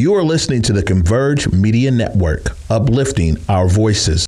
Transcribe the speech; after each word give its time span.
You 0.00 0.14
are 0.14 0.24
listening 0.24 0.62
to 0.62 0.72
the 0.72 0.82
Converge 0.82 1.46
Media 1.52 1.90
Network, 1.90 2.56
uplifting 2.70 3.36
our 3.50 3.68
voices. 3.68 4.26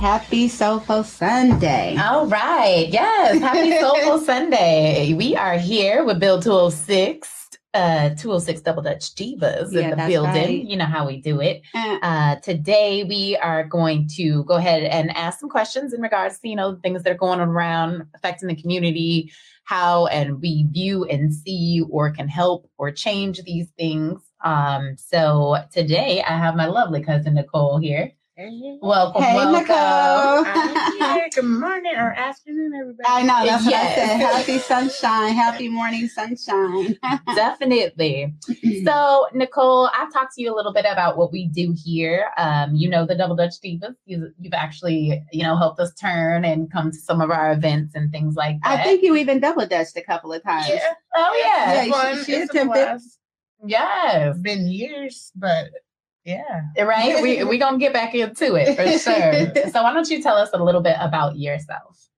Happy 0.00 0.48
Soulful 0.48 1.04
Sunday. 1.04 1.96
All 1.96 2.26
right. 2.26 2.88
Yes. 2.90 3.38
Happy 3.40 3.70
Soulful 3.80 4.18
Sunday. 4.18 5.14
We 5.14 5.36
are 5.36 5.56
here 5.56 6.04
with 6.04 6.18
Bill 6.18 6.42
206 6.42 7.37
uh 7.78 8.08
206 8.10 8.60
double 8.62 8.82
dutch 8.82 9.14
divas 9.14 9.72
Yeah, 9.72 9.80
in 9.82 9.90
the 9.90 9.96
building. 10.06 10.32
right. 10.34 10.64
you 10.70 10.76
know 10.76 10.84
how 10.96 11.06
we 11.06 11.16
do 11.20 11.40
it. 11.40 11.62
Uh, 11.74 11.98
uh 12.02 12.34
today 12.36 13.04
we 13.04 13.36
are 13.36 13.64
going 13.64 14.08
to 14.16 14.44
go 14.44 14.54
ahead 14.54 14.82
and 14.82 15.06
ask 15.16 15.40
some 15.40 15.48
questions 15.50 15.92
in 15.92 16.00
regards 16.00 16.38
to 16.40 16.48
you 16.48 16.56
know 16.56 16.78
things 16.82 17.02
that 17.02 17.10
are 17.12 17.16
going 17.26 17.40
around 17.40 17.90
affecting 18.14 18.48
the 18.48 18.56
community 18.62 19.30
how 19.64 20.06
and 20.06 20.40
we 20.40 20.66
view 20.70 21.04
and 21.04 21.32
see 21.32 21.82
or 21.90 22.10
can 22.10 22.26
help 22.26 22.70
or 22.78 22.90
change 22.90 23.42
these 23.42 23.68
things. 23.78 24.20
Um 24.44 24.96
so 24.96 25.56
today 25.72 26.22
i 26.22 26.34
have 26.44 26.54
my 26.62 26.66
lovely 26.66 27.02
cousin 27.02 27.34
nicole 27.34 27.78
here 27.78 28.12
welcome 28.38 29.22
hey, 29.22 29.34
welcome 29.34 29.62
Nicole. 29.66 31.28
Good 31.34 31.42
morning 31.44 31.92
or 31.96 32.12
afternoon, 32.12 32.72
everybody. 32.72 33.04
I 33.08 33.22
know, 33.22 33.44
that's 33.44 33.64
what 33.64 33.74
I 33.74 33.94
said. 33.94 34.16
Happy 34.18 34.58
sunshine. 34.58 35.32
Happy 35.32 35.68
morning 35.68 36.06
sunshine. 36.08 36.96
Definitely. 37.34 38.32
So, 38.84 39.26
Nicole, 39.34 39.90
I've 39.92 40.12
talked 40.12 40.34
to 40.36 40.42
you 40.42 40.54
a 40.54 40.56
little 40.56 40.72
bit 40.72 40.84
about 40.88 41.16
what 41.16 41.32
we 41.32 41.48
do 41.48 41.74
here. 41.84 42.30
Um, 42.36 42.76
you 42.76 42.88
know 42.88 43.04
the 43.04 43.16
Double 43.16 43.34
Dutch 43.34 43.54
Divas. 43.64 43.96
You've, 44.06 44.32
you've 44.38 44.54
actually, 44.54 45.20
you 45.32 45.42
know, 45.42 45.56
helped 45.56 45.80
us 45.80 45.92
turn 45.94 46.44
and 46.44 46.70
come 46.70 46.92
to 46.92 46.96
some 46.96 47.20
of 47.20 47.30
our 47.32 47.50
events 47.52 47.96
and 47.96 48.12
things 48.12 48.36
like 48.36 48.56
that. 48.62 48.80
I 48.80 48.82
think 48.84 49.02
you 49.02 49.16
even 49.16 49.40
double 49.40 49.66
dutched 49.66 49.96
a 49.96 50.02
couple 50.02 50.32
of 50.32 50.42
times. 50.44 50.68
Yeah, 50.68 50.92
Oh 51.16 51.42
yeah. 51.44 51.72
Yeah, 51.72 51.82
it's 51.82 51.90
fun. 51.92 52.18
she- 52.18 52.24
she 52.24 52.40
attempted. 52.42 53.00
Yes. 53.66 54.34
It's 54.36 54.38
been 54.38 54.68
years, 54.68 55.32
but 55.34 55.70
yeah. 56.28 56.62
Right. 56.84 57.22
We 57.22 57.42
we 57.44 57.58
gonna 57.58 57.78
get 57.78 57.92
back 57.92 58.14
into 58.14 58.54
it 58.54 58.76
for 58.76 58.86
sure. 58.98 59.70
so 59.72 59.82
why 59.82 59.92
don't 59.92 60.08
you 60.10 60.22
tell 60.22 60.36
us 60.36 60.50
a 60.52 60.62
little 60.62 60.82
bit 60.82 60.96
about 61.00 61.38
yourself? 61.38 62.08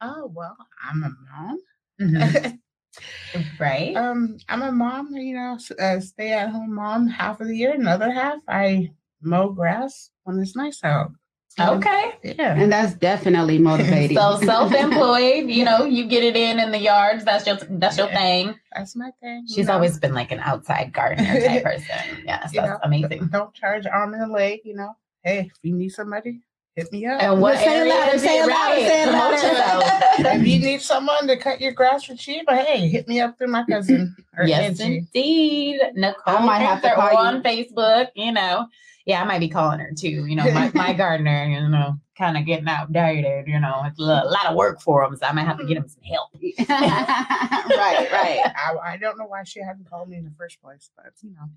Oh 0.00 0.30
well, 0.34 0.56
I'm 0.82 1.02
a 1.02 1.10
mom. 1.30 1.58
Mhm. 2.00 2.58
right. 3.60 3.96
um, 3.96 4.38
I'm 4.48 4.62
a 4.62 4.72
mom. 4.72 5.14
You 5.14 5.34
know, 5.34 5.58
a 5.78 6.00
stay-at-home 6.00 6.74
mom. 6.74 7.08
Half 7.08 7.40
of 7.40 7.48
the 7.48 7.56
year, 7.56 7.72
another 7.72 8.10
half, 8.10 8.38
I 8.48 8.90
mow 9.20 9.50
grass 9.50 10.10
when 10.24 10.38
it's 10.38 10.56
nice 10.56 10.82
out. 10.84 11.10
And- 11.58 11.70
Okay. 11.84 12.12
Yeah. 12.22 12.54
And 12.54 12.70
that's 12.70 12.94
definitely 12.94 13.58
motivating. 13.58 14.16
So 14.20 14.38
self-employed, 14.44 15.48
you 15.48 15.64
know, 15.64 15.84
you 15.84 16.06
get 16.06 16.22
it 16.22 16.36
in 16.36 16.58
in 16.60 16.70
the 16.70 16.78
yards. 16.78 17.24
That's 17.24 17.46
your 17.46 17.56
that's 17.70 17.96
your 17.96 18.08
Yeah. 18.08 18.18
thing. 18.18 18.54
That's 18.74 18.94
my 18.96 19.10
thing. 19.22 19.46
She's 19.48 19.66
know. 19.66 19.74
always 19.74 19.98
been 19.98 20.14
like 20.14 20.32
an 20.32 20.40
outside 20.40 20.92
gardener 20.92 21.40
type 21.40 21.62
person. 21.70 22.24
Yes, 22.24 22.52
You 22.52 22.60
that's 22.60 22.70
know, 22.72 22.78
amazing. 22.82 23.28
Don't 23.32 23.54
charge 23.54 23.86
arm 23.86 24.14
and 24.14 24.22
a 24.22 24.26
leg. 24.32 24.60
You 24.64 24.76
know. 24.76 24.92
Hey, 25.24 25.50
if 25.50 25.58
you 25.62 25.74
need 25.74 25.88
somebody, 25.90 26.40
hit 26.76 26.92
me 26.92 27.06
up. 27.06 27.22
And 27.22 27.40
what 27.40 27.56
Say 27.58 27.64
it 27.64 27.68
area 27.80 27.94
louder, 27.94 28.14
is 28.16 28.22
say 28.22 28.38
it 28.38 28.46
louder, 28.46 28.50
Right. 28.52 28.86
say 28.86 29.02
it 29.02 29.08
Promote 29.08 29.58
louder. 29.58 30.38
if 30.40 30.46
you 30.46 30.58
need 30.60 30.82
someone 30.82 31.26
to 31.26 31.36
cut 31.36 31.60
your 31.60 31.72
grass 31.72 32.04
for 32.04 32.14
cheap, 32.14 32.44
hey, 32.50 32.86
hit 32.88 33.08
me 33.08 33.20
up 33.20 33.36
through 33.38 33.48
my 33.48 33.64
cousin 33.68 34.14
or 34.36 34.46
yes, 34.46 34.78
Angie. 34.80 34.98
indeed. 34.98 35.80
Nicole 35.94 36.36
I 36.36 36.44
might 36.44 36.58
have 36.60 36.82
to 36.82 36.88
Panther 36.88 37.00
call 37.00 37.12
you. 37.12 37.28
on 37.28 37.42
Facebook. 37.42 38.08
You 38.14 38.32
know, 38.32 38.66
yeah, 39.06 39.22
I 39.22 39.24
might 39.24 39.38
be 39.38 39.48
calling 39.48 39.78
her 39.78 39.92
too. 39.96 40.26
You 40.26 40.36
know, 40.36 40.50
my, 40.52 40.70
my 40.74 40.92
gardener. 41.02 41.46
You 41.46 41.68
know, 41.68 41.96
kind 42.18 42.36
of 42.36 42.44
getting 42.44 42.68
outdated. 42.68 43.46
You 43.46 43.60
know, 43.60 43.82
it's 43.86 43.98
a 43.98 44.02
lot 44.02 44.46
of 44.46 44.56
work 44.56 44.80
for 44.80 45.04
him, 45.04 45.16
so 45.16 45.24
I 45.26 45.32
might 45.32 45.46
have 45.46 45.58
to 45.58 45.64
get 45.64 45.76
him 45.76 45.88
some 45.88 46.02
help. 46.02 46.30
right, 46.68 48.10
right. 48.12 48.40
I, 48.56 48.76
I 48.84 48.96
don't 48.96 49.16
know 49.16 49.26
why 49.26 49.44
she 49.44 49.60
hadn't 49.60 49.88
called 49.88 50.08
me 50.08 50.16
in 50.18 50.24
the 50.24 50.32
first 50.36 50.60
place, 50.60 50.90
but 50.96 51.12
you 51.22 51.30
know. 51.30 51.48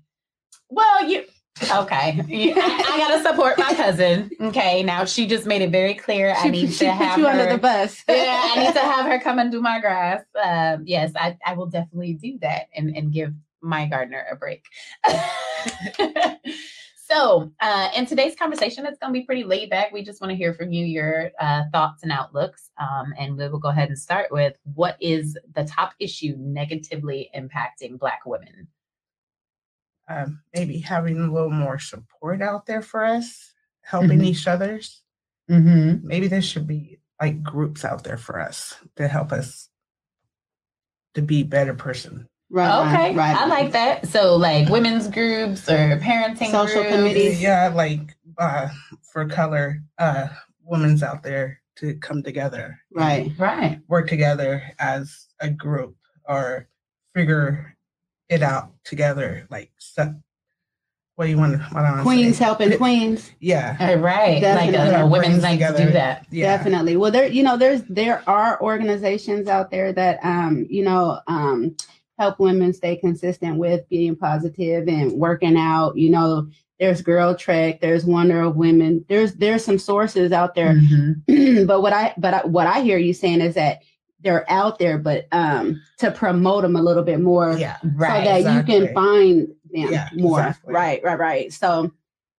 Well, 0.68 1.08
you 1.08 1.24
okay? 1.62 2.20
I, 2.20 2.84
I 2.88 2.98
gotta 2.98 3.22
support 3.28 3.58
my 3.58 3.74
cousin. 3.74 4.30
Okay, 4.40 4.84
now 4.84 5.04
she 5.04 5.26
just 5.26 5.46
made 5.46 5.62
it 5.62 5.70
very 5.70 5.94
clear. 5.94 6.32
I 6.36 6.42
She, 6.44 6.48
need 6.50 6.72
she 6.72 6.84
to 6.84 6.92
put 6.92 6.94
have 7.04 7.18
you 7.18 7.24
her. 7.26 7.30
under 7.32 7.52
the 7.52 7.58
bus. 7.58 8.04
yeah, 8.08 8.52
I 8.54 8.64
need 8.64 8.72
to 8.74 8.80
have 8.80 9.06
her 9.06 9.18
come 9.18 9.40
and 9.40 9.50
do 9.50 9.60
my 9.60 9.80
grass. 9.80 10.22
Um, 10.40 10.84
yes, 10.86 11.10
I, 11.16 11.36
I 11.44 11.54
will 11.54 11.66
definitely 11.66 12.14
do 12.14 12.38
that 12.42 12.68
and, 12.76 12.96
and 12.96 13.12
give 13.12 13.32
my 13.60 13.86
gardener 13.86 14.24
a 14.30 14.36
break. 14.36 14.64
So, 17.10 17.50
uh, 17.60 17.88
in 17.94 18.06
today's 18.06 18.36
conversation, 18.36 18.86
it's 18.86 18.98
going 18.98 19.12
to 19.12 19.18
be 19.18 19.26
pretty 19.26 19.44
laid 19.44 19.70
back. 19.70 19.92
We 19.92 20.02
just 20.04 20.20
want 20.20 20.30
to 20.30 20.36
hear 20.36 20.54
from 20.54 20.72
you, 20.72 20.84
your 20.84 21.30
uh, 21.40 21.64
thoughts 21.72 22.02
and 22.02 22.12
outlooks. 22.12 22.70
Um, 22.78 23.12
and 23.18 23.36
we 23.36 23.48
will 23.48 23.58
go 23.58 23.68
ahead 23.68 23.88
and 23.88 23.98
start 23.98 24.30
with 24.30 24.54
what 24.74 24.96
is 25.00 25.36
the 25.54 25.64
top 25.64 25.94
issue 25.98 26.36
negatively 26.38 27.30
impacting 27.36 27.98
Black 27.98 28.20
women? 28.26 28.68
um, 30.08 30.40
maybe 30.52 30.78
having 30.80 31.20
a 31.20 31.32
little 31.32 31.50
more 31.50 31.78
support 31.78 32.42
out 32.42 32.66
there 32.66 32.82
for 32.82 33.04
us, 33.04 33.52
helping 33.82 34.18
Mhm. 34.18 34.24
each 34.24 34.48
other's. 34.48 35.02
Mm-hmm. 35.48 36.04
Maybe 36.04 36.26
there 36.26 36.42
should 36.42 36.66
be 36.66 36.98
like 37.20 37.44
groups 37.44 37.84
out 37.84 38.02
there 38.02 38.16
for 38.16 38.40
us 38.40 38.74
to 38.96 39.06
help 39.06 39.30
us 39.30 39.68
to 41.14 41.22
be 41.22 41.44
better 41.44 41.74
person. 41.74 42.26
Right, 42.52 42.80
Okay, 42.80 43.14
right, 43.14 43.16
right. 43.16 43.36
I 43.36 43.46
like 43.46 43.72
that. 43.72 44.08
So, 44.08 44.34
like 44.36 44.68
women's 44.68 45.06
groups 45.08 45.68
or 45.68 45.98
parenting 46.02 46.50
Social 46.50 46.82
groups. 46.82 46.96
committees. 46.96 47.40
Yeah, 47.40 47.70
like 47.74 48.16
uh, 48.38 48.68
for 49.12 49.26
color, 49.26 49.82
uh, 49.98 50.28
women's 50.64 51.02
out 51.02 51.22
there 51.22 51.60
to 51.76 51.94
come 51.94 52.22
together, 52.22 52.78
Right. 52.92 53.30
Right. 53.38 53.80
work 53.88 54.08
together 54.08 54.62
as 54.78 55.26
a 55.40 55.48
group 55.48 55.96
or 56.28 56.66
figure 57.14 57.76
it 58.28 58.42
out 58.42 58.72
together. 58.84 59.46
Like, 59.48 59.70
so, 59.78 60.12
what 61.14 61.26
do 61.26 61.30
you 61.30 61.38
want? 61.38 61.60
What 61.72 61.84
I 61.84 61.90
wanna 61.90 62.02
Queens 62.02 62.38
say? 62.38 62.44
helping 62.44 62.76
queens. 62.78 63.30
Yeah, 63.40 63.76
All 63.78 63.96
right. 63.96 64.42
Like 64.42 64.72
Definitely. 64.72 64.94
a, 64.94 65.04
a 65.04 65.06
women's 65.06 65.40
Brains 65.40 65.60
night 65.60 65.76
to 65.76 65.84
do 65.86 65.92
that. 65.92 66.26
yeah. 66.30 66.56
Definitely. 66.56 66.96
Well, 66.96 67.10
there, 67.12 67.26
you 67.28 67.42
know, 67.42 67.56
there's 67.56 67.82
there 67.88 68.22
are 68.28 68.60
organizations 68.60 69.46
out 69.46 69.70
there 69.70 69.92
that, 69.92 70.18
um, 70.24 70.66
you 70.68 70.82
know, 70.82 71.20
um, 71.28 71.76
help 72.20 72.38
women 72.38 72.72
stay 72.74 72.96
consistent 72.96 73.56
with 73.56 73.88
being 73.88 74.14
positive 74.14 74.86
and 74.88 75.10
working 75.12 75.56
out. 75.56 75.96
You 75.96 76.10
know, 76.10 76.46
there's 76.78 77.00
Girl 77.02 77.34
Trek, 77.34 77.80
there's 77.80 78.04
Wonder 78.04 78.42
of 78.42 78.56
Women. 78.56 79.04
There's 79.08 79.32
there's 79.34 79.64
some 79.64 79.78
sources 79.78 80.30
out 80.30 80.54
there. 80.54 80.74
Mhm. 80.74 81.66
but 81.66 81.80
what 81.80 81.92
I 81.94 82.12
but 82.18 82.34
I, 82.34 82.46
what 82.46 82.66
I 82.66 82.82
hear 82.82 82.98
you 82.98 83.14
saying 83.14 83.40
is 83.40 83.54
that 83.54 83.80
they're 84.22 84.44
out 84.50 84.78
there, 84.78 84.98
but 84.98 85.26
um, 85.32 85.80
to 85.98 86.10
promote 86.10 86.60
them 86.62 86.76
a 86.76 86.82
little 86.82 87.02
bit 87.02 87.20
more, 87.20 87.52
Yeah. 87.56 87.78
Right. 87.94 88.22
so 88.26 88.42
that 88.42 88.54
you 88.54 88.62
can 88.64 88.92
find 88.94 89.48
them 89.72 89.92
Yeah, 89.92 90.08
more. 90.12 90.40
exactly. 90.40 90.74
Right, 90.74 91.00
right, 91.02 91.18
right. 91.18 91.50
So 91.52 91.90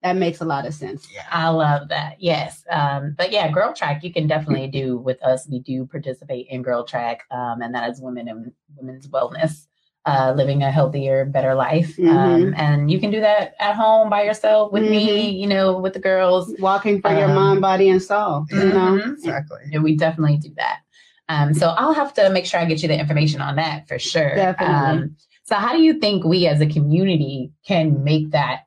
that 0.03 0.17
makes 0.17 0.43
a 0.43 0.45
lot 0.45 0.67
of 0.67 0.75
sense. 0.75 1.09
Yeah. 1.15 1.25
I 1.31 1.49
love 1.49 1.89
that. 1.89 2.17
Yes. 2.21 2.65
Um, 2.71 3.15
but 3.17 3.33
yeah, 3.33 3.51
Girl 3.51 3.73
Trek, 3.73 4.05
you 4.05 4.13
can 4.13 4.27
definitely 4.27 4.69
do 4.69 4.99
with 4.99 5.23
us. 5.23 5.49
We 5.49 5.59
do 5.61 5.87
participate 5.87 6.49
in 6.51 6.61
Girl 6.63 6.85
Trek, 6.85 7.23
um, 7.31 7.63
and 7.63 7.75
that 7.75 7.89
is 7.91 8.01
women 8.03 8.29
and 8.29 8.53
women's 8.77 9.09
wellness, 9.09 9.67
uh, 10.07 10.33
living 10.37 10.63
a 10.63 10.71
healthier, 10.71 11.25
better 11.27 11.55
life. 11.55 11.99
Um, 11.99 12.07
Mhm. 12.07 12.55
and 12.59 12.91
you 12.91 12.99
can 12.99 13.11
do 13.11 13.21
that 13.21 13.55
at 13.61 13.75
home 13.77 14.09
by 14.09 14.23
yourself 14.23 14.73
with 14.73 14.83
me, 14.83 15.29
you 15.31 15.47
know, 15.47 15.79
with 15.79 15.93
the 15.93 16.01
girls. 16.01 16.55
Walking 16.59 17.01
for 17.03 17.11
your 17.11 17.29
Um, 17.29 17.35
mind, 17.35 17.61
body, 17.61 17.89
and 17.91 18.03
soul. 18.03 18.47
You 18.51 18.59
know. 18.59 18.99
Mhm. 18.99 19.13
Exactly. 19.13 19.59
Yeah, 19.71 19.81
we 19.81 19.97
definitely 19.97 20.39
do 20.39 20.51
that. 20.57 20.79
Um, 21.29 21.55
so 21.55 21.69
I'll 21.77 21.93
have 21.93 22.13
to 22.15 22.31
make 22.31 22.47
sure 22.47 22.59
I 22.61 22.65
get 22.65 22.83
you 22.83 22.89
the 22.89 22.99
information 22.99 23.41
on 23.41 23.57
that 23.57 23.87
for 23.87 23.99
sure. 23.99 24.35
Definitely. 24.35 25.03
Um, 25.03 25.17
so 25.45 25.55
how 25.57 25.73
do 25.73 25.83
you 25.83 25.95
think 25.95 26.25
we 26.25 26.47
as 26.47 26.61
a 26.61 26.67
community 26.67 27.53
can 27.67 28.03
make 28.03 28.31
that 28.31 28.61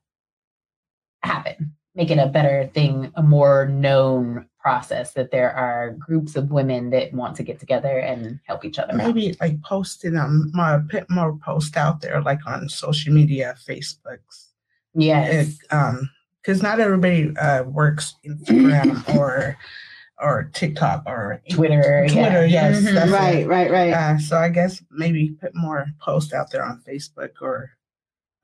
happen? 1.24 1.74
Make 1.96 2.12
it 2.12 2.18
a 2.18 2.28
better 2.28 2.70
thing, 2.74 3.12
a 3.16 3.24
more 3.24 3.68
known 3.68 4.46
process 4.64 5.12
that 5.14 5.30
there 5.30 5.52
are 5.54 5.92
groups 6.00 6.36
of 6.38 6.50
women 6.50 6.90
that 6.92 7.14
want 7.14 7.36
to 7.36 7.44
get 7.44 7.60
together 7.60 8.00
and 8.00 8.40
help 8.48 8.64
each 8.64 8.80
other 8.80 8.94
out. 8.94 8.98
Maybe 8.98 9.36
like 9.42 9.62
posting 9.62 10.16
um 10.16 10.50
more 10.54 10.84
put 10.90 11.10
more 11.10 11.38
post 11.38 11.76
out 11.76 12.00
there 12.02 12.22
like 12.22 12.40
on 12.48 12.70
social 12.70 13.14
media, 13.14 13.56
Facebooks. 13.68 14.48
Yes. 14.96 15.50
It, 15.50 15.74
um 15.74 16.10
because 16.42 16.64
not 16.64 16.80
everybody 16.80 17.36
uh 17.38 17.64
works 17.64 18.16
Instagram 18.26 19.16
or 19.18 19.58
or 20.22 20.50
TikTok 20.54 21.04
or 21.06 21.42
Twitter. 21.52 22.06
yeah. 22.08 22.14
Twitter, 22.14 22.46
yes, 22.46 22.82
Mhm. 22.84 22.94
that's 22.94 23.12
Right, 23.12 23.46
right, 23.46 23.70
right. 23.70 23.92
uh, 23.92 24.18
so 24.20 24.38
I 24.38 24.48
guess 24.48 24.82
maybe 24.90 25.36
put 25.42 25.54
more 25.54 25.88
posts 26.00 26.34
out 26.34 26.52
there 26.52 26.64
on 26.64 26.82
Facebook 26.88 27.32
or 27.42 27.72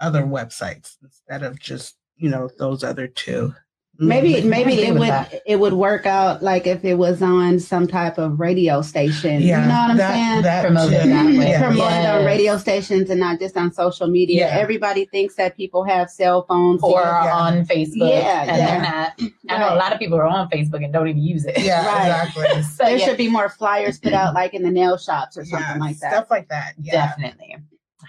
other 0.02 0.24
websites 0.24 0.98
instead 1.02 1.44
of 1.44 1.60
just 1.60 1.96
you 2.18 2.30
know 2.30 2.50
those 2.58 2.84
other 2.84 3.08
two. 3.08 3.54
Maybe 4.02 4.36
mm-hmm. 4.36 4.50
maybe 4.50 4.74
it 4.82 4.94
would 4.94 5.10
that. 5.10 5.42
it 5.46 5.58
would 5.58 5.74
work 5.74 6.06
out 6.06 6.42
like 6.42 6.66
if 6.66 6.86
it 6.86 6.96
was 6.96 7.22
on 7.22 7.60
some 7.60 7.86
type 7.86 8.18
of 8.18 8.40
radio 8.40 8.82
station. 8.82 9.42
Yeah, 9.42 9.62
you 9.62 9.68
know 9.68 9.74
what 9.74 9.92
I'm 9.92 9.98
that- 9.98 10.14
saying? 10.14 10.42
that 10.44 10.66
Promote 10.66 10.94
it 10.94 11.04
too. 11.04 11.10
that 11.10 11.26
way. 11.26 11.50
Yeah. 11.50 11.68
Promoted 11.68 12.06
on 12.06 12.26
radio 12.26 12.58
stations 12.58 13.10
and 13.10 13.20
not 13.20 13.40
just 13.40 13.58
on 13.58 13.74
social 13.74 14.08
media. 14.08 14.48
Yeah. 14.48 14.58
Everybody 14.58 15.06
thinks 15.06 15.36
that 15.36 15.58
people 15.58 15.84
have 15.84 16.10
cell 16.10 16.46
phones. 16.48 16.82
or 16.82 17.02
Yeah. 17.02 17.36
on 17.36 17.66
Facebook. 17.66 18.10
Yeah, 18.10 18.42
and 18.48 18.58
yeah. 18.58 18.68
they're 18.68 18.82
not. 18.82 19.34
I 19.50 19.58
know 19.60 19.76
a 19.76 19.78
lot 19.78 19.92
of 19.92 20.00
people 20.00 20.18
are 20.18 20.26
on 20.28 20.50
Facebook 20.50 20.84
and 20.84 20.94
don't 20.94 21.08
even 21.08 21.22
use 21.22 21.46
it. 21.46 21.58
Yeah, 21.60 21.86
Right. 21.86 22.28
exactly. 22.28 22.64
so 22.78 22.84
there 22.86 22.98
yeah, 22.98 23.06
should 23.06 23.18
be 23.18 23.30
more 23.30 23.50
flyers 23.50 24.00
put 24.00 24.14
out 24.14 24.34
like 24.34 24.54
in 24.54 24.64
the 24.64 24.72
nail 24.72 24.98
shops 24.98 25.38
or 25.38 25.44
something 25.44 25.68
yeah, 25.76 25.78
like 25.78 26.00
that. 26.00 26.12
Stuff 26.14 26.28
like 26.30 26.48
that. 26.50 26.74
Yeah. 26.82 27.08
definitely. 27.08 27.58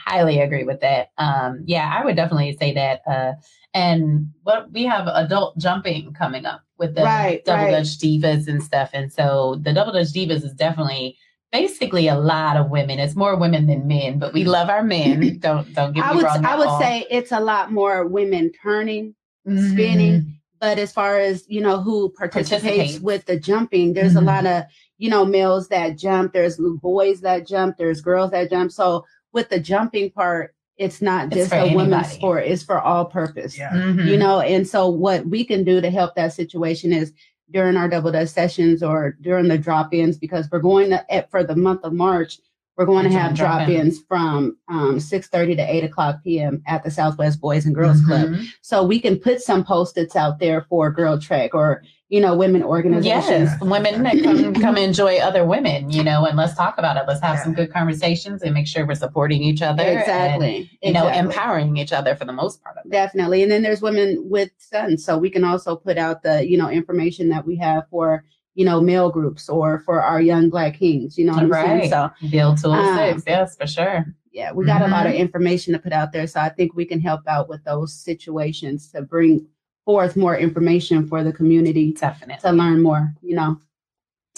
Highly 0.05 0.41
agree 0.41 0.64
with 0.64 0.81
that. 0.81 1.11
Um, 1.19 1.62
yeah, 1.67 1.94
I 1.99 2.05
would 2.05 2.17
definitely 2.17 2.56
say 2.58 2.73
that. 2.75 3.02
Uh, 3.06 3.32
and 3.75 4.29
what 4.43 4.73
we 4.73 4.85
have 4.85 5.06
adult 5.06 5.56
jumping 5.58 6.12
coming 6.14 6.44
up 6.47 6.62
with 6.79 6.94
the 6.94 7.02
Right, 7.02 7.44
double 7.44 7.64
right. 7.64 7.70
dutch 7.73 7.99
divas 7.99 8.49
and 8.49 8.62
stuff. 8.62 8.91
And 8.93 9.12
so 9.12 9.56
the 9.62 9.73
double 9.73 9.93
dutch 9.93 10.08
divas 10.08 10.43
is 10.44 10.52
definitely 10.55 11.17
basically 11.52 12.08
a 12.08 12.17
lot 12.19 12.56
of 12.56 12.70
women. 12.70 12.99
It's 12.99 13.17
more 13.17 13.37
women 13.37 13.67
than 13.67 13.87
men, 13.87 14.19
but 14.19 14.32
we 14.32 14.44
love 14.44 14.69
our 14.70 14.82
men. 14.82 15.38
don't 15.41 15.73
don't 15.75 15.93
get 15.93 16.05
I 16.05 16.14
would 16.14 16.25
wrong. 16.25 16.44
I 16.44 16.56
would 16.56 16.69
all. 16.69 16.81
say 16.81 17.06
it's 17.11 17.32
a 17.32 17.41
lot 17.41 17.70
more 17.73 18.06
women 18.06 18.50
turning, 18.62 19.14
Mhm. 19.47 19.73
spinning. 19.73 20.37
But 20.61 20.79
as 20.79 20.93
far 20.93 21.19
as 21.19 21.44
you 21.49 21.61
know, 21.61 21.81
who 21.81 22.11
participates, 22.11 22.62
Participates. 22.62 23.00
with 23.00 23.25
the 23.26 23.38
jumping, 23.38 23.94
there's 23.94 24.14
Mhm. 24.14 24.19
a 24.23 24.25
lot 24.25 24.47
of 24.47 24.64
you 24.99 25.08
know 25.11 25.25
males 25.25 25.69
that 25.69 25.97
jump. 25.99 26.32
There's 26.32 26.58
boys 26.82 27.20
that 27.23 27.47
jump. 27.47 27.76
There's 27.79 28.00
girls 28.00 28.31
that 28.32 28.50
jump. 28.50 28.70
So 28.73 29.05
with 29.32 29.49
the 29.49 29.61
jumping 29.61 30.11
part, 30.11 30.55
it's 30.77 31.03
not 31.03 31.27
It's 31.27 31.37
just 31.37 31.50
for 31.50 31.56
a 31.56 31.75
women's 31.75 32.11
sport. 32.11 32.44
It's 32.47 32.62
for 32.62 32.81
all 32.81 33.05
purpose. 33.05 33.56
Yeah. 33.59 33.71
Mhm. 33.73 34.06
You 34.06 34.17
know, 34.17 34.41
and 34.41 34.67
so 34.67 34.88
what 34.88 35.27
we 35.27 35.44
can 35.44 35.62
do 35.62 35.81
to 35.81 35.91
help 35.91 36.15
that 36.15 36.32
situation 36.32 36.93
is 36.93 37.12
during 37.50 37.77
our 37.77 37.88
double 37.88 38.12
dutch 38.12 38.29
sessions 38.29 38.82
or 38.82 39.17
during 39.21 39.49
the 39.49 39.59
drop-ins 39.59 40.17
because 40.17 40.49
we're 40.50 40.61
going 40.61 40.88
to 40.91 41.12
at, 41.12 41.31
for 41.31 41.44
the 41.44 41.56
month 41.56 41.85
of 41.85 41.93
March. 41.93 42.38
We're 42.77 42.87
going 42.87 43.05
to 43.05 43.11
have 43.11 43.35
drop-ins. 43.35 43.69
drop-ins 43.69 43.99
from 44.09 44.56
um, 44.69 44.97
6.30 44.97 45.56
to 45.56 45.62
8 45.75 45.85
o'clock 45.85 46.25
p.m. 46.25 46.62
at 46.67 46.83
the 46.83 46.91
Southwest 46.91 47.38
Boys 47.38 47.67
and 47.67 47.75
Girls 47.75 48.00
Club. 48.00 48.29
Mhm. 48.31 48.47
So 48.62 48.83
we 48.83 49.00
can 49.00 49.19
put 49.19 49.43
some 49.43 49.65
post-its 49.65 50.17
out 50.17 50.38
there 50.38 50.62
for 50.62 50.91
Girl 50.91 51.21
Trek 51.21 51.55
or, 51.55 51.83
you 52.11 52.21
know, 52.21 52.35
women 52.37 52.62
organizations. 52.62 53.51
Yes, 53.53 53.61
women 53.62 54.03
that 54.03 54.21
come 54.23 54.53
come 54.55 54.77
enjoy 54.77 55.19
other 55.19 55.45
women, 55.47 55.91
you 55.91 56.03
know, 56.03 56.27
and 56.27 56.37
let's 56.37 56.55
talk 56.57 56.77
about 56.77 56.97
it. 56.97 57.05
Let's 57.07 57.21
have 57.21 57.37
Yeah. 57.37 57.45
some 57.45 57.55
good 57.55 57.73
conversations 57.73 58.43
and 58.43 58.53
make 58.53 58.67
sure 58.67 58.85
we're 58.87 58.97
supporting 58.97 59.43
each 59.43 59.62
other. 59.62 59.83
and, 59.85 60.01
Exactly. 60.01 60.71
you 60.83 60.93
know, 60.93 61.07
empowering 61.09 61.77
each 61.77 61.93
other 61.93 62.17
for 62.17 62.25
the 62.25 62.33
most 62.33 62.62
part 62.65 62.77
of 62.79 62.85
it. 62.85 62.91
Definitely. 62.91 63.43
And 63.45 63.51
then 63.53 63.62
there's 63.62 63.81
women 63.81 64.29
with 64.29 64.51
sons. 64.59 65.05
So 65.05 65.17
we 65.19 65.31
can 65.31 65.45
also 65.45 65.77
put 65.77 65.97
out 65.99 66.23
the, 66.25 66.47
you 66.49 66.59
know, 66.59 66.69
information 66.69 67.29
that 67.29 67.47
we 67.47 67.55
have 67.57 67.85
for, 67.91 68.25
you 68.57 68.65
know, 68.65 68.81
male 68.81 69.11
groups 69.11 69.49
or 69.49 69.79
for 69.79 70.03
our 70.03 70.21
young 70.21 70.51
black 70.51 70.75
kings. 70.75 71.17
You 71.17 71.27
know 71.27 71.35
what 71.35 71.45
I'm 71.45 71.51
Right. 71.53 71.67
saying? 71.83 71.91
So 71.91 72.11
Build 72.31 72.59
tool 72.59 72.73
Um, 72.73 72.97
six, 72.99 73.23
yes, 73.25 73.57
for 73.57 73.69
sure. 73.69 74.05
yeah, 74.33 74.51
we 74.51 74.65
got 74.67 74.83
a 74.83 74.89
lot 74.89 75.07
of 75.07 75.12
Mm-hmm. 75.12 75.21
information 75.23 75.73
to 75.75 75.79
put 75.79 75.93
out 75.93 76.11
there. 76.11 76.27
So 76.27 76.41
I 76.41 76.49
think 76.49 76.75
we 76.75 76.85
can 76.85 76.99
help 77.01 77.21
out 77.29 77.49
with 77.49 77.62
those 77.62 77.95
situations 77.95 78.91
to 78.91 79.03
bring 79.03 79.47
forth 79.85 80.17
more 80.17 80.37
information 80.37 81.06
for 81.06 81.25
the 81.25 81.32
community 81.32 81.93
Definitely. 81.93 82.41
to 82.43 82.53
learn 82.53 82.82
more, 82.82 83.12
you 83.23 83.35
know, 83.37 83.59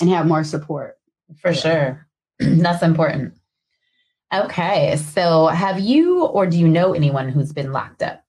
and 0.00 0.08
have 0.10 0.26
more 0.26 0.44
support. 0.44 0.98
For 1.40 1.50
Yeah. 1.50 1.56
sure. 1.60 2.06
That's 2.38 2.82
important. 2.82 3.34
Okay. 4.32 4.96
So 4.96 5.48
have 5.48 5.78
you 5.80 6.24
or 6.24 6.46
do 6.46 6.58
you 6.58 6.68
know 6.68 6.94
anyone 6.94 7.28
who's 7.28 7.52
been 7.52 7.72
locked 7.72 8.02
up? 8.02 8.24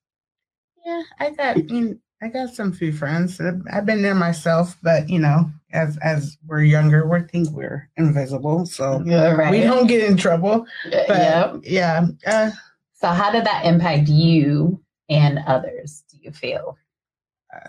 Yeah, 0.86 1.02
I 1.20 1.30
got 1.32 1.70
you 1.70 1.82
know, 1.82 1.96
I 2.22 2.28
got 2.28 2.54
some 2.54 2.72
few 2.74 2.92
friends. 2.92 3.40
I've- 3.40 3.62
I've 3.72 3.86
been 3.86 4.02
there 4.02 4.16
myself, 4.16 4.78
but 4.84 5.10
you 5.10 5.20
know, 5.20 5.50
as 5.72 5.98
as 5.98 6.38
we're 6.46 6.64
younger, 6.64 7.08
we 7.08 7.22
think 7.22 7.50
we're 7.52 7.90
invisible, 7.98 8.66
so 8.66 9.02
Yeah, 9.06 9.32
right. 9.32 9.52
we 9.52 9.62
don't 9.62 9.88
get 9.88 10.04
in 10.10 10.18
trouble. 10.18 10.66
But 10.92 11.08
Yep. 11.10 11.56
yeah, 11.64 12.08
uh, 12.28 12.52
So 12.94 13.08
how 13.10 13.32
did 13.32 13.46
that 13.46 13.66
impact 13.66 14.08
you 14.10 14.82
and 15.10 15.40
others, 15.48 16.04
do 16.12 16.18
you 16.22 16.32
feel? 16.32 16.78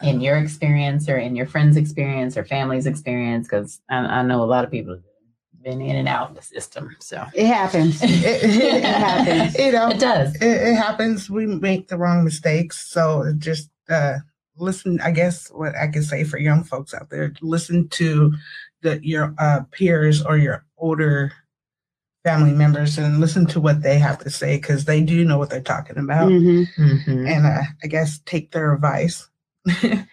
In 0.03 0.21
your 0.21 0.37
experience 0.37 1.09
or 1.09 1.17
in 1.19 1.35
your 1.37 1.47
friend's 1.47 1.77
experience 1.77 2.37
or 2.37 2.45
family's 2.45 2.87
experience? 2.87 3.47
Because 3.47 3.81
I, 3.89 3.97
I 3.99 4.23
know 4.23 4.43
a 4.43 4.45
lot 4.47 4.65
of 4.65 4.71
people 4.71 4.95
have 4.95 5.03
been 5.63 5.81
in 5.81 5.97
and 5.97 6.09
out 6.09 6.31
of 6.31 6.37
the 6.37 6.43
system. 6.43 6.95
So 7.01 7.25
It 7.35 7.47
happens. 7.47 8.03
it, 8.03 8.11
it, 8.11 8.45
It 8.45 8.85
happens. 8.85 9.59
You 9.59 9.73
know, 9.73 9.89
it 9.89 10.01
does. 10.01 10.35
it, 10.37 10.43
it 10.43 10.75
happens. 10.75 11.31
We 11.31 11.47
make 11.47 11.89
the 11.89 11.97
wrong 11.97 12.25
mistakes, 12.25 12.87
so 12.87 13.33
just 13.39 13.71
uh, 13.89 14.19
listen. 14.57 15.01
I 15.01 15.11
guess 15.11 15.49
what 15.49 15.75
I 15.77 15.89
can 15.89 16.03
say 16.03 16.25
for 16.25 16.39
young 16.39 16.65
folks 16.65 16.93
out 16.95 17.11
there: 17.11 17.33
listen 17.41 17.89
to 17.91 18.33
the 18.83 19.01
your 19.07 19.35
uh, 19.39 19.61
peers 19.71 20.23
or 20.25 20.37
your 20.37 20.65
older 20.77 21.33
family 22.25 22.53
members 22.53 22.97
and 22.97 23.21
listen 23.21 23.45
to 23.45 23.61
what 23.61 23.83
they 23.83 23.99
have 23.99 24.19
to 24.19 24.31
say 24.31 24.57
because 24.57 24.87
they 24.87 25.03
do 25.03 25.25
know 25.25 25.37
what 25.39 25.51
they're 25.51 25.61
talking 25.61 25.99
about. 25.99 26.31
Mhm. 26.31 26.67
Mhm. 26.79 27.29
And 27.29 27.47
uh, 27.47 27.63
I 27.83 27.87
guess 27.87 28.21
take 28.25 28.51
their 28.53 28.73
advice. 28.75 29.29
Uh, 29.69 30.05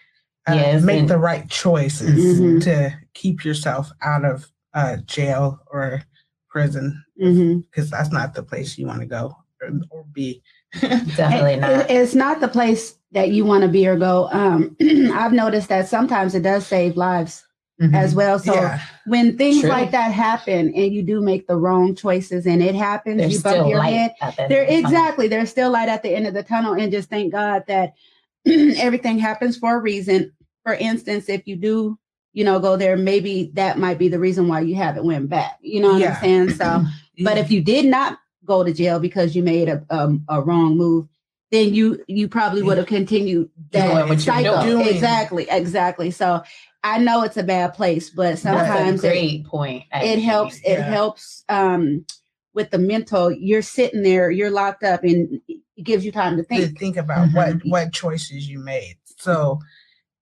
Yes, 0.48 0.82
make 0.82 1.00
and- 1.00 1.08
the 1.08 1.18
right 1.18 1.48
choices 1.48 2.40
Mhm. 2.40 2.62
to 2.64 2.94
keep 3.14 3.44
yourself 3.44 3.90
out 4.02 4.24
of 4.24 4.50
uh, 4.74 4.96
jail 5.06 5.60
or 5.70 6.02
prison 6.48 7.02
because 7.16 7.90
that's 7.90 8.10
not 8.10 8.34
the 8.34 8.42
place 8.42 8.76
you 8.78 8.86
want 8.86 9.00
to 9.00 9.06
go 9.06 9.36
or, 9.60 9.70
or 9.90 10.04
be. 10.12 10.42
Definitely 10.80 11.56
not. 11.56 11.90
it's 11.90 12.14
not 12.14 12.40
the 12.40 12.48
place 12.48 12.94
that 13.12 13.30
you 13.30 13.44
want 13.44 13.62
to 13.62 13.68
be 13.68 13.86
or 13.86 13.96
go. 13.96 14.28
Um, 14.32 14.76
I've 15.12 15.32
noticed 15.32 15.68
that 15.68 15.88
sometimes 15.88 16.34
it 16.34 16.42
does 16.42 16.66
save 16.66 16.96
lives 16.96 17.44
Mhm. 17.80 17.94
as 17.94 18.14
well. 18.14 18.38
So 18.38 18.54
yeah, 18.54 18.80
when 19.06 19.36
things 19.38 19.60
True. 19.60 19.70
like 19.70 19.90
that 19.92 20.12
happen 20.12 20.72
and 20.74 20.92
you 20.92 21.02
do 21.02 21.20
make 21.20 21.46
the 21.46 21.56
wrong 21.56 21.94
choices 21.94 22.46
and 22.46 22.62
it 22.62 22.74
happens, 22.74 23.18
There's 23.18 23.32
you 23.34 23.40
bump 23.42 23.56
still 23.56 23.68
your 23.68 23.78
light 23.78 23.90
head. 23.94 24.14
the 24.20 24.46
There 24.48 24.62
of 24.62 24.68
the 24.68 24.74
tunnel. 24.74 24.78
exactly. 24.90 25.28
There's 25.28 25.50
still 25.50 25.70
light 25.70 25.88
at 25.88 26.02
the 26.02 26.14
end 26.14 26.26
of 26.26 26.34
the 26.34 26.42
tunnel, 26.42 26.74
and 26.74 26.92
just 26.92 27.08
thank 27.10 27.32
God 27.32 27.64
that 27.68 27.94
everything 28.46 29.18
happens 29.18 29.56
for 29.56 29.76
a 29.76 29.80
reason. 29.80 30.32
For 30.64 30.74
instance, 30.74 31.28
if 31.28 31.46
you 31.46 31.56
do, 31.56 31.98
you 32.32 32.44
know, 32.44 32.58
go 32.60 32.76
there, 32.76 32.96
maybe 32.96 33.50
that 33.54 33.78
might 33.78 33.98
be 33.98 34.08
the 34.08 34.18
reason 34.18 34.48
why 34.48 34.60
you 34.60 34.74
haven't 34.74 35.04
went 35.04 35.28
back. 35.28 35.58
You 35.60 35.80
know 35.80 35.92
what 35.92 36.00
Yeah. 36.00 36.14
I'm 36.14 36.20
saying? 36.20 36.50
So, 36.50 36.84
but 37.24 37.38
if 37.38 37.50
you 37.50 37.60
did 37.60 37.86
not 37.86 38.18
go 38.44 38.64
to 38.64 38.72
jail 38.72 38.98
because 38.98 39.36
you 39.36 39.42
made 39.42 39.68
a 39.68 39.84
um, 39.90 40.24
a 40.28 40.40
wrong 40.40 40.76
move, 40.76 41.06
then 41.50 41.74
you 41.74 42.02
you 42.08 42.28
probably 42.28 42.62
would 42.62 42.78
have 42.78 42.86
continued 42.86 43.50
that 43.72 43.86
Doing 43.86 44.08
what 44.08 44.08
you're 44.08 44.18
cycle. 44.18 44.86
Exactly, 44.86 45.46
exactly. 45.50 46.10
So 46.10 46.42
I 46.82 46.98
know 46.98 47.22
it's 47.22 47.36
a 47.36 47.42
bad 47.42 47.74
place, 47.74 48.10
but 48.10 48.38
sometimes 48.38 49.04
it, 49.04 49.08
great 49.08 49.46
point. 49.46 49.84
it 49.92 49.96
actually. 49.96 50.20
helps 50.22 50.60
it 50.64 50.80
helps 50.80 51.44
um 51.48 52.04
with 52.54 52.70
the 52.70 52.78
mental 52.78 53.30
you're 53.30 53.62
sitting 53.62 54.02
there 54.02 54.30
you're 54.30 54.50
locked 54.50 54.82
up 54.82 55.04
and 55.04 55.40
it 55.82 55.84
gives 55.84 56.04
you 56.04 56.12
time 56.12 56.36
to 56.36 56.42
to 56.42 56.48
think 56.48 56.78
think 56.78 56.96
about 56.96 57.28
what 57.32 57.48
Mm-hmm. 57.48 57.70
what 57.70 57.92
choices 57.92 58.48
you 58.48 58.58
made. 58.60 58.96
So, 59.18 59.58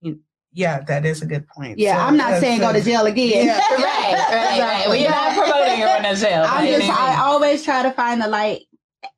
you- 0.01 0.21
yeah, 0.53 0.81
that 0.89 1.05
is 1.07 1.23
a 1.23 1.27
good 1.27 1.47
point. 1.49 1.79
yeah 1.79 1.97
So, 1.97 2.01
i'm 2.07 2.17
not 2.17 2.33
uh, 2.33 2.41
saying 2.41 2.61
so- 2.61 2.67
go 2.67 2.73
to 2.73 2.83
jail 2.83 3.07
again 3.07 3.47
Yeah. 3.47 3.59
right, 3.71 4.13
right, 4.33 4.61
right. 4.61 4.87
We're 4.89 5.09
not 5.09 5.35
promoting 5.37 5.81
going 5.81 6.03
to 6.03 6.15
jail. 6.21 6.45
i'm 6.49 6.67
just 6.67 6.83
any 6.83 6.91
i 6.91 7.21
always 7.23 7.63
try 7.63 7.83
to 7.83 7.93
find 7.93 8.21
the 8.21 8.29
light 8.29 8.63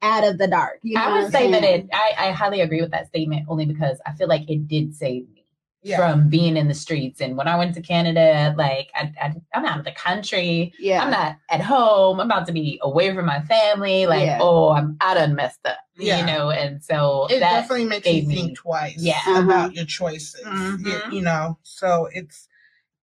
out 0.02 0.25
of 0.25 0.38
the 0.38 0.47
dark 0.47 0.78
you 0.83 0.95
know 0.95 1.02
I 1.05 1.11
what 1.11 1.23
would 1.25 1.33
say 1.33 1.50
that 1.50 1.64
it. 1.64 1.88
I, 1.93 2.09
I 2.19 2.31
highly 2.33 2.61
agree 2.61 2.81
with 2.83 2.90
that 2.93 3.07
statement 3.09 3.47
only 3.49 3.66
because 3.66 3.99
I 4.07 4.12
feel 4.12 4.28
like 4.28 4.49
it 4.49 4.69
did 4.69 4.95
save 4.95 5.28
me 5.31 5.41
Yeah. 5.85 5.97
from 5.97 6.29
being 6.29 6.57
in 6.57 6.69
the 6.69 6.75
streets. 6.75 7.21
And 7.21 7.37
when 7.37 7.49
I 7.49 7.59
went 7.59 7.75
to 7.75 7.81
Canada, 7.83 8.55
like 8.57 8.91
I, 8.95 9.12
I, 9.21 9.35
I'm 9.53 9.65
out 9.65 9.81
of 9.81 9.85
the 9.85 9.91
country. 9.93 10.73
yeah 10.79 11.03
I'm 11.03 11.11
not 11.11 11.39
at 11.51 11.61
home. 11.61 12.21
I'm 12.21 12.27
about 12.27 12.47
to 12.47 12.53
be 12.53 12.79
away 12.83 13.12
from 13.15 13.27
my 13.27 13.41
family. 13.43 14.07
Like, 14.07 14.27
Yeah. 14.27 14.39
oh, 14.41 14.71
I'm 14.71 14.97
out 15.01 15.17
and 15.17 15.35
messed 15.35 15.59
up. 15.67 15.79
Yeah. 15.97 16.21
You 16.21 16.27
know, 16.27 16.51
and 16.51 16.83
so 16.85 17.27
it 17.31 17.41
that 17.41 17.62
definitely 17.62 17.87
makes 17.87 18.07
you 18.07 18.12
gave 18.12 18.27
me- 18.29 18.35
think 18.37 18.59
twice 18.59 18.95
Yeah. 18.99 19.43
about 19.43 19.75
your 19.75 19.85
choices. 19.85 20.41
Mhm. 20.47 20.87
You, 20.87 21.17
you 21.17 21.23
know, 21.23 21.59
so 21.65 22.09
it's 22.12 22.47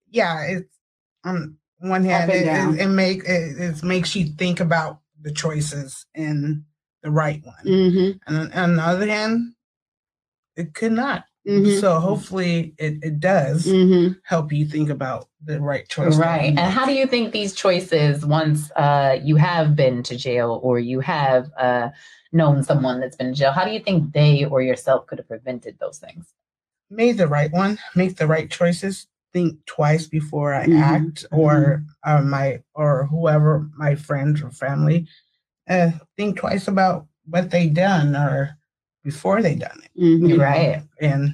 yeah, 0.09 0.41
it's 0.47 0.73
on 1.25 1.57
one 1.79 2.05
hand 2.05 2.31
it, 2.31 2.45
down. 2.45 2.75
it, 2.79 2.83
it 2.83 2.87
make 2.87 3.23
it, 3.25 3.59
it 3.59 3.83
makes 3.83 4.15
you 4.15 4.27
think 4.37 4.59
about 4.61 4.99
the 5.21 5.31
choices 5.33 6.05
and 6.15 6.63
the 7.03 7.11
right 7.11 7.41
one, 7.45 7.65
mm-hmm, 7.65 8.17
and 8.27 8.37
on, 8.37 8.53
on 8.53 8.75
the 8.77 8.83
other 8.83 9.07
hand, 9.07 9.53
it 10.55 10.73
could 10.73 10.91
not. 10.93 11.23
Mm-hmm, 11.49 11.79
So 11.79 11.99
hopefully, 11.99 12.73
it, 12.77 13.03
it 13.03 13.19
does 13.19 13.65
mm-hmm. 13.65 14.13
help 14.23 14.51
you 14.51 14.65
think 14.65 14.89
about 14.89 15.27
the 15.43 15.59
right 15.59 15.87
choice. 15.87 16.17
Right. 16.17 16.49
And 16.49 16.59
how 16.59 16.85
do 16.85 16.93
you 16.93 17.07
think 17.07 17.31
these 17.31 17.53
choices, 17.53 18.25
once 18.25 18.71
uh, 18.71 19.19
you 19.23 19.35
have 19.37 19.75
been 19.75 20.03
to 20.03 20.17
jail 20.17 20.59
or 20.63 20.79
you 20.79 20.99
have 20.99 21.49
uh, 21.57 21.89
known 22.31 22.63
someone 22.63 22.99
that's 22.99 23.15
been 23.15 23.27
in 23.27 23.35
jail, 23.35 23.51
how 23.51 23.65
do 23.65 23.71
you 23.71 23.79
think 23.79 24.13
they 24.13 24.45
or 24.45 24.61
yourself 24.61 25.07
could 25.07 25.17
have 25.19 25.27
prevented 25.27 25.77
those 25.79 25.97
things? 25.97 26.33
made 26.89 27.17
the 27.17 27.27
right 27.27 27.51
one, 27.51 27.77
make 27.95 28.17
the 28.17 28.27
right 28.27 28.49
choices, 28.49 29.07
think 29.31 29.63
twice 29.65 30.07
before 30.07 30.53
I 30.53 30.65
Mhm, 30.65 30.81
act, 30.81 31.25
or 31.31 31.83
uh, 32.03 32.21
my 32.21 32.61
or 32.73 33.05
whoever 33.05 33.69
my 33.77 33.95
friends 33.95 34.41
or 34.41 34.49
family, 34.49 35.07
uh, 35.69 35.91
think 36.17 36.37
twice 36.37 36.67
about 36.67 37.07
what 37.25 37.51
they 37.51 37.67
done 37.69 38.15
or 38.15 38.57
before 39.03 39.41
they 39.41 39.55
done 39.55 39.79
it, 39.83 40.01
mm-hmm. 40.01 40.39
Right. 40.39 40.81
and 41.01 41.33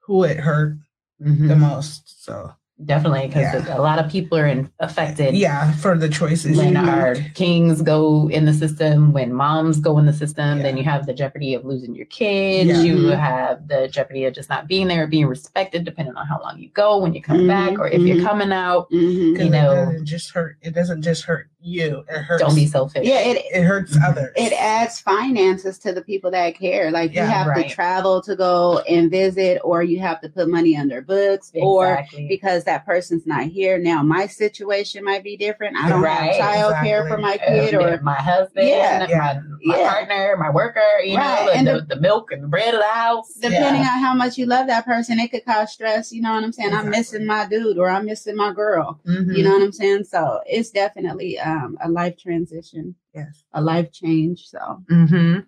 who 0.00 0.24
it 0.24 0.38
hurt 0.38 0.76
Mhm. 1.22 1.48
the 1.48 1.56
most. 1.56 2.24
So 2.24 2.52
Definitely, 2.82 3.26
because 3.26 3.66
Yeah. 3.66 3.76
a 3.76 3.82
lot 3.82 3.98
of 3.98 4.10
people 4.10 4.38
are 4.38 4.46
in, 4.46 4.70
affected. 4.78 5.34
yeah, 5.34 5.70
for 5.72 5.98
the 5.98 6.08
choices. 6.08 6.56
When 6.56 6.72
you 6.72 6.78
our 6.78 7.12
make. 7.14 7.34
kings 7.34 7.82
go 7.82 8.30
in 8.30 8.46
the 8.46 8.54
system, 8.54 9.12
when 9.12 9.34
moms 9.34 9.80
go 9.80 9.98
in 9.98 10.06
the 10.06 10.14
system, 10.14 10.56
Yeah. 10.56 10.62
then 10.62 10.78
you 10.78 10.84
have 10.84 11.04
the 11.04 11.12
jeopardy 11.12 11.52
of 11.52 11.66
losing 11.66 11.94
your 11.94 12.06
kids. 12.06 12.70
Yeah. 12.70 12.80
You 12.80 12.96
Mhm. 12.96 13.18
have 13.18 13.68
the 13.68 13.86
jeopardy 13.88 14.24
of 14.24 14.32
just 14.32 14.48
not 14.48 14.66
being 14.66 14.88
there, 14.88 15.06
being 15.06 15.26
respected, 15.26 15.84
depending 15.84 16.16
on 16.16 16.26
how 16.26 16.40
long 16.40 16.58
you 16.58 16.70
go, 16.72 16.96
when 16.96 17.12
you 17.12 17.20
come 17.20 17.40
Mhm, 17.40 17.48
back, 17.48 17.78
or 17.78 17.86
if 17.86 18.00
mhm. 18.00 18.06
you're 18.14 18.24
coming 18.26 18.50
out. 18.50 18.90
Mhm. 18.90 19.36
'Cause 19.36 19.44
you 19.44 19.50
know- 19.50 19.90
it 19.90 20.04
just 20.04 20.30
hurt. 20.30 20.56
It 20.62 20.72
doesn't 20.74 21.02
just 21.02 21.24
hurt 21.24 21.49
you. 21.62 22.04
It 22.08 22.18
hurts. 22.22 22.42
Don't 22.42 22.54
be 22.54 22.66
selfish. 22.66 23.06
Yeah, 23.06 23.20
it 23.20 23.44
It 23.52 23.62
hurts 23.62 23.96
Mhm. 23.96 24.08
others. 24.08 24.32
it 24.36 24.52
adds 24.52 25.00
finances 25.00 25.78
to 25.80 25.92
the 25.92 26.02
people 26.02 26.30
that 26.30 26.58
care. 26.58 26.90
Like 26.90 27.14
you 27.14 27.20
have 27.20 27.46
right. 27.48 27.68
to 27.68 27.74
travel 27.74 28.20
to 28.22 28.34
go 28.36 28.78
and 28.88 29.10
visit, 29.10 29.60
or 29.64 29.82
you 29.82 29.98
have 30.00 30.20
to 30.22 30.28
put 30.28 30.48
money 30.48 30.76
under 30.76 31.00
books, 31.02 31.50
or 31.54 32.04
because 32.28 32.64
that 32.64 32.86
person's 32.86 33.26
not 33.26 33.44
here. 33.44 33.78
Now 33.78 34.02
my 34.02 34.26
situation 34.26 35.04
might 35.04 35.22
be 35.24 35.36
different. 35.36 35.76
I 35.76 35.88
don't 35.88 36.02
Right, 36.02 36.32
have 36.32 36.36
child 36.36 36.74
care 36.82 37.06
for 37.08 37.18
my 37.18 37.36
kid, 37.36 37.74
Uh, 37.74 37.78
or 37.80 38.00
my 38.02 38.14
husband, 38.14 38.66
Yeah. 38.68 39.06
my, 39.10 39.40
my 39.64 39.78
Yeah. 39.78 39.90
partner, 39.90 40.36
my 40.38 40.50
worker, 40.50 40.80
you 41.04 41.16
Right, 41.16 41.46
know, 41.46 41.52
and 41.52 41.66
the, 41.66 41.86
the, 41.88 42.00
milk 42.00 42.32
and 42.32 42.42
the 42.44 42.48
bread 42.48 42.74
of 42.74 42.80
the 42.80 42.86
house. 42.86 43.34
depending 43.34 43.82
Yeah. 43.82 43.92
on 43.94 43.98
how 44.00 44.14
much 44.14 44.38
you 44.38 44.46
love 44.46 44.66
that 44.68 44.84
person, 44.86 45.18
it 45.20 45.30
could 45.30 45.44
cause 45.44 45.72
stress. 45.72 46.12
You 46.12 46.22
know 46.22 46.32
what 46.32 46.44
I'm 46.44 46.52
saying? 46.52 46.72
I'm 46.74 46.88
missing 46.90 47.26
my 47.26 47.46
dude, 47.46 47.78
or 47.78 47.88
I'm 47.90 48.06
missing 48.06 48.36
my 48.36 48.52
girl. 48.52 48.98
Mhm. 49.06 49.36
You 49.36 49.44
know 49.44 49.50
what 49.52 49.62
I'm 49.62 49.72
saying? 49.72 50.04
So 50.04 50.40
it's 50.46 50.70
definitely 50.70 51.38
um, 51.50 51.76
a 51.82 51.88
life 51.88 52.16
transition, 52.18 52.94
yes. 53.14 53.42
a 53.52 53.60
life 53.60 53.90
change. 53.92 54.38
So 54.48 54.82
hmm 54.88 55.38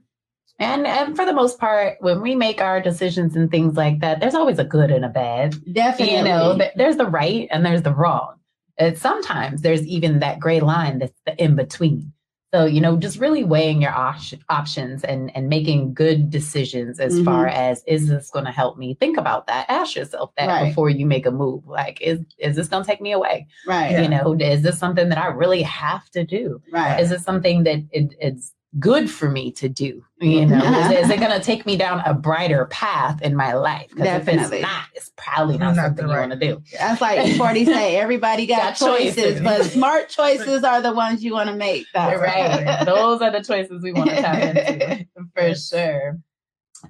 And 0.58 0.86
and 0.86 1.16
for 1.16 1.24
the 1.24 1.32
most 1.32 1.58
part, 1.58 1.96
when 2.00 2.20
we 2.20 2.34
make 2.46 2.60
our 2.60 2.80
decisions 2.80 3.36
and 3.36 3.50
things 3.50 3.74
like 3.76 4.00
that, 4.00 4.20
there's 4.20 4.34
always 4.40 4.58
a 4.58 4.64
good 4.64 4.90
and 4.90 5.04
a 5.04 5.08
bad. 5.08 5.48
definitely, 5.72 6.16
You 6.16 6.24
know, 6.24 6.58
there's 6.76 6.96
the 6.96 7.06
right 7.20 7.48
and 7.50 7.64
there's 7.64 7.82
the 7.82 7.94
wrong. 7.94 8.34
And 8.78 8.96
sometimes 8.98 9.62
there's 9.62 9.86
even 9.86 10.20
that 10.20 10.40
gray 10.40 10.60
line 10.60 10.98
that's 10.98 11.20
the 11.26 11.34
in 11.42 11.56
between. 11.56 12.12
So 12.54 12.66
you 12.66 12.82
know, 12.82 12.96
just 12.98 13.18
really 13.18 13.44
weighing 13.44 13.80
your 13.80 13.92
op- 13.92 14.16
options 14.50 15.04
and 15.04 15.34
and 15.34 15.48
making 15.48 15.94
good 15.94 16.28
decisions 16.28 17.00
as 17.00 17.18
Mhm. 17.18 17.24
far 17.24 17.46
as 17.46 17.82
is 17.86 18.08
this 18.08 18.30
going 18.30 18.44
to 18.44 18.50
help 18.50 18.76
me? 18.76 18.94
Think 19.00 19.16
about 19.16 19.46
that. 19.46 19.64
Ask 19.70 19.96
yourself 19.96 20.32
that 20.36 20.48
Right. 20.48 20.68
before 20.68 20.90
you 20.90 21.06
make 21.06 21.24
a 21.24 21.30
move. 21.30 21.66
Like, 21.66 22.00
is 22.02 22.20
is 22.38 22.54
this 22.56 22.68
going 22.68 22.82
to 22.84 22.86
take 22.86 23.00
me 23.00 23.12
away? 23.12 23.46
right, 23.66 23.98
You 24.02 24.08
know, 24.08 24.34
is 24.38 24.60
this 24.62 24.78
something 24.78 25.08
that 25.08 25.18
I 25.18 25.28
really 25.28 25.62
have 25.62 26.08
to 26.10 26.24
do? 26.24 26.60
right. 26.70 27.00
is 27.00 27.08
this 27.08 27.22
something 27.24 27.64
that 27.64 27.78
it, 27.90 28.14
it's 28.20 28.52
good 28.78 29.10
for 29.10 29.28
me 29.28 29.52
to 29.52 29.68
do 29.68 30.02
you 30.18 30.46
know? 30.46 30.56
Is, 30.58 30.90
it- 30.90 30.98
is 31.04 31.10
it 31.10 31.18
going 31.24 31.32
to 31.38 31.44
take 31.44 31.66
me 31.66 31.76
down 31.76 32.00
a 32.06 32.14
brighter 32.14 32.66
path 32.66 33.20
in 33.22 33.34
my 33.34 33.52
life? 33.54 33.88
Because 33.90 34.20
if 34.20 34.24
Definitely. 34.26 34.58
it's 34.58 34.62
not 34.62 34.84
it's 34.94 35.10
probably 35.16 35.58
not, 35.58 35.74
Not 35.74 35.84
something 35.86 36.06
the 36.06 36.12
you 36.12 36.18
want 36.18 36.32
to 36.32 36.38
do. 36.38 36.62
That's 36.78 37.00
like 37.00 37.18
E40 37.36 37.64
say, 37.66 37.96
everybody 37.96 38.46
got, 38.46 38.78
Got 38.78 38.86
choices, 38.86 39.16
choices. 39.16 39.40
but 39.40 39.64
smart 39.72 40.08
choices 40.08 40.62
are 40.64 40.80
the 40.80 40.92
ones 40.92 41.22
you 41.24 41.32
want 41.32 41.48
to 41.50 41.56
make. 41.56 41.86
That's 41.92 42.20
right. 42.20 42.84
those 42.86 43.20
are 43.20 43.30
the 43.32 43.42
choices 43.42 43.82
we 43.82 43.92
want 43.92 44.10
to 44.10 44.16
tap 44.16 44.56
into 44.56 45.06
for 45.34 45.54
sure. 45.54 46.18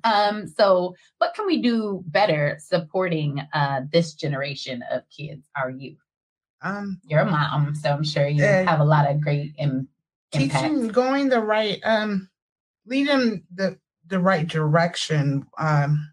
Um 0.04 0.46
so 0.46 0.94
what 1.18 1.34
can 1.34 1.46
we 1.46 1.60
do 1.62 2.02
better 2.06 2.58
supporting 2.60 3.40
uh 3.52 3.80
this 3.90 4.14
generation 4.14 4.82
of 4.90 5.02
kids 5.16 5.48
our 5.56 5.70
youth? 5.70 5.98
Um, 6.64 7.00
you're 7.04 7.20
a 7.20 7.24
mom 7.28 7.74
so 7.74 7.90
i'm 7.90 8.04
sure 8.04 8.26
you 8.28 8.44
Uh, 8.44 8.64
have 8.64 8.78
a 8.78 8.84
lot 8.84 9.10
of 9.10 9.20
great 9.20 9.52
Im- 9.58 9.88
teaching 10.32 10.88
going 10.88 11.28
the 11.28 11.40
right 11.40 11.78
um 11.84 12.28
lead 12.86 13.08
the 13.54 13.78
the 14.08 14.18
right 14.18 14.48
direction 14.48 15.46
um 15.58 16.08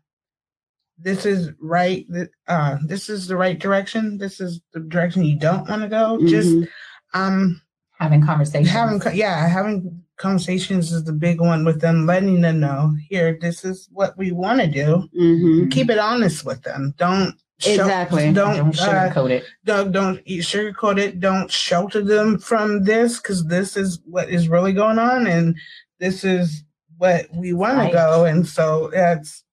this 0.97 1.25
is 1.25 1.51
right 1.61 2.05
uh 2.47 2.77
this 2.85 3.09
is 3.09 3.27
the 3.27 3.35
right 3.35 3.59
direction 3.59 4.17
this 4.17 4.39
is 4.39 4.61
the 4.73 4.81
direction 4.81 5.23
you 5.23 5.39
don't 5.39 5.67
want 5.69 5.81
to 5.81 5.87
go 5.87 6.19
just 6.27 6.49
Mhm. 6.49 6.67
um 7.13 7.61
having 7.97 8.25
conversations 8.25 8.69
having 8.69 9.01
yeah 9.15 9.47
having 9.47 10.03
conversations 10.17 10.91
is 10.91 11.03
the 11.05 11.13
big 11.13 11.39
one 11.39 11.63
with 11.63 11.79
them 11.81 12.05
letting 12.05 12.41
them 12.41 12.59
know 12.59 12.93
here 13.09 13.37
this 13.41 13.63
is 13.63 13.87
what 13.91 14.17
we 14.17 14.31
want 14.31 14.59
to 14.59 14.67
do 14.67 15.07
Mhm. 15.17 15.71
keep 15.71 15.89
it 15.89 15.97
honest 15.99 16.45
with 16.45 16.61
them 16.63 16.93
don't 16.97 17.35
Exactly. 17.65 18.31
don't 18.31 18.55
don't 18.55 18.79
uh, 18.79 19.09
sugarcoat 19.11 19.29
it 19.31 19.43
don't 19.65 19.91
don't 19.91 20.25
you 20.27 20.41
sugarcoat 20.41 20.97
it. 20.97 21.19
Don't 21.19 21.51
shelter 21.51 22.01
them 22.01 22.37
from 22.39 22.83
this 22.85 23.19
because 23.19 23.45
this 23.47 23.75
is 23.75 23.99
what 24.05 24.29
is 24.29 24.47
really 24.47 24.71
going 24.73 24.97
on, 24.97 25.27
and 25.27 25.55
this 25.99 26.23
is 26.23 26.63
what 26.97 27.25
we 27.33 27.51
want 27.53 27.77
Right. 27.77 27.87
to 27.87 27.93
go. 27.93 28.25
And 28.25 28.47
so 28.47 28.89
that's 28.93 29.43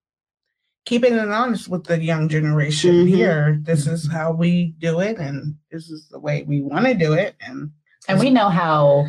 keeping 0.84 1.14
it 1.14 1.28
honest 1.28 1.68
with 1.68 1.84
the 1.84 2.00
young 2.00 2.28
generation 2.28 3.06
Mhm. 3.06 3.08
here. 3.08 3.58
This 3.62 3.86
is 3.88 4.08
how 4.10 4.30
we 4.32 4.74
do 4.78 5.00
it, 5.00 5.18
and 5.18 5.56
this 5.72 5.90
is 5.90 6.08
the 6.08 6.20
way 6.20 6.44
we 6.46 6.60
want 6.60 6.86
to 6.86 6.94
do 6.94 7.12
it. 7.12 7.34
And 7.40 7.70
And 8.08 8.20
we 8.20 8.30
know 8.30 8.48
how 8.48 9.06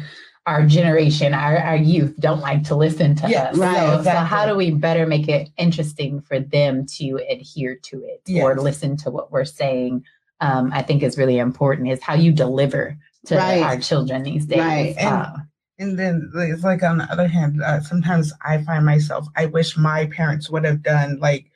our 0.47 0.65
generation, 0.65 1.33
our, 1.33 1.57
our 1.57 1.75
youth 1.75 2.15
don't 2.19 2.39
like 2.39 2.63
to 2.63 2.75
listen 2.75 3.13
to 3.15 3.29
Yeah, 3.29 3.49
us. 3.49 3.57
right, 3.57 3.97
so, 3.97 4.03
so 4.03 4.09
how 4.11 4.45
do 4.45 4.55
we 4.55 4.71
better 4.71 5.05
make 5.05 5.27
it 5.27 5.49
interesting 5.57 6.21
for 6.21 6.39
them 6.39 6.85
to 6.97 7.19
adhere 7.29 7.75
to 7.83 8.03
it 8.05 8.21
or 8.41 8.55
listen 8.55 8.95
to 8.97 9.11
what 9.11 9.31
we're 9.31 9.45
saying? 9.45 10.03
Um, 10.39 10.71
I 10.73 10.81
think 10.83 11.03
is 11.03 11.17
really 11.17 11.37
important 11.37 11.89
is 11.89 12.01
how 12.01 12.13
you 12.13 12.31
deliver 12.31 12.97
to 13.25 13.35
Right. 13.35 13.61
our 13.61 13.77
children 13.79 14.23
these 14.23 14.45
days. 14.45 14.59
Right. 14.59 14.95
And- 14.97 15.07
Uh, 15.07 15.35
and 15.79 15.99
then 15.99 16.31
it's 16.33 16.63
like 16.63 16.81
on 16.81 16.97
the 16.99 17.11
other 17.11 17.27
hand, 17.27 17.61
uh, 17.61 17.81
sometimes 17.81 18.33
I 18.43 18.63
find 18.63 18.85
myself 18.85 19.27
I 19.35 19.45
wish 19.47 19.77
my 19.77 20.07
parents 20.07 20.49
would 20.49 20.63
have 20.65 20.81
done 20.81 21.19
like 21.19 21.51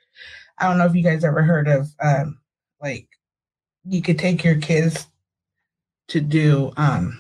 I 0.59 0.67
don't 0.67 0.77
know 0.77 0.85
if 0.85 0.93
you 0.93 1.01
guys 1.01 1.23
ever 1.23 1.41
heard 1.41 1.67
of 1.67 1.89
um 2.03 2.37
like 2.81 3.07
you 3.85 4.01
could 4.01 4.19
take 4.19 4.43
your 4.43 4.57
kids 4.57 5.07
to 6.09 6.19
do 6.21 6.71
um 6.77 7.19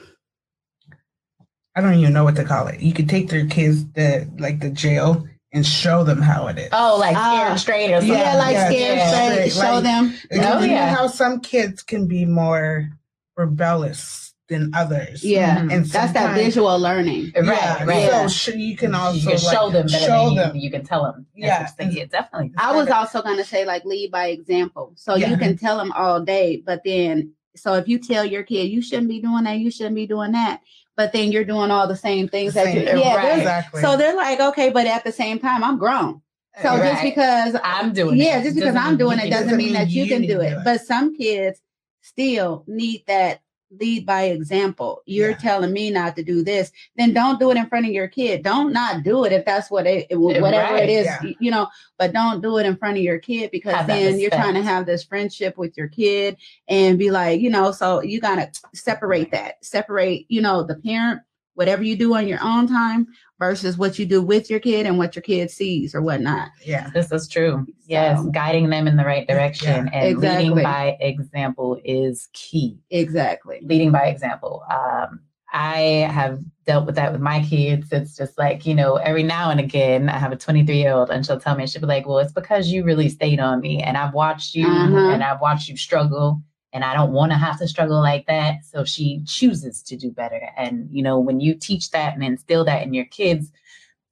I 1.75 1.81
don't 1.81 1.93
even 1.95 2.13
know 2.13 2.23
what 2.23 2.35
to 2.35 2.43
call 2.43 2.67
it. 2.67 2.79
You 2.81 2.93
could 2.93 3.07
take 3.09 3.29
their 3.29 3.45
kids 3.47 3.85
to 3.95 4.27
like 4.37 4.59
the 4.59 4.69
jail 4.69 5.25
and 5.53 5.65
show 5.65 6.03
them 6.03 6.21
how 6.21 6.47
it 6.47 6.57
is. 6.57 6.69
oh, 6.71 6.97
like 6.99 7.15
scared 7.15 7.59
straight 7.59 7.93
or 7.93 7.99
something. 8.01 8.17
Yeah, 8.17 8.35
like 8.37 8.53
Yeah, 8.53 8.69
scared 8.69 8.97
yeah, 8.97 9.11
straight, 9.11 9.51
straight, 9.51 9.65
show 9.67 9.73
like- 9.75 9.83
them. 9.83 10.13
Oh, 10.31 10.35
you 10.35 10.41
know 10.41 10.59
yeah. 10.61 10.95
how 10.95 11.07
some 11.07 11.39
kids 11.41 11.81
can 11.83 12.07
be 12.07 12.25
more 12.25 12.89
rebellious 13.37 14.33
than 14.49 14.71
others. 14.75 15.23
Yeah, 15.23 15.59
Mhm. 15.59 15.71
And 15.73 15.85
that's 15.85 16.11
that 16.13 16.35
visual 16.35 16.77
learning. 16.77 17.31
Right, 17.35 17.45
yeah, 17.45 17.83
right. 17.85 18.09
So 18.09 18.27
sh- 18.27 18.55
you 18.55 18.75
can 18.75 18.93
also 18.93 19.17
you 19.17 19.21
can 19.37 19.43
like, 19.45 19.53
show 19.55 19.69
them 19.69 19.87
better 19.87 20.05
show 20.05 20.35
them. 20.35 20.55
You, 20.55 20.63
you 20.63 20.71
can 20.71 20.83
tell 20.83 21.03
them. 21.03 21.25
Yeah, 21.33 21.67
Yeah, 21.79 21.89
yeah 21.89 22.05
definitely. 22.05 22.51
I 22.57 22.75
was 22.75 22.89
also 22.89 23.21
going 23.21 23.37
to 23.37 23.45
say 23.45 23.63
like 23.65 23.85
lead 23.85 24.11
by 24.11 24.27
example. 24.27 24.91
So 24.97 25.15
Yeah. 25.15 25.29
you 25.29 25.37
can 25.37 25.57
tell 25.57 25.77
them 25.77 25.93
all 25.93 26.19
day, 26.21 26.61
but 26.65 26.81
then 26.83 27.31
so 27.55 27.73
if 27.75 27.87
you 27.87 27.97
tell 27.97 28.23
your 28.25 28.43
kid 28.43 28.69
you 28.71 28.81
shouldn't 28.81 29.09
be 29.09 29.21
doing 29.21 29.43
that, 29.45 29.59
you 29.59 29.71
shouldn't 29.71 29.95
be 29.95 30.07
doing 30.07 30.31
that, 30.33 30.61
but 30.97 31.13
then 31.13 31.31
you're 31.31 31.43
doing 31.45 31.71
all 31.71 31.87
the 31.87 31.95
same 31.95 32.27
things 32.27 32.53
that 32.53 32.73
you 32.73 32.85
Same. 32.85 32.97
yeah. 32.97 33.15
Right. 33.15 33.37
exactly. 33.39 33.81
So 33.81 33.97
they're 33.97 34.15
like, 34.15 34.39
okay, 34.39 34.69
but 34.69 34.85
at 34.85 35.03
the 35.03 35.11
same 35.11 35.39
time, 35.39 35.63
I'm 35.63 35.77
grown. 35.77 36.21
So 36.61 36.77
just 36.77 37.01
because 37.01 37.55
I'm 37.63 37.93
doing 37.93 38.17
yeah, 38.17 38.39
it. 38.39 38.43
just 38.43 38.55
because 38.55 38.73
doesn't 38.73 38.81
I'm 38.81 38.89
mean 38.91 38.97
doing 38.97 39.19
it 39.19 39.29
doesn't 39.29 39.55
mean 39.55 39.67
mean 39.67 39.73
that 39.73 39.89
you 39.89 40.03
you 40.03 40.09
can 40.09 40.21
do 40.23 40.41
it. 40.41 40.49
do 40.49 40.57
it. 40.59 40.63
But 40.65 40.81
some 40.81 41.15
kids 41.15 41.61
still 42.01 42.63
need 42.67 43.03
that 43.07 43.41
lead 43.79 44.05
by 44.05 44.23
example. 44.23 45.01
You're 45.05 45.31
Yeah. 45.31 45.37
telling 45.37 45.71
me 45.73 45.89
not 45.91 46.15
to 46.17 46.23
do 46.23 46.43
this, 46.43 46.71
then 46.97 47.13
don't 47.13 47.39
do 47.39 47.51
it 47.51 47.57
in 47.57 47.67
front 47.67 47.85
of 47.85 47.91
your 47.91 48.07
kid. 48.07 48.43
Don't 48.43 48.73
not 48.73 49.03
do 49.03 49.23
it 49.25 49.31
if 49.31 49.45
that's 49.45 49.71
what 49.71 49.87
it 49.87 50.07
eh, 50.09 50.15
whatever 50.15 50.73
Right, 50.73 50.83
it 50.83 50.89
is, 50.89 51.05
yeah. 51.05 51.31
you 51.39 51.51
know, 51.51 51.67
but 51.97 52.13
don't 52.13 52.41
do 52.41 52.57
it 52.57 52.65
in 52.65 52.75
front 52.75 52.97
of 52.97 53.03
your 53.03 53.19
kid 53.19 53.51
because 53.51 53.73
Have 53.75 53.87
then 53.87 54.19
you're 54.19 54.29
trying 54.29 54.55
to 54.55 54.63
have 54.63 54.85
this 54.85 55.03
friendship 55.03 55.57
with 55.57 55.77
your 55.77 55.87
kid 55.87 56.37
and 56.67 56.99
be 56.99 57.11
like, 57.11 57.39
you 57.41 57.49
know, 57.49 57.71
so 57.71 58.01
you 58.01 58.19
got 58.19 58.35
to 58.35 58.61
separate 58.73 59.31
that. 59.31 59.63
Separate, 59.63 60.25
you 60.29 60.41
know, 60.41 60.63
the 60.63 60.75
parent 60.75 61.21
whatever 61.55 61.83
you 61.83 61.95
do 61.95 62.13
on 62.15 62.27
your 62.27 62.39
own 62.41 62.67
time 62.67 63.05
versus 63.39 63.77
what 63.77 63.97
you 63.99 64.05
do 64.05 64.21
with 64.21 64.49
your 64.49 64.59
kid 64.59 64.85
and 64.85 64.97
what 64.97 65.15
your 65.15 65.21
kid 65.23 65.49
sees 65.51 65.93
or 65.93 66.01
whatnot. 66.01 66.49
yeah. 66.65 66.89
This 66.93 67.11
is 67.11 67.27
true. 67.27 67.65
Yes, 67.87 68.19
So- 68.19 68.29
guiding 68.29 68.69
them 68.69 68.87
in 68.87 68.95
the 68.97 69.05
right 69.05 69.27
direction 69.27 69.89
and 69.89 70.07
Exactly. 70.07 70.49
leading 70.49 70.63
by 70.63 70.97
example 70.99 71.79
is 71.83 72.29
key. 72.33 72.77
Exactly. 72.89 73.59
Leading 73.63 73.91
by 73.91 74.05
example. 74.05 74.63
Um, 74.71 75.21
I 75.53 76.07
have 76.09 76.39
dealt 76.65 76.85
with 76.85 76.95
that 76.95 77.11
with 77.11 77.19
my 77.19 77.43
kids. 77.43 77.91
It's 77.91 78.15
just 78.15 78.37
like, 78.37 78.65
you 78.65 78.73
know, 78.73 78.95
every 78.95 79.23
now 79.23 79.49
and 79.49 79.59
again, 79.59 80.07
I 80.07 80.17
have 80.17 80.31
a 80.31 80.37
23 80.37 80.77
year 80.77 80.93
old 80.93 81.09
and 81.09 81.25
she'll 81.25 81.39
tell 81.41 81.57
me, 81.57 81.67
she'll 81.67 81.81
be 81.81 81.87
like, 81.87 82.07
well, 82.07 82.19
it's 82.19 82.31
because 82.31 82.69
you 82.69 82.85
really 82.85 83.09
stayed 83.09 83.41
on 83.41 83.59
me 83.59 83.81
and 83.83 83.97
I've 83.97 84.13
watched 84.13 84.55
you 84.55 84.65
Uh-huh. 84.67 85.09
and 85.11 85.21
I've 85.21 85.41
watched 85.41 85.67
you 85.67 85.75
struggle 85.75 86.41
and 86.73 86.83
I 86.83 86.93
don't 86.93 87.11
want 87.11 87.31
to 87.31 87.37
have 87.37 87.59
to 87.59 87.67
struggle 87.67 87.99
like 88.01 88.25
that. 88.27 88.63
So 88.65 88.83
she 88.85 89.21
chooses 89.25 89.81
to 89.83 89.95
do 89.97 90.11
better. 90.11 90.49
And, 90.57 90.87
you 90.91 91.03
know, 91.03 91.19
when 91.19 91.39
you 91.39 91.53
teach 91.55 91.91
that 91.91 92.13
and 92.13 92.23
instill 92.23 92.63
that 92.65 92.83
in 92.83 92.93
your 92.93 93.05
kids, 93.05 93.51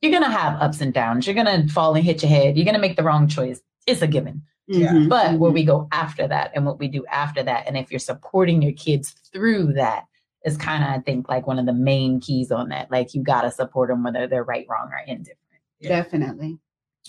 you're 0.01 0.11
going 0.11 0.23
to 0.23 0.29
have 0.29 0.61
ups 0.61 0.81
and 0.81 0.93
downs. 0.93 1.25
You're 1.27 1.35
going 1.41 1.67
to 1.67 1.73
fall 1.73 1.95
and 1.95 2.03
hit 2.05 2.21
your 2.21 2.29
head. 2.29 2.55
You're 2.57 2.65
going 2.65 2.75
to 2.75 2.81
make 2.81 2.95
the 2.97 3.03
wrong 3.03 3.27
choice. 3.27 3.61
It's 3.87 4.01
a 4.01 4.07
given. 4.07 4.43
Yeah. 4.67 4.91
Mhm. 4.93 5.09
But 5.09 5.39
where 5.39 5.51
Mhm. 5.51 5.55
we 5.55 5.63
go 5.63 5.87
after 5.91 6.27
that 6.27 6.51
and 6.53 6.65
what 6.65 6.79
we 6.79 6.87
do 6.87 7.05
after 7.07 7.41
that, 7.43 7.67
and 7.67 7.75
if 7.77 7.91
you're 7.91 7.99
supporting 7.99 8.61
your 8.61 8.73
kids 8.73 9.15
through 9.33 9.73
that, 9.73 10.05
is 10.45 10.55
kind 10.55 10.83
of, 10.83 10.89
I 10.89 10.99
think, 10.99 11.27
like 11.27 11.47
one 11.47 11.59
of 11.59 11.65
the 11.65 11.73
main 11.73 12.21
keys 12.21 12.49
on 12.51 12.69
that. 12.69 12.89
Like 12.89 13.13
you 13.13 13.21
got 13.23 13.41
to 13.41 13.51
support 13.51 13.89
them 13.89 14.03
whether 14.03 14.25
they're 14.27 14.43
right, 14.43 14.65
wrong, 14.69 14.89
or 14.91 14.99
indifferent. 15.05 15.37
definitely. 15.81 16.59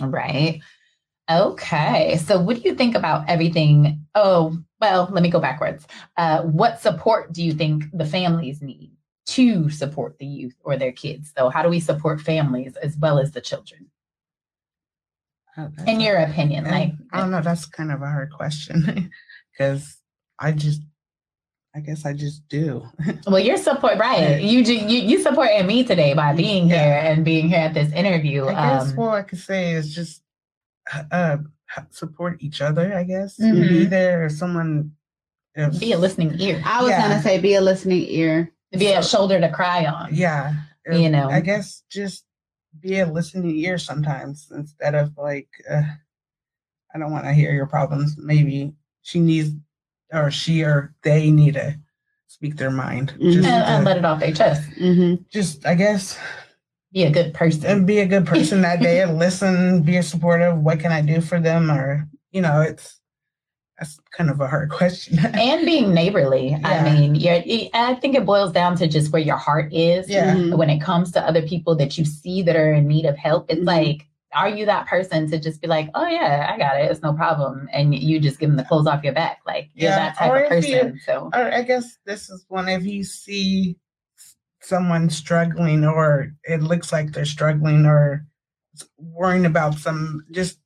Right. 0.01 0.61
Okay. 1.31 2.17
So, 2.19 2.41
what 2.41 2.57
do 2.57 2.63
you 2.69 2.75
think 2.75 2.97
about 2.97 3.29
everything? 3.29 4.07
Oh, 4.15 4.57
well, 4.81 5.09
let 5.13 5.23
me 5.23 5.31
go 5.31 5.41
backwards. 5.41 5.87
Uh, 6.17 6.43
what 6.43 6.81
support 6.81 7.33
do 7.33 7.43
you 7.43 7.53
think 7.53 7.85
the 7.93 8.07
families 8.07 8.63
need 8.63 8.93
to 9.27 9.69
support 9.71 10.19
the 10.19 10.27
youth 10.27 10.55
or 10.65 10.77
their 10.77 10.93
kids? 10.93 11.33
So, 11.37 11.49
how 11.51 11.63
do 11.63 11.69
we 11.69 11.81
support 11.81 12.21
families 12.21 12.77
as 12.77 12.97
well 12.97 13.19
as 13.19 13.33
the 13.33 13.41
children? 13.41 13.91
Uh, 15.57 15.69
In 15.87 16.01
your 16.01 16.17
opinion, 16.17 16.65
and 16.67 16.75
like, 16.75 16.93
I 17.13 17.21
don't 17.21 17.31
know. 17.31 17.43
That's 17.43 17.67
kind 17.67 17.91
of 17.93 18.03
a 18.03 18.07
hard 18.07 18.33
question 18.33 19.11
because 19.53 19.99
I 20.39 20.53
just, 20.53 20.81
I 21.75 21.81
guess 21.81 22.07
I 22.07 22.13
just 22.15 22.49
do. 22.49 22.87
well, 23.27 23.39
you're 23.41 23.57
support, 23.57 23.99
right? 23.99 24.41
You 24.41 24.65
ju- 24.65 24.75
you 24.75 25.01
you 25.03 25.21
supported 25.23 25.67
me 25.67 25.85
today 25.85 26.15
by 26.15 26.33
being 26.35 26.69
Yeah. 26.69 26.77
here 27.03 27.13
and 27.13 27.25
being 27.25 27.49
here 27.49 27.61
at 27.61 27.75
this 27.75 27.93
interview. 27.93 28.47
I 28.47 28.55
guess 28.55 28.91
Um, 28.91 28.97
what 28.97 29.11
I 29.11 29.23
could 29.23 29.39
say 29.41 29.73
is 29.73 29.95
just 29.95 30.23
uh, 31.13 31.39
support 31.91 32.37
each 32.41 32.61
other. 32.61 32.97
I 32.97 33.05
guess 33.05 33.37
be 33.37 33.45
Mhm. 33.45 33.91
there 33.91 34.25
if 34.25 34.33
someone. 34.33 34.93
If, 35.55 35.81
be 35.81 35.93
a 35.93 35.99
listening 35.99 36.39
ear, 36.41 36.63
I 36.65 36.81
was 36.83 36.91
Yeah. 36.91 37.09
gonna 37.09 37.23
say 37.23 37.39
be 37.41 37.55
a 37.55 37.61
listening 37.61 38.05
ear. 38.09 38.51
be 38.73 38.93
a 38.93 39.03
shoulder 39.03 39.41
to 39.41 39.49
cry 39.51 39.85
on. 39.87 40.15
Yeah, 40.15 40.55
if- 40.85 40.97
You 40.99 41.11
know. 41.11 41.29
I 41.29 41.41
guess 41.41 41.83
just 41.91 42.25
be 42.79 43.01
a 43.01 43.07
listening 43.07 43.51
ear 43.57 43.79
sometimes 43.79 44.47
instead 44.55 44.95
of 44.95 45.11
like, 45.19 45.49
uh, 45.69 45.83
I 46.95 46.99
don't 47.01 47.11
want 47.11 47.25
to 47.25 47.33
hear 47.33 47.53
your 47.53 47.67
problems. 47.67 48.17
Maybe 48.17 48.75
she 49.03 49.19
needs, 49.19 49.51
or 50.13 50.31
she 50.31 50.63
or 50.63 50.95
they 51.03 51.33
need 51.33 51.55
to 51.55 51.81
speak 52.29 52.57
their 52.57 52.71
mind. 52.71 53.13
Mhm. 53.19 53.33
Just, 53.33 53.49
And, 53.49 53.65
and 53.75 53.85
let 53.85 53.97
it 53.97 54.05
off 54.05 54.21
their 54.21 54.33
chest. 54.33 54.63
Mm-hmm. 54.81 55.23
just 55.33 55.67
I 55.67 55.75
guess 55.75 56.17
Be 56.93 57.05
a 57.05 57.11
good 57.11 57.33
person. 57.35 57.67
and 57.67 57.87
be 57.87 58.01
a 58.01 58.07
good 58.07 58.27
person 58.27 58.63
that 58.63 58.81
day 58.81 59.01
and 59.01 59.19
listen, 59.25 59.83
be 59.83 60.01
supportive. 60.03 60.59
What 60.59 60.81
can 60.81 60.91
I 60.93 61.01
do 61.03 61.21
for 61.21 61.39
them? 61.41 61.71
Or 61.71 62.09
you 62.33 62.41
know, 62.41 62.61
it's 62.63 62.99
that's 63.79 63.99
kind 64.11 64.29
of 64.29 64.41
a 64.41 64.47
hard 64.49 64.71
question. 64.71 65.19
and 65.25 65.65
being 65.65 65.95
neighborly. 65.95 66.59
I 66.65 66.83
mean, 66.93 67.15
you're, 67.15 67.43
I 67.73 67.95
think 67.95 68.15
it 68.15 68.27
boils 68.27 68.53
down 68.53 68.77
to 68.77 68.87
just 68.89 69.11
where 69.13 69.23
your 69.23 69.37
heart 69.39 69.73
is. 69.73 70.09
Yeah. 70.09 70.35
Mhm. 70.35 70.57
When 70.59 70.69
it 70.69 70.81
comes 70.83 71.13
to 71.13 71.23
other 71.27 71.41
people 71.43 71.75
that 71.77 71.97
you 71.97 72.05
see 72.05 72.43
that 72.43 72.57
are 72.57 72.75
in 72.75 72.87
need 72.89 73.07
of 73.07 73.17
help, 73.17 73.47
it's 73.51 73.61
Mhm. 73.63 73.67
like, 73.67 74.07
are 74.35 74.49
you 74.51 74.67
that 74.67 74.87
person 74.87 75.31
to 75.31 75.39
just 75.41 75.61
be 75.63 75.67
like, 75.67 75.89
oh 75.95 76.07
yeah, 76.07 76.51
I 76.53 76.59
got 76.59 76.77
it, 76.81 76.91
it's 76.91 77.03
no 77.03 77.13
problem, 77.15 77.69
and 77.73 77.95
you 77.95 78.21
just 78.21 78.39
give 78.39 78.51
them 78.51 78.57
the 78.59 78.65
clothes 78.65 78.87
off 78.87 79.03
your 79.03 79.13
back, 79.15 79.39
like 79.47 79.71
you're 79.75 79.91
that 79.91 80.17
type 80.17 80.31
or 80.31 80.45
of 80.45 80.53
if 80.53 80.69
you- 80.69 80.77
person. 80.77 81.01
so 81.05 81.31
or 81.35 81.53
I 81.53 81.63
guess 81.63 81.97
this 82.05 82.29
is 82.31 82.45
one 82.49 82.69
if 82.69 82.85
you 82.85 83.03
see 83.03 83.77
someone 84.63 85.09
struggling 85.11 85.85
or 85.85 86.33
it 86.45 86.63
looks 86.63 86.93
like 86.93 87.13
they're 87.13 87.25
struggling 87.25 87.87
or 87.87 88.27
worrying 88.99 89.47
about 89.47 89.75
some 89.75 90.25
just 90.31 90.59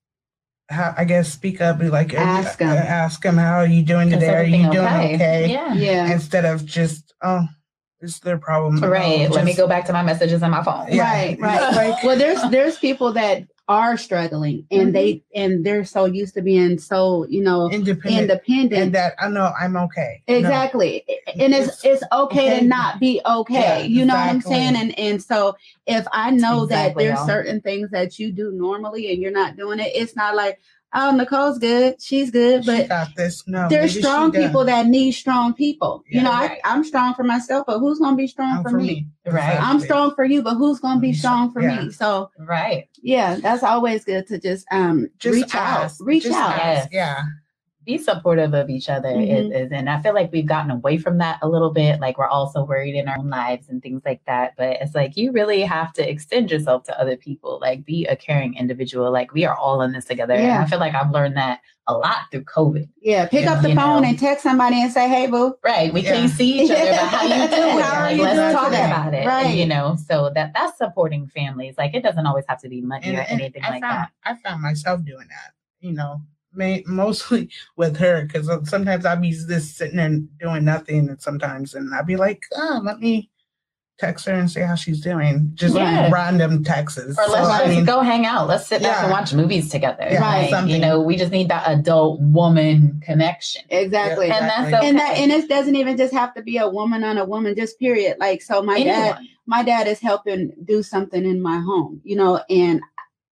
how 0.71 0.95
I 0.97 1.05
guess 1.05 1.33
speak 1.33 1.61
up 1.61 1.79
be 1.79 1.89
like 1.91 2.15
Ask 2.15 2.61
'em. 2.61 2.71
uh, 2.71 2.75
ask 2.75 3.23
them 3.23 3.37
how 3.37 3.59
are 3.59 3.67
you 3.67 3.83
doing 3.83 4.11
today 4.11 4.29
are 4.29 4.37
everything 4.39 4.65
you 4.65 4.73
doing 4.73 4.87
okay, 4.87 5.49
Yeah. 5.51 5.75
Yeah. 5.75 6.13
instead 6.13 6.45
of 6.45 6.65
just 6.65 7.15
oh 7.23 7.45
it's 8.01 8.19
their 8.21 8.39
problem 8.39 8.81
Right. 8.83 9.29
Oh, 9.31 9.33
Let 9.35 9.45
me 9.45 9.55
go 9.55 9.67
back 9.67 9.87
to 9.87 9.93
my 9.93 10.03
messages 10.03 10.43
on 10.43 10.51
my 10.51 10.63
phone. 10.63 10.89
Yeah. 10.91 11.05
Right, 11.11 11.41
right. 11.41 11.73
Like- 11.75 12.03
well, 12.05 12.19
there's 12.19 12.41
there's 12.51 12.77
people 12.79 13.13
that 13.13 13.45
are 13.67 13.97
struggling 13.97 14.67
and 14.71 14.95
they 14.95 15.15
mm-hmm. 15.15 15.41
and 15.41 15.65
they're 15.65 15.85
so 15.85 16.05
used 16.05 16.35
to 16.35 16.43
being 16.43 16.79
so 16.79 17.27
you 17.31 17.43
know 17.43 17.71
independent 17.71 18.31
independent. 18.31 18.83
and 18.83 18.95
that 18.95 19.15
I 19.19 19.29
know 19.29 19.53
I'm 19.59 19.75
okay 19.77 20.23
No. 20.29 20.37
Exactly. 20.37 21.05
And 21.41 21.55
it's 21.55 21.83
it's 21.85 22.03
okay 22.13 22.49
okay. 22.53 22.61
to 22.61 22.67
not 22.67 23.01
be 23.01 23.21
okay. 23.25 23.55
Yeah, 23.55 23.79
you 23.79 24.05
know 24.05 24.15
what 24.15 24.29
I'm 24.29 24.41
saying? 24.43 24.77
And 24.77 24.99
and 24.99 25.23
so 25.23 25.57
if 25.87 26.07
I 26.13 26.31
know 26.31 26.65
Exactly, 26.65 27.05
that 27.05 27.09
there's 27.09 27.19
y'all. 27.19 27.27
certain 27.27 27.61
things 27.63 27.91
that 27.91 28.19
you 28.19 28.33
do 28.33 28.53
normally 28.53 29.11
and 29.13 29.23
you're 29.23 29.31
not 29.33 29.57
doing 29.57 29.81
it, 29.81 29.93
it's 29.95 30.15
not 30.15 30.35
like, 30.35 30.61
oh 30.95 31.11
Nicole's 31.17 31.59
good, 31.59 32.01
she's 32.01 32.31
good, 32.31 32.65
she 32.65 32.71
but 32.71 32.89
got 32.89 33.09
this 33.17 33.47
no 33.47 33.69
there's 33.69 33.97
strong 33.99 34.33
people 34.33 34.65
that 34.65 34.87
need 34.87 35.13
strong 35.13 35.55
people. 35.55 36.03
you 36.09 36.23
know, 36.23 36.31
right. 36.31 36.59
I, 36.65 36.73
I'm 36.75 36.85
strong 36.85 37.15
for 37.15 37.25
myself, 37.25 37.67
but 37.67 37.79
who's 37.79 37.99
gonna 37.99 38.17
be 38.17 38.27
strong 38.27 38.59
Oh, 38.59 38.63
for, 38.71 38.79
me? 38.79 39.07
Right. 39.27 39.59
I'm 39.61 39.81
strong 39.81 40.15
for 40.15 40.25
you, 40.25 40.43
but 40.43 40.55
who's 40.55 40.81
gonna 40.81 41.01
be 41.01 41.13
Mhm. 41.13 41.17
strong 41.17 41.53
for 41.53 41.63
Yeah. 41.63 41.81
me? 41.83 41.91
So 41.93 42.31
Right. 42.39 42.89
yeah, 43.03 43.37
that's 43.37 43.63
always 43.63 44.05
good 44.05 44.27
to 44.29 44.39
just 44.39 44.67
um 44.71 45.09
just 45.19 45.35
reach 45.35 45.55
ask. 45.55 46.01
out. 46.01 46.07
Reach 46.07 46.23
Just 46.25 46.39
out. 46.39 46.59
ask. 46.59 46.89
yeah 46.93 47.23
be 47.85 47.99
supportive 47.99 48.55
of 48.55 48.71
each 48.71 48.89
other 48.89 49.09
Mhm. 49.09 49.29
is, 49.29 49.51
is- 49.67 49.73
and 49.73 49.89
i 49.91 50.01
feel 50.01 50.15
like 50.15 50.33
we've 50.33 50.47
gotten 50.47 50.71
away 50.71 50.97
from 50.99 51.19
that 51.19 51.39
a 51.43 51.49
little 51.49 51.71
bit 51.71 52.01
like 52.01 52.17
we're 52.19 52.27
also 52.29 52.65
worried 52.65 52.95
in 52.95 53.09
our 53.09 53.19
own 53.19 53.29
lives 53.31 53.69
and 53.69 53.83
things 53.83 54.03
like 54.05 54.21
that 54.27 54.55
but 54.57 54.79
it's 54.81 54.95
like 54.95 55.17
you 55.17 55.33
really 55.33 55.63
have 55.63 55.93
to 55.95 56.09
extend 56.09 56.51
yourself 56.51 56.83
to 56.85 57.01
other 57.01 57.17
people 57.17 57.59
like 57.61 57.85
be 57.85 58.07
a 58.07 58.17
caring 58.17 58.55
individual 58.57 59.11
like 59.13 59.33
we 59.35 59.45
are 59.45 59.57
all 59.57 59.83
in 59.83 59.93
this 59.93 60.05
together 60.07 60.35
and 60.35 60.45
Yeah. 60.47 60.63
i 60.63 60.67
feel 60.67 60.79
like 60.79 60.95
i've 60.95 61.11
learned 61.11 61.37
that 61.37 61.61
a 61.87 61.93
lot 61.95 62.17
through 62.31 62.45
covid 62.45 62.89
Yeah, 63.03 63.27
pick 63.27 63.45
Yeah. 63.45 63.53
up 63.53 63.63
the 63.63 63.69
You 63.69 63.75
phone 63.75 64.01
know. 64.03 64.09
and 64.09 64.19
text 64.19 64.43
somebody 64.43 64.81
and 64.81 64.91
say, 64.91 65.07
"Hey, 65.07 65.27
boo." 65.27 65.55
right 65.63 65.93
we 65.93 66.01
Yeah. 66.01 66.13
can't 66.15 66.31
see 66.31 66.63
each 66.63 66.71
other 66.71 66.81
but 66.93 66.97
how 66.97 67.23
you 67.25 67.49
doing 67.57 67.79
How 67.79 67.97
are 68.01 68.03
like 68.05 68.17
you 68.17 68.23
let's 68.23 68.39
doing 68.39 68.53
talk 68.55 68.71
today? 68.71 68.87
about 68.87 69.13
it 69.13 69.27
Right. 69.27 69.55
you 69.55 69.67
know 69.67 69.97
so 70.09 70.31
that 70.35 70.53
that's 70.55 70.79
supporting 70.79 71.27
families 71.27 71.75
like 71.77 71.95
it 71.95 72.03
doesn't 72.03 72.27
always 72.27 72.47
have 72.49 72.59
to 72.63 72.71
be 72.71 72.81
money 72.81 73.09
and, 73.09 73.19
or 73.19 73.21
and 73.21 73.39
anything 73.39 73.63
I 73.65 73.69
like 73.69 73.83
found, 73.83 73.99
that 73.99 74.11
I 74.25 74.35
found 74.37 74.63
myself 74.63 75.05
doing 75.05 75.27
that, 75.29 75.53
you 75.81 75.93
know, 75.93 76.23
ma- 76.55 76.79
mostly 76.87 77.51
with 77.77 77.97
her 77.99 78.25
because 78.25 78.49
sometimes 78.69 79.05
I'll 79.05 79.21
be 79.21 79.31
just 79.33 79.77
sitting 79.77 79.97
there 79.97 80.19
doing 80.41 80.65
nothing, 80.65 81.09
and 81.09 81.21
sometimes 81.21 81.75
and 81.75 81.93
I'll 81.95 82.05
be 82.05 82.17
like, 82.17 82.43
oh, 82.57 82.81
let 82.85 83.01
me 83.01 83.31
text 83.97 84.27
her 84.27 84.33
and 84.33 84.51
see 84.51 84.59
how 84.61 84.75
she's 84.75 85.01
doing, 85.01 85.53
just 85.55 85.77
Yeah. 85.77 86.11
random 86.11 86.65
texts. 86.65 86.99
or 86.99 87.13
So, 87.15 87.31
let's 87.33 87.49
I 87.49 87.59
just 87.67 87.77
mean, 87.77 87.85
go 87.85 88.01
hang 88.01 88.27
out. 88.27 88.49
Let's 88.49 88.67
sit 88.67 88.83
back 88.83 89.03
and 89.05 89.13
watch 89.13 89.33
movies 89.33 89.69
together. 89.71 90.05
Yeah, 90.11 90.21
Like, 90.51 90.69
you 90.69 90.81
know, 90.81 91.01
we 91.01 91.17
just 91.17 91.31
need 91.31 91.49
that 91.49 91.63
adult 91.69 92.21
woman 92.21 93.01
connection. 93.05 93.63
Exactly. 93.71 94.27
Yeah, 94.27 94.39
And 94.39 94.49
that's 94.49 94.75
okay. 94.75 94.89
And 94.89 94.99
that 94.99 95.17
and 95.17 95.31
it 95.31 95.49
doesn't 95.49 95.77
even 95.77 95.97
just 95.97 96.13
have 96.13 96.35
to 96.35 96.43
be 96.43 96.57
a 96.57 96.69
woman 96.69 97.05
on 97.05 97.19
a 97.19 97.25
woman, 97.25 97.55
just 97.55 97.79
period. 97.79 98.17
Like 98.19 98.43
so 98.43 98.63
my 98.63 98.83
dad 98.83 99.19
my 99.47 99.63
dad 99.63 99.87
is 99.87 100.01
helping 100.01 100.51
do 100.65 100.83
something 100.83 101.25
in 101.25 101.41
my 101.41 101.59
home, 101.61 102.01
you 102.03 102.17
know, 102.17 102.43
and 102.51 102.81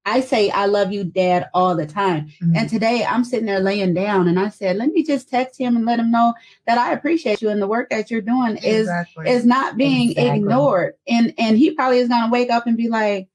I 0.04 0.20
say 0.20 0.50
I 0.50 0.66
love 0.66 0.92
you, 0.92 1.04
dad, 1.04 1.48
all 1.54 1.76
the 1.76 1.86
time. 1.86 2.28
Mhm. 2.42 2.56
And 2.56 2.68
today 2.68 3.04
I'm 3.04 3.24
sitting 3.24 3.46
there 3.46 3.60
laying 3.60 3.94
down 3.94 4.26
and 4.28 4.38
I 4.38 4.48
said, 4.48 4.76
let 4.76 4.90
me 4.90 5.04
just 5.04 5.28
text 5.28 5.58
him 5.58 5.76
and 5.76 5.86
let 5.86 6.00
him 6.00 6.10
know 6.10 6.34
that 6.66 6.78
I 6.78 6.92
appreciate 6.92 7.40
you 7.40 7.50
and 7.50 7.62
the 7.62 7.68
work 7.68 7.90
that 7.90 8.10
you're 8.10 8.20
doing 8.20 8.56
is 8.56 8.88
exactly. 8.88 9.28
is 9.28 9.44
not 9.44 9.76
being 9.76 10.10
Exactly. 10.10 10.36
ignored. 10.36 10.94
And 11.06 11.34
and 11.38 11.56
he 11.56 11.70
probably 11.72 11.98
is 11.98 12.08
gonna 12.08 12.32
wake 12.32 12.50
up 12.50 12.66
and 12.66 12.76
be 12.76 12.88
like, 12.88 13.28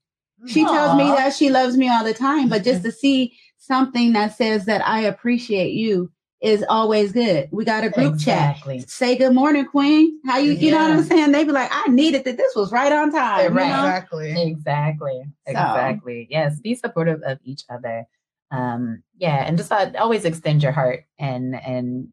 she 0.46 0.66
tells 0.66 0.96
me 0.98 1.12
that 1.12 1.34
she 1.34 1.50
loves 1.50 1.78
me 1.78 1.90
all 1.90 2.04
the 2.04 2.14
time, 2.14 2.50
but 2.50 2.64
just 2.64 2.84
to 2.84 2.92
see 2.92 3.34
something 3.58 4.14
that 4.14 4.36
says 4.36 4.66
that 4.66 4.86
I 4.88 5.02
appreciate 5.02 5.74
you 5.74 6.12
is 6.42 6.64
always 6.70 7.12
good. 7.12 7.50
We 7.52 7.66
got 7.66 7.84
a 7.84 7.90
group 7.90 8.14
Exactly. 8.14 8.80
chat. 8.80 8.90
Say 8.90 9.18
good 9.18 9.34
morning, 9.34 9.66
Queen. 9.66 10.20
How 10.26 10.38
you? 10.38 10.54
You 10.54 10.72
know 10.72 10.82
what 10.82 10.92
I'm 10.92 11.04
saying? 11.04 11.32
They'd 11.32 11.46
be 11.46 11.52
like, 11.52 11.70
I 11.72 11.88
needed 11.90 12.26
that. 12.26 12.38
This 12.38 12.56
was 12.56 12.72
right 12.72 12.92
on 12.92 13.12
time. 13.12 13.54
Right. 13.54 13.66
You 13.66 13.70
know? 13.74 13.84
exactly. 13.84 14.32
Exactly. 14.52 15.22
So- 15.46 15.52
Exactly. 15.52 16.28
Yes. 16.30 16.60
Be 16.60 16.76
supportive 16.76 17.22
of 17.24 17.40
each 17.44 17.64
other. 17.70 18.06
Um, 18.52 19.04
yeah, 19.18 19.44
and 19.46 19.58
just 19.58 19.72
uh, 19.72 19.92
always 20.00 20.24
extend 20.24 20.64
your 20.64 20.72
heart 20.72 21.04
and 21.20 21.56
and 21.56 22.10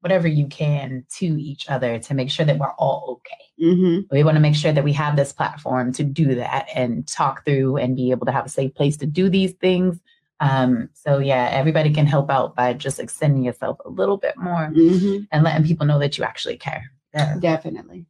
whatever 0.00 0.26
you 0.26 0.46
can 0.46 1.04
to 1.18 1.26
each 1.26 1.68
other 1.68 1.98
to 1.98 2.14
make 2.14 2.30
sure 2.30 2.46
that 2.46 2.58
we're 2.58 2.72
all 2.72 3.20
okay. 3.20 3.66
Mm-hmm. 3.68 4.14
We 4.14 4.24
want 4.24 4.36
to 4.36 4.40
make 4.40 4.54
sure 4.54 4.72
that 4.72 4.82
we 4.82 4.94
have 4.94 5.14
this 5.14 5.32
platform 5.32 5.92
to 5.92 6.04
do 6.04 6.36
that 6.36 6.68
and 6.74 7.06
talk 7.06 7.44
through 7.44 7.76
and 7.76 7.94
be 7.94 8.10
able 8.10 8.24
to 8.26 8.32
have 8.32 8.46
a 8.46 8.48
safe 8.48 8.74
place 8.74 8.96
to 8.98 9.06
do 9.06 9.28
these 9.28 9.52
things. 9.52 10.00
Um, 10.40 10.88
so 10.94 11.18
yeah, 11.18 11.48
everybody 11.52 11.92
can 11.92 12.06
help 12.06 12.30
out 12.30 12.56
by 12.56 12.72
just 12.72 12.98
extending 12.98 13.44
yourself 13.44 13.78
a 13.84 13.90
little 13.90 14.16
bit 14.16 14.36
more 14.38 14.70
Mm-hmm. 14.74 15.24
and 15.30 15.44
letting 15.44 15.66
people 15.66 15.86
know 15.86 15.98
that 15.98 16.16
you 16.16 16.24
actually 16.24 16.56
care. 16.56 16.90
Yeah. 17.14 17.36
Definitely. 17.40 18.06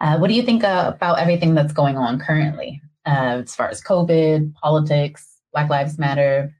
Uh, 0.00 0.16
what 0.18 0.28
do 0.28 0.34
you 0.34 0.42
think 0.42 0.64
uh, 0.64 0.92
about 0.94 1.18
everything 1.18 1.54
that's 1.54 1.72
going 1.72 1.96
on 1.96 2.18
currently, 2.20 2.80
uh, 3.06 3.42
as 3.44 3.54
far 3.54 3.68
as 3.68 3.82
COVID, 3.82 4.54
politics, 4.54 5.36
Black 5.52 5.68
Lives 5.70 5.98
Matter? 5.98 6.54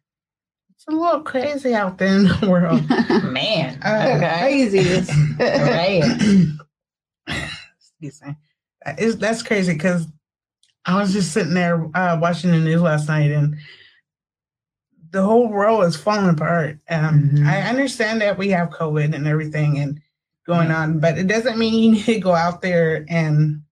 It's 0.71 0.85
a 0.89 0.91
little 0.91 1.23
crazy 1.23 1.75
out 1.75 1.97
there 1.99 2.17
in 2.17 2.25
the 2.25 2.49
world. 2.51 2.83
Man, 3.33 3.79
Uh, 3.83 4.17
okay, 4.17 4.39
Crazy. 4.41 5.07
right? 5.41 6.03
Excuse 7.79 8.23
me. 8.23 8.37
That 8.85 9.01
is 9.01 9.17
that's 9.19 9.43
crazy 9.43 9.73
because 9.73 10.07
I 10.85 10.97
was 11.01 11.13
just 11.13 11.33
sitting 11.33 11.55
there 11.55 11.85
uh, 11.97 12.19
watching 12.21 12.51
the 12.51 12.59
news 12.59 12.83
last 12.83 13.09
night 13.09 13.31
and 13.31 13.57
the 15.15 15.23
whole 15.23 15.49
world 15.49 15.85
is 15.85 15.95
falling 15.97 16.29
apart. 16.29 16.79
Um, 16.91 17.31
Mhm. 17.33 17.47
I 17.47 17.63
understand 17.63 18.21
that 18.21 18.37
we 18.37 18.49
have 18.51 18.71
COVID 18.71 19.15
and 19.15 19.27
everything 19.29 19.79
and 19.79 20.01
going 20.45 20.71
on, 20.73 20.99
but 20.99 21.17
it 21.17 21.29
doesn't 21.29 21.57
mean 21.57 21.83
you 21.83 21.93
need 21.99 22.05
to 22.07 22.19
go 22.21 22.35
out 22.35 22.61
there 22.63 23.05
and 23.09 23.63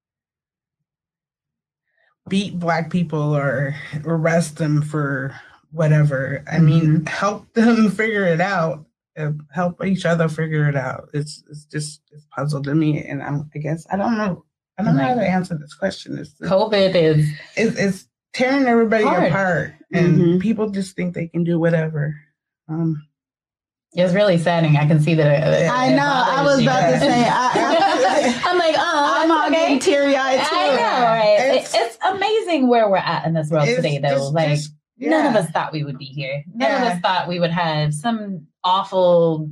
beat 2.29 2.59
black 2.59 2.91
people 2.91 3.35
or 3.37 3.75
arrest 4.05 4.57
them 4.57 4.83
for 4.83 5.35
whatever. 5.73 6.45
I 6.51 6.59
mean, 6.61 7.05
help 7.07 7.53
them 7.55 7.91
figure 7.91 8.25
it 8.25 8.41
out. 8.41 8.87
uh, 9.19 9.33
Help 9.51 9.85
each 9.85 10.07
other 10.07 10.29
figure 10.29 10.69
it 10.69 10.77
out. 10.77 11.09
It's 11.13 11.43
it's 11.51 11.65
just 11.65 12.03
it's 12.13 12.25
puzzle 12.31 12.63
to 12.63 12.75
me, 12.75 13.05
and 13.05 13.23
I'm 13.23 13.51
I 13.55 13.59
guess 13.59 13.85
I 13.93 13.97
don't 13.97 14.17
know 14.17 14.45
I 14.79 14.85
don't 14.85 14.97
know 14.97 15.03
how 15.03 15.15
to 15.15 15.29
answer 15.29 15.59
this 15.59 15.75
question. 15.75 16.17
It's 16.19 16.35
COVID 16.41 16.95
is 16.95 17.29
it's, 17.57 17.77
it's 17.77 18.09
tearing 18.33 18.67
everybody 18.67 19.05
Hard. 19.05 19.25
apart. 19.25 19.75
And 19.93 20.19
Mhm. 20.19 20.41
people 20.41 20.71
just 20.71 20.97
think 20.97 21.15
they 21.15 21.29
can 21.29 21.45
do 21.45 21.59
whatever. 21.59 22.15
Um, 22.69 23.07
It's 23.95 24.15
really 24.15 24.39
saddening. 24.39 24.79
I 24.79 24.87
can 24.87 25.01
see 25.01 25.15
that. 25.15 25.27
it- 25.27 25.69
I 25.69 25.89
it 25.93 25.97
know. 25.97 26.03
I 26.03 26.37
bothers 26.37 26.45
was 26.57 26.63
you. 26.63 26.71
about 26.71 26.91
to 26.93 26.99
say. 27.01 27.25
I, 27.29 28.43
I'm 28.47 28.59
like, 28.59 28.75
oh, 28.79 29.13
I'm 29.21 29.31
all 29.31 29.47
okay. 29.49 29.55
getting 29.55 29.79
teary 29.81 30.17
eyed 30.17 30.41
too. 30.41 30.47
I 30.57 30.67
know, 30.77 31.03
right? 31.05 31.37
It's- 31.57 31.75
It's, 31.75 31.99
amazing 32.05 32.69
where 32.69 32.89
we're 32.91 32.97
at 32.97 33.27
in 33.27 33.35
this 33.35 33.51
world 33.51 33.67
today, 33.69 33.99
though. 33.99 34.09
just- 34.09 34.33
like, 34.33 34.49
just- 34.51 34.73
none 34.99 35.27
of 35.27 35.37
us 35.37 35.51
thought 35.51 35.73
we 35.73 35.85
would 35.85 35.99
be 35.99 36.05
here. 36.07 36.43
None 36.55 36.83
of 36.83 36.89
us 36.89 37.01
thought 37.01 37.29
we 37.29 37.39
would 37.39 37.51
have 37.53 37.93
some 37.95 38.47
awful 38.65 39.51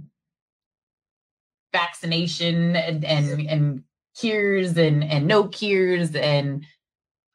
vaccination 1.72 2.74
and 2.76 3.04
and, 3.04 3.40
and 3.48 3.84
cures 4.16 4.76
and 4.76 5.04
and 5.04 5.26
no 5.26 5.46
cures 5.48 6.14
and 6.16 6.64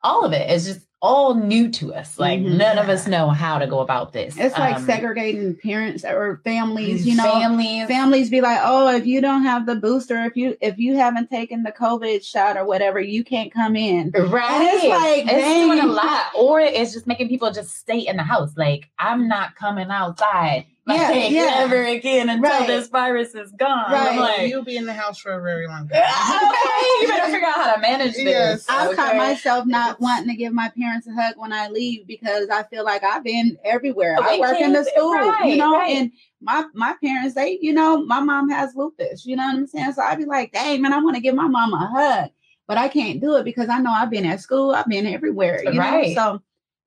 all 0.03 0.25
of 0.25 0.33
it. 0.33 0.49
it 0.49 0.53
is 0.53 0.65
just 0.65 0.85
all 1.01 1.35
new 1.35 1.69
to 1.69 1.93
us. 1.93 2.17
Like 2.17 2.39
Mhm. 2.39 2.57
none 2.57 2.77
of 2.79 2.89
us 2.89 3.05
know 3.07 3.29
how 3.29 3.59
to 3.59 3.67
go 3.67 3.79
about 3.79 4.13
this. 4.13 4.35
it's 4.37 4.57
like 4.57 4.77
Um, 4.77 4.85
segregating 4.85 5.55
parents 5.55 6.03
or 6.03 6.41
families. 6.43 7.05
You 7.05 7.15
know, 7.15 7.23
families. 7.31 7.87
families 7.87 8.29
be 8.29 8.41
like, 8.41 8.59
oh, 8.63 8.87
if 8.95 9.05
you 9.05 9.21
don't 9.21 9.43
have 9.43 9.65
the 9.65 9.75
booster, 9.75 10.23
if 10.25 10.35
you 10.35 10.55
if 10.61 10.77
you 10.79 10.95
haven't 10.97 11.29
taken 11.29 11.63
the 11.63 11.71
COVID 11.71 12.23
shot 12.25 12.57
or 12.57 12.65
whatever, 12.65 12.99
you 12.99 13.23
can't 13.23 13.51
come 13.53 13.75
in. 13.75 14.11
Right. 14.15 14.51
And 14.51 14.63
it's 14.63 14.85
like, 14.87 15.25
it's 15.31 15.53
doing 15.65 15.79
a 15.79 15.85
lot. 15.87 16.23
Or 16.35 16.59
it's 16.59 16.93
just 16.93 17.05
making 17.07 17.29
people 17.29 17.51
just 17.51 17.75
stay 17.77 17.99
in 17.99 18.17
the 18.17 18.23
house. 18.23 18.53
Like, 18.57 18.89
I'm 18.97 19.27
not 19.27 19.55
coming 19.55 19.89
outside. 19.89 20.65
Like, 20.87 20.99
Yeah, 20.99 21.11
yeah. 21.29 21.53
ever 21.57 21.83
again 21.83 22.29
until 22.29 22.51
Right. 22.51 22.67
this 22.67 22.87
virus 22.89 23.33
is 23.33 23.51
gone. 23.53 23.91
Right. 23.91 24.11
I'm 24.11 24.19
like, 24.19 24.49
you'll 24.49 24.63
be 24.63 24.77
in 24.77 24.85
the 24.85 24.93
house 24.93 25.17
for 25.17 25.31
a 25.31 25.41
very 25.41 25.65
long 25.67 25.87
time. 25.89 25.97
okay, 25.99 26.03
time. 26.03 27.01
you 27.01 27.07
better 27.07 27.31
figure 27.31 27.47
out 27.47 27.55
how 27.55 27.73
to 27.75 27.81
manage 27.81 28.13
this. 28.13 28.23
Yes. 28.23 28.65
I've 28.69 28.87
okay? 28.89 28.95
caught 28.95 29.15
myself 29.15 29.65
not 29.65 29.99
wanting 29.99 30.27
to 30.29 30.35
give 30.35 30.53
my 30.53 30.69
parents 30.77 31.07
a 31.07 31.11
hug 31.13 31.35
when 31.37 31.51
I 31.51 31.69
leave 31.69 32.05
because 32.05 32.49
I 32.49 32.63
feel 32.63 32.85
like 32.85 33.03
I've 33.03 33.23
been 33.23 33.57
everywhere. 33.65 34.17
I 34.21 34.35
Away 34.35 34.39
work 34.39 34.59
in 34.61 34.73
the 34.73 34.83
school, 34.83 35.11
right, 35.13 35.45
you 35.49 35.57
know, 35.57 35.73
right. 35.73 35.89
and 35.89 36.11
my 36.41 36.65
my 36.75 36.93
parents, 37.03 37.33
they, 37.33 37.57
you 37.61 37.73
know, 37.73 38.05
my 38.05 38.19
mom 38.19 38.49
has 38.49 38.75
lupus, 38.75 39.25
you 39.25 39.35
know 39.35 39.45
what 39.47 39.55
I'm 39.55 39.65
saying? 39.67 39.93
So 39.93 40.03
I'd 40.03 40.19
be 40.19 40.25
like, 40.25 40.51
dang, 40.51 40.83
man, 40.83 40.93
I 40.93 40.99
want 40.99 41.15
to 41.15 41.21
give 41.21 41.33
my 41.33 41.47
mom 41.47 41.73
a 41.73 41.87
hug, 41.87 42.29
but 42.67 42.77
I 42.77 42.89
can't 42.89 43.19
do 43.19 43.37
it 43.37 43.43
because 43.43 43.69
I 43.69 43.79
know 43.79 43.89
I've 43.91 44.11
been 44.11 44.25
at 44.27 44.39
school, 44.39 44.75
I've 44.75 44.85
been 44.87 45.07
everywhere, 45.07 45.63
you 45.63 45.79
Right. 45.79 46.15
know. 46.15 46.21
So 46.35 46.41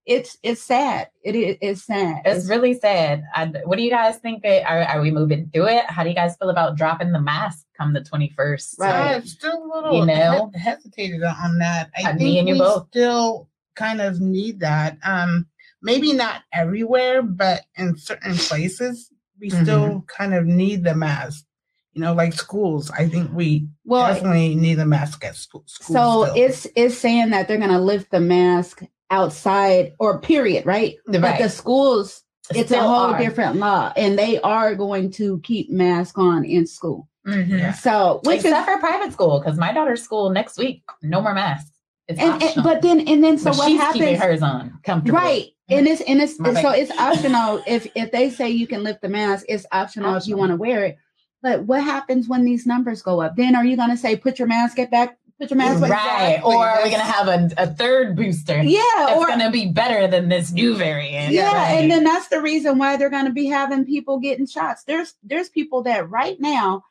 it's 0.08 0.38
it's 0.42 0.62
sad. 0.62 1.08
It 1.22 1.36
is 1.36 1.56
it's 1.60 1.82
sad. 1.84 2.22
It's 2.24 2.48
really 2.48 2.74
sad. 2.74 3.22
I, 3.34 3.44
what 3.66 3.76
do 3.76 3.82
you 3.82 3.90
guys 3.90 4.16
think? 4.16 4.42
That, 4.42 4.64
are, 4.68 4.82
are 4.82 5.00
we 5.02 5.10
moving 5.10 5.50
through 5.52 5.68
it? 5.68 5.84
How 5.86 6.02
do 6.02 6.08
you 6.08 6.14
guys 6.14 6.34
feel 6.38 6.48
about 6.50 6.76
dropping 6.76 7.12
the 7.12 7.20
mask 7.20 7.66
come 7.76 7.92
the 7.92 8.00
21st? 8.00 8.78
Right. 8.78 9.14
I'm 9.16 9.26
still 9.26 9.62
a 9.62 9.68
little 9.74 9.98
You 10.00 10.06
know? 10.06 10.50
he- 10.54 10.60
hesitated 10.60 11.22
on 11.22 11.58
that. 11.58 11.90
I 11.96 12.12
me 12.14 12.18
think 12.18 12.38
and 12.38 12.48
you 12.48 12.54
we 12.54 12.58
both. 12.60 12.88
still 12.88 13.48
kind 13.76 14.00
of 14.00 14.20
need 14.20 14.60
that. 14.60 14.96
Um, 15.04 15.46
maybe 15.82 16.12
not 16.14 16.42
everywhere, 16.52 17.22
but 17.22 17.62
in 17.76 17.96
certain 17.96 18.34
places, 18.34 19.10
we 19.38 19.50
Mm-hmm. 19.50 19.62
still 19.62 20.04
kind 20.08 20.34
of 20.34 20.46
need 20.46 20.82
the 20.84 20.94
mask. 20.96 21.44
You 21.92 22.00
know, 22.02 22.14
like 22.14 22.32
schools. 22.32 22.90
I 22.90 23.08
think 23.08 23.30
we 23.32 23.68
well, 23.84 24.12
definitely 24.12 24.54
need 24.54 24.78
a 24.78 24.86
mask 24.86 25.24
at 25.24 25.34
school. 25.36 25.64
so 25.66 25.80
still. 26.24 26.24
it's 26.36 26.66
it's 26.76 26.96
saying 26.96 27.30
that 27.30 27.46
they're 27.48 27.58
gonna 27.58 27.80
lift 27.80 28.10
the 28.10 28.20
mask 28.20 28.82
outside 29.10 29.92
or 29.98 30.18
period, 30.20 30.66
right? 30.66 30.96
But 31.06 31.38
the 31.38 31.48
schools 31.48 32.22
it's 32.54 32.70
a 32.70 32.80
whole 32.80 33.12
are. 33.14 33.18
different 33.18 33.56
law 33.56 33.92
and 33.96 34.18
they 34.18 34.40
are 34.40 34.74
going 34.74 35.10
to 35.12 35.38
keep 35.40 35.70
masks 35.70 36.16
on 36.16 36.44
in 36.44 36.66
school 36.66 37.06
Mhm. 37.26 37.48
Yeah. 37.58 37.72
so 37.72 38.20
which 38.24 38.36
Except 38.36 38.66
is 38.68 38.74
for 38.74 38.80
private 38.80 39.12
school, 39.12 39.38
because 39.38 39.58
my 39.58 39.70
daughter's 39.74 40.02
school 40.02 40.30
next 40.30 40.56
week, 40.56 40.82
no 41.02 41.20
more 41.20 41.34
masks. 41.34 41.70
It's 42.06 42.18
and, 42.18 42.32
and 42.32 42.42
optional. 42.42 42.64
but 42.64 42.80
then 42.80 43.00
and 43.06 43.22
then 43.22 43.36
so 43.36 43.50
But 43.50 43.58
what 43.58 43.68
she's 43.68 43.80
keeping 43.92 44.14
happens 44.14 44.22
hers 44.22 44.42
on 44.42 44.78
comfortable. 44.82 45.18
right 45.18 45.44
and 45.68 45.86
it's 45.86 46.00
and 46.02 46.22
it's 46.22 46.38
My 46.40 46.54
so 46.54 46.70
bad. 46.70 46.78
it's 46.78 46.90
optional 46.98 47.62
if 47.66 47.86
if 47.94 48.10
they 48.12 48.30
say 48.30 48.48
you 48.48 48.66
can 48.66 48.82
lift 48.82 49.02
the 49.02 49.10
mask 49.10 49.44
it's 49.46 49.66
optional, 49.72 50.14
if 50.16 50.26
you 50.26 50.38
want 50.38 50.50
to 50.52 50.56
wear 50.56 50.86
it 50.86 50.96
but 51.42 51.64
what 51.64 51.82
happens 51.82 52.26
when 52.26 52.44
these 52.46 52.64
numbers 52.64 53.02
go 53.02 53.20
up 53.20 53.36
then 53.36 53.54
are 53.54 53.64
you 53.66 53.76
going 53.76 53.90
to 53.90 53.96
say 53.98 54.16
put 54.16 54.38
your 54.38 54.48
mask 54.48 54.78
it 54.78 54.90
back 54.90 55.18
put 55.40 55.50
your 55.50 55.58
mask 55.58 55.80
back 55.80 55.90
Right. 55.90 56.30
Exactly. 56.34 56.52
Or 56.54 56.66
are 56.66 56.82
we 56.82 56.90
going 56.90 57.00
to 57.00 57.12
have 57.12 57.28
a, 57.28 57.50
a 57.58 57.66
third 57.66 58.16
booster? 58.16 58.62
yeah 58.62 58.80
It's 59.10 59.16
or 59.18 59.26
going 59.26 59.38
to 59.40 59.50
be 59.50 59.66
better 59.70 60.06
than 60.06 60.28
this 60.28 60.50
new 60.52 60.74
variant. 60.76 61.32
yeah 61.32 61.52
Right. 61.52 61.80
and 61.82 61.90
then 61.90 62.04
that's 62.04 62.28
the 62.28 62.40
reason 62.40 62.78
why 62.78 62.96
they're 62.96 63.10
going 63.10 63.26
to 63.26 63.32
be 63.32 63.46
having 63.46 63.84
people 63.84 64.18
getting 64.18 64.46
shots 64.46 64.84
there's 64.84 65.14
there's 65.22 65.48
people 65.48 65.82
that 65.84 66.08
right 66.10 66.40
now 66.40 66.82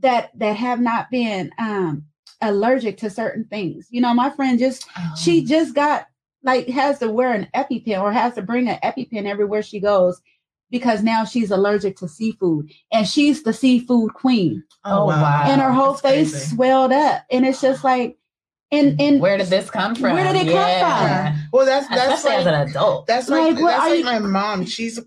that 0.00 0.30
that 0.38 0.56
have 0.56 0.80
not 0.80 1.10
been 1.10 1.50
um 1.58 2.04
allergic 2.42 2.98
to 2.98 3.08
certain 3.08 3.44
things 3.44 3.86
you 3.90 4.00
know 4.00 4.12
my 4.12 4.28
friend 4.30 4.58
just 4.58 4.86
she 5.16 5.40
Um, 5.40 5.46
just 5.46 5.74
got 5.74 6.06
like 6.42 6.68
has 6.68 6.98
to 6.98 7.10
wear 7.10 7.32
an 7.32 7.48
epipen 7.54 7.98
or 8.00 8.12
has 8.12 8.34
to 8.34 8.42
bring 8.42 8.68
an 8.68 8.78
epipen 8.82 9.24
everywhere 9.26 9.62
she 9.62 9.80
goes 9.80 10.20
because 10.70 11.02
now 11.02 11.24
she's 11.24 11.50
allergic 11.50 11.96
to 11.96 12.08
seafood 12.08 12.70
and 12.92 13.06
she's 13.06 13.42
the 13.42 13.52
seafood 13.52 14.12
queen 14.14 14.62
Oh, 14.84 15.02
oh 15.02 15.06
wow. 15.06 15.44
and 15.46 15.60
her 15.60 15.72
whole 15.72 15.92
That's 15.92 16.00
face 16.02 16.30
crazy. 16.32 16.54
swelled 16.56 16.92
up 16.92 17.22
and 17.30 17.46
it's 17.46 17.60
just 17.60 17.84
like 17.84 18.18
and 18.72 19.00
and 19.00 19.20
Where 19.20 19.38
did 19.38 19.46
this 19.46 19.70
come 19.70 19.94
from? 19.94 20.14
Where 20.14 20.24
did 20.24 20.34
it 20.42 20.46
come 20.46 20.54
Yeah. 20.56 21.36
Well, 21.52 21.64
that's 21.64 21.88
that's 21.88 22.14
Especially 22.14 22.30
like, 22.30 22.40
as 22.40 22.46
an 22.68 22.68
adult. 22.70 23.06
That's 23.06 23.28
like, 23.28 23.54
Like, 23.54 23.64
that's 23.64 23.80
like 23.90 23.98
you- 23.98 24.04
my 24.04 24.18
mom. 24.18 24.64
She's 24.66 24.98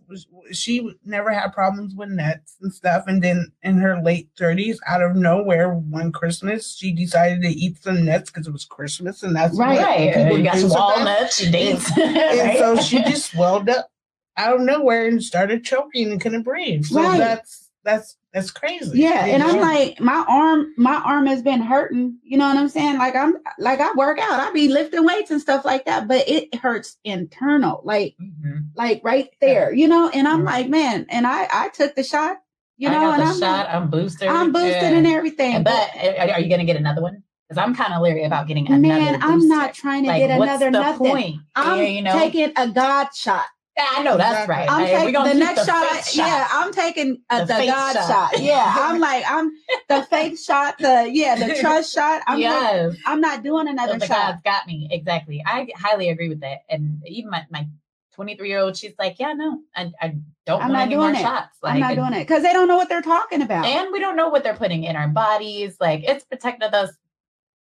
she 0.53 0.89
never 1.05 1.29
had 1.31 1.49
problems 1.53 1.93
with 1.93 2.07
nets 2.09 2.55
and 2.61 2.73
stuff, 2.73 3.03
and 3.07 3.21
then 3.21 3.51
in 3.61 3.77
her 3.79 4.01
late 4.01 4.29
thirties, 4.37 4.79
out 4.87 5.01
of 5.01 5.15
nowhere, 5.17 5.73
one 5.73 6.13
Christmas, 6.13 6.73
she 6.77 6.93
decided 6.93 7.41
to 7.43 7.49
eat 7.49 7.83
some 7.83 8.05
nuts 8.05 8.31
because 8.31 8.47
it 8.47 8.53
was 8.53 8.63
Christmas, 8.63 9.23
and 9.23 9.35
that's 9.35 9.57
Right. 9.57 9.77
what 9.77 9.85
Right. 9.87 10.13
people 10.15 10.37
You 10.37 10.43
got 10.45 10.53
do 10.55 10.59
your 10.61 10.69
sometimes. 10.69 11.05
walnuts, 11.05 11.41
your 11.43 11.51
dates. 11.51 11.97
And 11.97 12.15
right? 12.39 12.57
so 12.59 12.77
she 12.77 13.03
just 13.03 13.31
swelled 13.31 13.67
up 13.69 13.91
out 14.37 14.55
of 14.55 14.61
nowhere 14.61 15.07
and 15.07 15.21
started 15.23 15.63
choking 15.63 16.11
and 16.11 16.21
couldn't 16.21 16.43
breathe. 16.43 16.85
So 16.85 16.99
Right. 17.01 17.17
that's 17.17 17.69
that's 17.83 18.17
that's 18.33 18.51
crazy. 18.51 18.99
yeah 18.99 19.25
and 19.25 19.41
i'm 19.41 19.59
like 19.59 19.99
my 20.01 20.23
arm 20.27 20.71
my 20.77 20.95
arm 21.03 21.25
has 21.25 21.41
been 21.41 21.61
hurting 21.61 22.17
you 22.21 22.37
know 22.37 22.45
what 22.47 22.57
i'm 22.57 22.67
saying 22.69 22.97
like 22.97 23.15
i'm 23.15 23.35
like 23.57 23.79
i 23.79 23.91
work 23.93 24.19
out 24.19 24.39
i 24.39 24.51
be 24.51 24.67
lifting 24.67 25.03
weights 25.05 25.31
and 25.31 25.39
stuff 25.41 25.63
like 25.65 25.85
that 25.85 26.07
but 26.07 26.27
it 26.27 26.53
hurts 26.55 26.97
internal 27.05 27.81
like 27.85 28.15
Mhm. 28.21 28.65
like 28.75 29.01
right 29.03 29.29
there 29.41 29.73
you 29.73 29.87
know 29.87 30.09
and 30.09 30.27
i'm 30.27 30.43
like 30.43 30.67
man 30.69 31.05
and 31.09 31.25
i 31.25 31.47
i 31.51 31.69
took 31.69 31.95
the 31.95 32.03
shot 32.03 32.37
you 32.77 32.89
I 32.89 32.91
know 32.91 33.11
and 33.13 33.23
i'm 33.23 33.39
shot. 33.39 33.65
like, 33.65 33.73
I'm 33.73 33.89
boosted. 33.89 34.27
i'm 34.27 34.51
boosted 34.51 34.81
Yeah. 34.91 34.97
and 34.97 35.07
everything 35.07 35.63
But 35.63 35.89
are, 35.95 36.31
are 36.33 36.39
you 36.41 36.49
going 36.49 36.59
to 36.59 36.65
get 36.65 36.75
another 36.75 37.01
one? 37.01 37.23
Because 37.47 37.63
I'm 37.63 37.73
kind 37.73 37.93
of 37.93 38.01
leery 38.03 38.25
about 38.25 38.47
getting 38.47 38.67
another. 38.67 38.81
man 38.81 39.23
i'm 39.23 39.47
not 39.47 39.73
trying 39.73 40.03
to 40.03 40.09
Like, 40.09 40.19
get 40.21 40.37
what's 40.37 40.49
another 40.49 40.65
the 40.71 40.79
nothing 40.79 40.97
point? 41.11 41.35
i'm 41.55 41.77
Yeah, 41.79 41.83
you 41.85 42.01
know, 42.03 42.19
taking 42.19 42.51
a 42.57 42.67
god 42.67 43.07
shot 43.15 43.45
Yeah, 43.79 43.87
I 43.97 44.03
know 44.03 44.17
that's 44.17 44.31
Exactly. 44.43 44.55
right. 44.55 44.71
I'm 44.71 44.85
Hey, 44.85 44.97
taking 44.97 45.13
gonna 45.13 45.29
the 45.29 45.35
keep 45.35 45.55
next 45.55 45.65
shot, 45.65 46.15
Yeah, 46.15 46.47
I'm 46.51 46.73
taking 46.73 47.21
uh, 47.29 47.39
The 47.45 47.53
the, 47.53 47.65
God 47.67 47.93
shot. 47.93 48.31
shot. 48.33 48.39
Yeah, 48.41 48.75
I'm 48.77 48.99
like 48.99 49.23
I'm 49.27 49.51
the 49.87 50.03
fake 50.03 50.37
shot. 50.37 50.77
The 50.79 51.09
yeah, 51.11 51.35
the 51.47 51.55
trust 51.61 51.93
shot. 51.93 52.21
I'm 52.27 52.35
like, 52.41 52.41
yes. 52.41 52.95
I'm 53.05 53.21
not 53.21 53.41
doing 53.43 53.67
another 53.69 53.97
the 53.97 54.05
shot. 54.05 54.31
God's 54.31 54.41
got 54.43 54.67
me 54.67 54.87
exactly. 54.91 55.41
I 55.45 55.67
highly 55.77 56.09
agree 56.09 56.27
with 56.29 56.41
that. 56.41 56.59
And 56.69 57.01
even 57.07 57.31
my 57.31 57.45
my 57.49 57.67
23 58.15 58.49
year 58.49 58.59
old, 58.59 58.75
she's 58.75 58.93
like, 58.99 59.17
yeah, 59.17 59.31
no, 59.31 59.61
I, 59.73 59.91
I 60.01 60.15
don't 60.45 60.61
I'm 60.61 60.69
want 60.71 60.73
not 60.73 60.81
any 60.87 60.95
more 60.95 61.05
doing 61.11 61.15
it. 61.15 61.21
shots. 61.21 61.57
Like, 61.63 61.75
I'm 61.75 61.79
not 61.79 61.95
doing 61.95 62.13
it 62.19 62.27
because 62.27 62.43
they 62.43 62.51
don't 62.51 62.67
know 62.67 62.75
what 62.75 62.89
they're 62.89 63.01
talking 63.01 63.41
about. 63.41 63.65
and 63.65 63.93
we 63.93 63.99
don't 64.01 64.17
know 64.17 64.27
what 64.27 64.43
they're 64.43 64.57
putting 64.57 64.83
in 64.83 64.97
our 64.97 65.07
bodies. 65.07 65.77
Like 65.79 66.03
it's 66.03 66.25
protected 66.25 66.73
us 66.73 66.91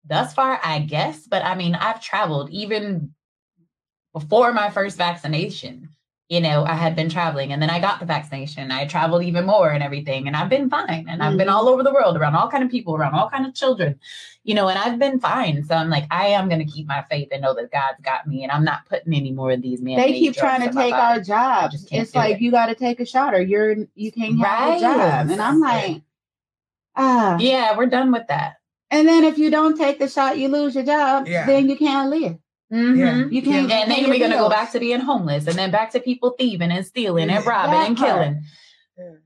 thus 0.04 0.34
far, 0.34 0.60
I 0.64 0.80
guess. 0.80 1.28
But 1.28 1.46
I 1.46 1.54
mean, 1.54 1.76
I've 1.76 2.02
traveled 2.02 2.50
even 2.50 3.14
before 4.14 4.52
my 4.52 4.72
first 4.72 4.98
vaccination. 4.98 5.90
You 6.30 6.42
know, 6.42 6.66
I 6.66 6.74
had 6.74 6.94
been 6.94 7.08
traveling 7.10 7.54
and 7.54 7.62
then 7.62 7.70
I 7.70 7.80
got 7.80 8.02
the 8.02 8.06
vaccination. 8.06 8.70
I 8.70 8.86
traveled 8.86 9.24
even 9.24 9.46
more 9.46 9.70
and 9.70 9.82
everything, 9.82 10.28
and 10.28 10.36
I've 10.36 10.50
been 10.50 10.70
fine. 10.70 11.06
And 11.08 11.24
I've 11.24 11.38
been 11.38 11.48
Mhm. 11.48 11.54
all 11.54 11.70
over 11.70 11.84
the 11.84 11.94
world 11.94 12.18
around 12.18 12.36
all 12.36 12.50
kind 12.50 12.66
of 12.66 12.70
people, 12.70 12.98
around 12.98 13.14
all 13.16 13.30
kind 13.30 13.46
of 13.46 13.54
children, 13.54 13.98
you 14.44 14.54
know, 14.54 14.68
and 14.68 14.78
I've 14.78 15.00
been 15.00 15.22
fine. 15.22 15.64
So 15.64 15.74
I'm 15.74 15.90
like, 15.90 16.06
I 16.12 16.28
am 16.28 16.50
going 16.50 16.60
to 16.60 16.70
keep 16.70 16.86
my 16.86 17.02
faith 17.10 17.30
and 17.32 17.42
know 17.44 17.54
that 17.54 17.72
God's 17.72 18.02
got 18.02 18.28
me, 18.28 18.44
and 18.44 18.52
I'm 18.52 18.66
not 18.66 18.86
putting 18.90 19.14
any 19.14 19.32
more 19.32 19.52
of 19.52 19.62
these 19.62 19.82
men. 19.82 19.96
they 19.96 20.12
keep 20.20 20.34
trying 20.36 20.68
to 20.68 20.74
take 20.76 20.94
our 20.94 21.22
jobs. 21.22 21.88
It's 21.92 22.14
like 22.14 22.36
it. 22.36 22.42
you 22.42 22.52
got 22.52 22.66
to 22.66 22.76
take 22.76 23.00
a 23.00 23.06
shot 23.06 23.34
or 23.34 23.40
you're 23.42 23.76
you 23.96 24.12
can't 24.12 24.38
have 24.40 24.70
Right. 24.70 24.78
a 24.78 24.82
job. 24.82 25.30
And 25.30 25.42
I'm 25.42 25.62
like, 25.62 26.02
ah. 26.98 27.38
Yeah, 27.40 27.78
we're 27.78 27.86
done 27.86 28.12
with 28.12 28.28
that. 28.28 28.58
And 28.92 29.08
then 29.08 29.24
if 29.24 29.38
you 29.38 29.50
don't 29.50 29.78
take 29.78 29.98
the 30.00 30.10
shot, 30.10 30.38
you 30.38 30.50
lose 30.50 30.76
your 30.76 30.84
job. 30.84 31.28
Yeah. 31.28 31.46
Then 31.46 31.70
you 31.70 31.78
can't 31.78 32.10
live. 32.10 32.38
Mhm. 32.72 33.32
You 33.32 33.42
can't. 33.42 33.72
And 33.72 33.90
then 33.92 34.10
we're 34.10 34.20
gonna 34.20 34.36
go 34.38 34.50
back 34.50 34.72
to 34.74 34.80
being 34.80 35.00
homeless, 35.00 35.48
and 35.48 35.56
then 35.58 35.72
back 35.72 35.92
to 35.92 36.00
people 36.00 36.32
thieving 36.38 36.72
and 36.72 36.86
stealing 36.86 37.30
and 37.30 37.46
robbing 37.46 37.72
That 37.72 37.88
and 37.88 37.98
part. 37.98 38.10
killing. 38.12 38.44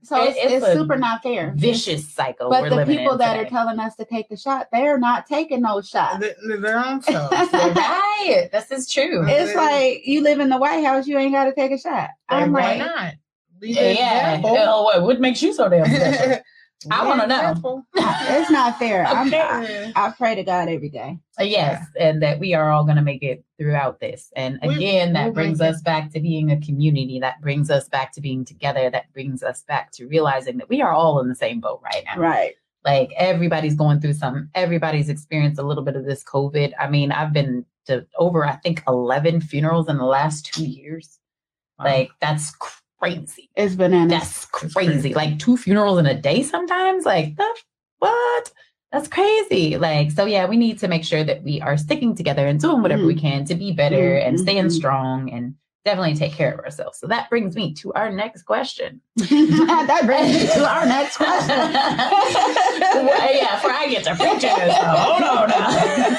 So 0.02 0.22
It- 0.22 0.36
it's, 0.36 0.38
it's 0.38 0.64
it's 0.66 0.74
super 0.74 0.96
not 0.96 1.22
fair. 1.22 1.52
Vicious 1.56 2.06
cycle. 2.12 2.50
But 2.50 2.62
we're 2.64 2.70
the 2.70 2.84
people 2.86 3.12
in 3.12 3.18
that 3.18 3.36
today. 3.36 3.46
are 3.46 3.50
telling 3.50 3.78
us 3.80 3.96
to 3.96 4.04
take 4.04 4.28
the 4.28 4.36
shot, 4.36 4.66
they're 4.70 4.98
not 4.98 5.26
taking 5.26 5.62
those 5.62 5.88
shots. 5.88 6.20
Th- 6.20 6.34
th- 6.46 6.60
their 6.60 6.78
own 6.78 7.00
selves. 7.02 7.32
right, 7.32 8.48
this 8.52 8.70
is 8.70 8.90
true. 8.92 9.24
It's 9.26 9.54
like 9.56 10.06
you 10.06 10.20
live 10.22 10.40
in 10.40 10.50
the 10.50 10.58
White 10.58 10.84
House, 10.84 11.06
you 11.06 11.16
ain't 11.18 11.32
got 11.32 11.44
to 11.44 11.54
take 11.54 11.72
a 11.72 11.78
shot. 11.78 12.10
I'm 12.28 12.52
Why 12.52 12.60
like, 12.60 12.78
not? 12.80 13.14
Lead 13.62 13.76
the 13.76 13.94
yeah. 13.94 14.34
example. 14.34 14.56
Oh, 14.60 14.82
what, 14.84 15.02
what 15.02 15.20
makes 15.20 15.42
you 15.42 15.52
so 15.54 15.68
damn 15.70 15.86
special? 15.86 16.42
I 16.90 17.06
want 17.06 17.20
to 17.22 17.26
know. 17.26 17.84
It's 17.94 18.50
not 18.50 18.78
fair. 18.78 19.04
I'm, 19.06 19.28
Okay. 19.28 19.92
I, 19.96 20.06
I 20.06 20.10
pray 20.12 20.34
to 20.34 20.42
God 20.42 20.68
every 20.68 20.88
day. 20.88 21.18
Uh, 21.40 21.44
Yes, 21.44 21.84
and 21.98 22.22
that 22.22 22.38
we 22.38 22.54
are 22.54 22.70
all 22.70 22.84
going 22.84 22.96
to 22.96 23.02
make 23.02 23.22
it 23.22 23.44
throughout 23.58 24.00
this. 24.00 24.32
And 24.36 24.58
We- 24.62 24.74
again, 24.76 25.12
that 25.12 25.26
we'll 25.26 25.34
brings 25.34 25.58
make 25.60 25.68
it. 25.68 25.74
us 25.76 25.82
back 25.82 26.10
to 26.12 26.20
being 26.20 26.50
a 26.50 26.60
community. 26.60 27.18
That 27.20 27.40
brings 27.40 27.70
us 27.70 27.88
back 27.88 28.12
to 28.14 28.20
being 28.20 28.44
together. 28.44 28.90
That 28.90 29.12
brings 29.12 29.42
us 29.42 29.62
back 29.62 29.92
to 29.92 30.06
realizing 30.06 30.58
that 30.58 30.68
we 30.68 30.82
are 30.82 30.92
all 30.92 31.20
in 31.20 31.28
the 31.28 31.34
same 31.34 31.60
boat 31.60 31.80
right 31.84 32.04
now. 32.04 32.20
Right. 32.20 32.54
Like 32.84 33.12
everybody's 33.16 33.76
going 33.76 34.00
through 34.00 34.14
some, 34.14 34.50
everybody's 34.54 35.08
experienced 35.08 35.60
a 35.60 35.62
little 35.62 35.84
bit 35.84 35.94
of 35.96 36.04
this 36.04 36.24
COVID. 36.24 36.72
I 36.80 36.88
mean, 36.90 37.12
I've 37.12 37.32
been 37.32 37.64
to 37.86 38.06
over, 38.16 38.44
I 38.44 38.56
think, 38.56 38.82
11 38.88 39.40
funerals 39.42 39.88
in 39.88 39.98
the 39.98 40.04
last 40.04 40.46
two 40.46 40.64
years. 40.66 41.18
Like, 41.78 42.10
that's 42.20 42.50
crazy. 42.56 42.76
It's 43.04 43.74
bananas. 43.74 44.10
That's 44.10 44.44
crazy. 44.46 44.72
crazy. 44.74 45.14
Like 45.14 45.38
two 45.38 45.56
funerals 45.56 45.98
in 45.98 46.06
a 46.06 46.14
day 46.20 46.42
sometimes. 46.42 47.04
Like 47.04 47.36
the 47.36 47.48
what? 47.98 48.52
That's 48.92 49.08
crazy. 49.08 49.76
Like, 49.78 50.10
so 50.10 50.24
yeah, 50.26 50.46
we 50.46 50.56
need 50.56 50.78
to 50.80 50.88
make 50.88 51.02
sure 51.04 51.24
that 51.24 51.42
we 51.42 51.60
are 51.62 51.76
sticking 51.78 52.14
together 52.14 52.46
and 52.46 52.60
doing 52.60 52.82
whatever 52.82 53.06
we 53.06 53.14
can 53.14 53.44
to 53.46 53.54
be 53.54 53.72
better 53.72 54.16
and 54.16 54.38
staying 54.38 54.66
Mhm. 54.66 54.72
strong 54.72 55.30
and 55.30 55.54
definitely 55.84 56.14
take 56.14 56.32
care 56.32 56.52
of 56.52 56.60
ourselves. 56.60 56.98
So 56.98 57.06
that 57.08 57.28
brings 57.30 57.56
me 57.56 57.72
to 57.74 57.92
our 57.94 58.10
next 58.12 58.42
question. 58.42 59.00
that 59.16 60.02
brings 60.04 60.36
me 60.36 60.46
to 60.46 60.68
our 60.70 60.86
next 60.86 61.16
question. 61.16 61.58
Well, 62.92 63.34
yeah, 63.34 63.54
before 63.56 63.70
I 63.72 63.88
get 63.88 64.04
to 64.04 64.14
preaching 64.14 64.50
stuff. 64.50 64.98
Hold 64.98 65.22
on 65.22 65.48
now. 65.48 66.18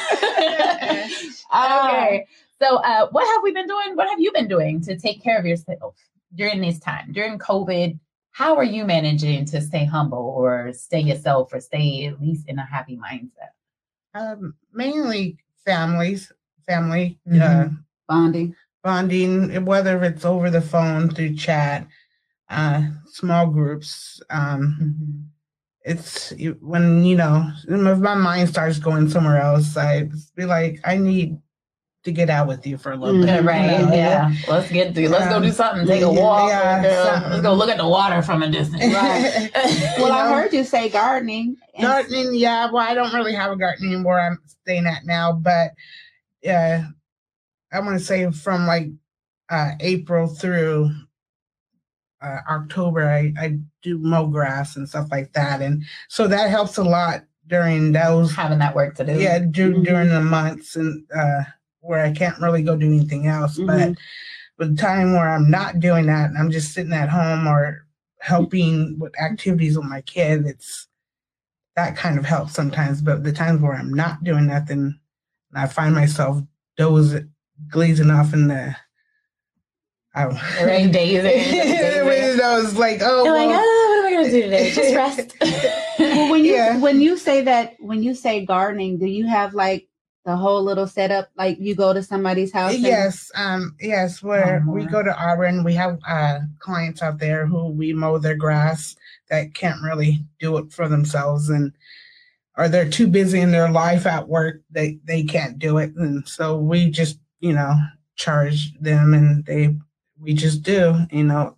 Okay. 1.53 2.25
So 2.61 2.77
uh 2.77 3.07
what 3.11 3.25
have 3.27 3.43
we 3.43 3.51
been 3.51 3.67
doing? 3.67 3.95
What 3.95 4.09
have 4.09 4.19
you 4.19 4.31
been 4.31 4.47
doing 4.47 4.81
to 4.81 4.97
take 4.97 5.21
care 5.23 5.37
of 5.37 5.45
yourself 5.45 5.95
during 6.35 6.61
this 6.61 6.79
time, 6.79 7.11
during 7.11 7.39
COVID? 7.39 7.99
How 8.31 8.55
are 8.55 8.63
you 8.63 8.85
managing 8.85 9.45
to 9.45 9.61
stay 9.61 9.85
humble 9.85 10.33
or 10.35 10.73
stay 10.73 11.01
yourself 11.01 11.53
or 11.53 11.59
stay 11.59 12.07
at 12.07 12.19
least 12.19 12.49
in 12.49 12.57
a 12.57 12.65
happy 12.65 12.97
mindset? 12.97 13.51
Um, 14.15 14.55
mainly 14.73 15.37
families, 15.65 16.31
family 16.65 17.19
uh, 17.27 17.31
Mhm. 17.37 17.83
Bonding. 18.07 18.55
bonding, 18.83 19.65
whether 19.65 20.03
it's 20.03 20.25
over 20.25 20.49
the 20.49 20.61
phone 20.61 21.09
through 21.09 21.35
chat, 21.35 21.87
uh, 22.49 22.83
small 23.05 23.47
groups. 23.47 24.21
Um, 24.29 25.29
it's 25.85 26.33
when 26.61 27.03
you 27.03 27.15
know 27.15 27.51
if 27.67 27.99
my 27.99 28.15
mind 28.15 28.49
starts 28.49 28.79
going 28.79 29.09
somewhere 29.09 29.41
else, 29.41 29.77
I 29.77 30.09
be 30.35 30.45
like, 30.45 30.79
I 30.83 30.97
need 30.97 31.37
to 32.03 32.11
get 32.11 32.29
out 32.29 32.47
with 32.47 32.67
you 32.67 32.77
for 32.77 32.91
a 32.91 32.97
little 32.97 33.15
Mhm. 33.15 33.21
bit. 33.21 33.27
Yeah, 33.29 33.39
you 33.41 33.47
right. 33.47 33.81
know? 33.89 33.95
Yeah. 33.95 34.33
Let's 34.47 34.69
get 34.71 34.93
to 34.95 35.09
let's 35.09 35.27
go 35.27 35.41
do 35.41 35.51
something. 35.51 35.87
Take 35.87 36.01
a 36.01 36.11
walk. 36.11 36.49
yeah, 36.49 36.81
girl. 36.81 37.29
Let's 37.29 37.41
go 37.41 37.53
look 37.53 37.69
at 37.69 37.77
the 37.77 37.87
water 37.87 38.21
from 38.21 38.43
a 38.43 38.49
distance. 38.49 38.93
Right. 38.93 39.49
You 39.97 40.03
Well, 40.03 40.11
I 40.11 40.27
heard 40.29 40.51
you 40.53 40.63
say 40.65 40.89
gardening. 40.89 41.55
Gardening, 41.79 42.35
yeah. 42.35 42.69
Well, 42.69 42.85
I 42.85 42.93
don't 42.93 43.13
really 43.13 43.33
have 43.33 43.51
a 43.51 43.55
garden 43.55 43.87
anymore. 43.87 44.19
I'm 44.19 44.37
staying 44.45 44.85
at 44.85 45.05
now, 45.05 45.31
but 45.33 45.71
yeah, 46.41 46.87
I 47.71 47.79
want 47.79 47.97
to 47.97 48.03
say 48.03 48.29
from 48.31 48.67
like 48.67 48.89
uh, 49.49 49.71
April 49.79 50.27
through 50.27 50.91
uh, 52.21 52.39
October, 52.49 53.07
I, 53.09 53.33
I 53.39 53.57
do 53.81 53.97
mow 53.97 54.27
grass 54.27 54.75
and 54.75 54.87
stuff 54.87 55.07
like 55.11 55.33
that, 55.33 55.61
and 55.61 55.83
so 56.09 56.27
that 56.27 56.49
helps 56.49 56.77
a 56.77 56.83
lot 56.83 57.23
during 57.47 57.91
those 57.91 58.33
Having 58.33 58.59
that 58.59 58.75
work 58.75 58.95
to 58.95 59.03
do. 59.05 59.19
yeah 59.19 59.39
du- 59.39 59.73
Mhm. 59.73 59.83
during 59.85 60.09
the 60.09 60.21
months 60.21 60.75
and 60.77 61.03
uh, 61.15 61.43
where 61.83 62.03
I 62.03 62.11
can't 62.11 62.39
really 62.39 62.63
go 62.63 62.75
do 62.77 62.85
anything 62.87 63.27
else. 63.27 63.57
But 63.57 63.89
Mhm. 63.89 63.97
the 64.57 64.73
time 64.75 65.13
where 65.13 65.29
I'm 65.29 65.49
not 65.51 65.79
doing 65.79 66.05
that, 66.07 66.29
and 66.29 66.37
I'm 66.37 66.49
just 66.51 66.73
sitting 66.73 66.93
at 66.93 67.09
home 67.09 67.45
or 67.47 67.85
helping 68.19 68.97
with 68.99 69.19
activities 69.19 69.77
with 69.77 69.85
my 69.85 70.01
kid, 70.01 70.45
it's 70.47 70.87
that 71.75 71.97
kind 71.97 72.17
of 72.17 72.25
helps 72.25 72.53
sometimes. 72.53 73.01
But 73.01 73.23
the 73.23 73.33
times 73.33 73.61
where 73.61 73.73
I'm 73.73 73.93
not 73.93 74.23
doing 74.23 74.47
nothing, 74.47 74.97
and 75.51 75.57
I 75.61 75.67
find 75.67 75.93
myself 75.93 76.41
doze 76.77 77.15
glazing 77.69 78.09
off 78.11 78.33
in 78.33 78.47
the. 78.47 78.75
I 80.15 80.23
don't 80.25 80.35
The 80.59 80.65
rain 80.67 80.91
days. 80.91 81.25
Everybody 81.25 82.37
knows, 82.37 82.75
like, 82.75 82.99
oh, 83.01 83.23
You're 83.25 83.33
like, 83.33 83.49
oh, 83.49 83.89
what 83.89 83.99
am 83.99 84.05
I 84.05 84.11
gonna 84.23 84.31
do 84.31 84.41
today? 84.43 84.71
Just 84.75 84.95
rest. 84.95 85.35
Well, 85.99 86.29
when 86.31 86.43
you 86.45 86.53
Yeah. 86.53 86.77
when 86.79 87.01
you 87.01 87.17
say 87.17 87.41
that 87.41 87.73
when 87.79 88.01
you 88.03 88.13
say 88.15 88.45
gardening, 88.45 88.97
do 88.99 89.05
you 89.05 89.25
have 89.27 89.53
like 89.53 89.87
the 90.25 90.36
whole 90.36 90.63
little 90.63 90.88
setup? 90.88 91.29
Like 91.36 91.59
you 91.59 91.75
go 91.75 91.93
to 91.93 92.01
somebody's 92.03 92.51
house? 92.53 92.73
and- 92.73 92.83
Yes, 92.83 93.31
um, 93.36 93.75
yes, 93.79 94.21
where 94.23 94.63
Oh, 94.67 94.71
we 94.71 94.86
go 94.86 95.03
to 95.03 95.15
Auburn, 95.17 95.63
we 95.63 95.73
have 95.73 95.99
uh 96.07 96.39
clients 96.59 97.01
out 97.01 97.19
there 97.19 97.45
who 97.45 97.67
we 97.67 97.93
mow 97.93 98.17
their 98.17 98.36
grass 98.36 98.95
that 99.29 99.53
can't 99.53 99.81
really 99.83 100.25
do 100.39 100.57
it 100.57 100.71
for 100.71 100.88
themselves 100.88 101.49
and 101.49 101.71
or 102.57 102.69
they're 102.69 102.89
too 102.89 103.07
busy 103.07 103.39
in 103.39 103.51
their 103.51 103.71
life 103.71 104.05
at 104.05 104.27
work, 104.27 104.62
they 104.69 104.99
they 105.05 105.23
can't 105.23 105.57
do 105.59 105.77
it. 105.79 105.93
And 105.95 106.27
so 106.27 106.57
we 106.57 106.89
just, 106.91 107.17
you 107.39 107.51
know, 107.53 107.73
charge 108.15 108.73
them 108.79 109.13
and 109.13 109.43
they 109.45 109.75
we 110.19 110.33
just 110.33 110.63
do, 110.63 110.95
you 111.12 111.23
know. 111.23 111.57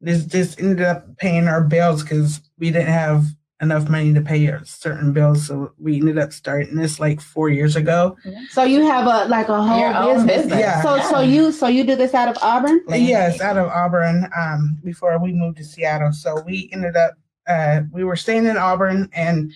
This 0.00 0.24
this 0.24 0.56
ended 0.58 0.82
up 0.82 1.16
paying 1.18 1.46
our 1.46 1.62
bills 1.62 2.02
because 2.02 2.40
we 2.58 2.70
didn't 2.70 2.88
have 2.92 3.24
enough 3.60 3.88
money 3.88 4.12
to 4.12 4.20
pay 4.20 4.48
our 4.48 4.64
certain 4.64 5.12
bills. 5.12 5.46
So 5.46 5.72
we 5.78 5.96
ended 5.96 6.18
up 6.18 6.32
starting 6.32 6.76
this 6.76 6.98
like 6.98 7.20
four 7.20 7.48
years 7.48 7.76
ago. 7.76 8.16
So 8.50 8.64
you 8.64 8.82
have 8.82 9.06
a 9.06 9.28
like 9.28 9.48
a 9.48 9.62
whole 9.62 10.14
business. 10.14 10.42
business. 10.42 10.58
Yeah. 10.58 10.82
So 10.82 11.00
so 11.10 11.20
you 11.20 11.52
so 11.52 11.66
you 11.68 11.84
do 11.84 11.96
this 11.96 12.14
out 12.14 12.28
of 12.28 12.36
Auburn? 12.42 12.82
Yes, 12.88 13.40
out 13.40 13.56
of 13.56 13.68
Auburn. 13.68 14.28
Um, 14.36 14.78
before 14.84 15.18
we 15.18 15.32
moved 15.32 15.58
to 15.58 15.64
Seattle, 15.64 16.12
so 16.12 16.42
we 16.46 16.68
ended 16.72 16.96
up 16.96 17.14
uh, 17.46 17.82
we 17.92 18.04
were 18.04 18.16
staying 18.16 18.46
in 18.46 18.56
Auburn, 18.56 19.08
and 19.12 19.52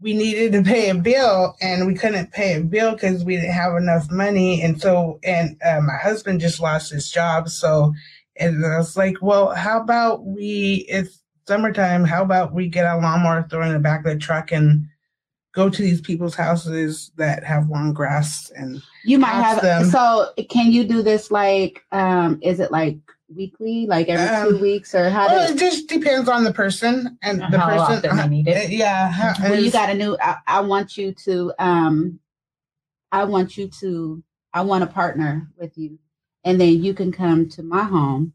we 0.00 0.14
needed 0.14 0.52
to 0.52 0.62
pay 0.62 0.90
a 0.90 0.94
bill, 0.94 1.54
and 1.60 1.86
we 1.86 1.94
couldn't 1.94 2.32
pay 2.32 2.56
a 2.56 2.60
bill 2.60 2.92
because 2.92 3.24
we 3.24 3.36
didn't 3.36 3.52
have 3.52 3.76
enough 3.76 4.10
money, 4.10 4.62
and 4.62 4.80
so 4.80 5.20
and 5.22 5.56
uh, 5.64 5.80
my 5.80 5.96
husband 5.96 6.40
just 6.40 6.60
lost 6.60 6.92
his 6.92 7.10
job, 7.10 7.48
so 7.48 7.92
and 8.36 8.64
I 8.64 8.78
was 8.78 8.96
like, 8.96 9.16
well, 9.20 9.50
how 9.50 9.80
about 9.80 10.24
we? 10.24 10.86
It's 10.88 11.21
summertime. 11.46 12.04
How 12.04 12.22
about 12.22 12.52
we 12.54 12.68
get 12.68 12.84
a 12.86 12.96
lawnmower, 12.96 13.46
throw 13.48 13.66
in 13.66 13.72
the 13.72 13.78
back 13.78 14.00
of 14.06 14.12
the 14.12 14.18
truck, 14.18 14.52
and 14.52 14.86
go 15.54 15.68
to 15.68 15.82
these 15.82 16.00
people's 16.00 16.34
houses 16.34 17.10
that 17.16 17.44
have 17.44 17.68
long 17.68 17.92
grass 17.92 18.50
and 18.56 18.82
You 19.04 19.18
might 19.18 19.32
have 19.34 19.60
them. 19.60 19.84
so 19.84 20.30
can 20.48 20.72
you 20.72 20.84
do 20.84 21.02
this 21.02 21.30
like 21.30 21.82
um 21.92 22.38
is 22.42 22.58
it 22.58 22.70
like 22.72 22.96
weekly, 23.34 23.86
like 23.86 24.08
every 24.08 24.50
two 24.50 24.56
Um, 24.56 24.62
weeks 24.62 24.94
or 24.94 25.10
how 25.10 25.26
well, 25.26 25.40
does 25.42 25.50
it 25.52 25.58
just 25.58 25.88
depends 25.88 26.28
on 26.28 26.44
the 26.44 26.52
person 26.52 27.18
and 27.22 27.40
the 27.52 27.58
How 27.58 27.66
person. 27.68 27.96
often 28.10 28.16
they 28.16 28.28
need 28.28 28.48
it. 28.48 28.66
Uh, 28.66 28.68
Yeah. 28.70 29.10
how- 29.10 29.34
well, 29.50 29.60
you 29.60 29.70
got 29.70 29.90
a 29.90 29.94
new 29.94 30.16
I, 30.22 30.36
I 30.46 30.60
want 30.60 30.96
you 30.96 31.12
to 31.24 31.52
um 31.58 32.18
I 33.10 33.24
want 33.24 33.56
you 33.58 33.68
to 33.80 34.22
I 34.54 34.62
want 34.62 34.82
to 34.84 34.86
partner 34.94 35.48
with 35.58 35.76
you 35.76 35.98
and 36.44 36.58
then 36.60 36.82
you 36.82 36.94
can 36.94 37.12
come 37.12 37.48
to 37.50 37.62
my 37.62 37.84
home 37.84 38.32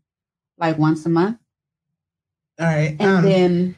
like 0.59 0.77
once 0.77 1.03
a 1.05 1.09
month 1.09 1.37
all 2.59 2.65
right. 2.65 2.95
and 2.99 3.01
Um, 3.01 3.23
then 3.25 3.77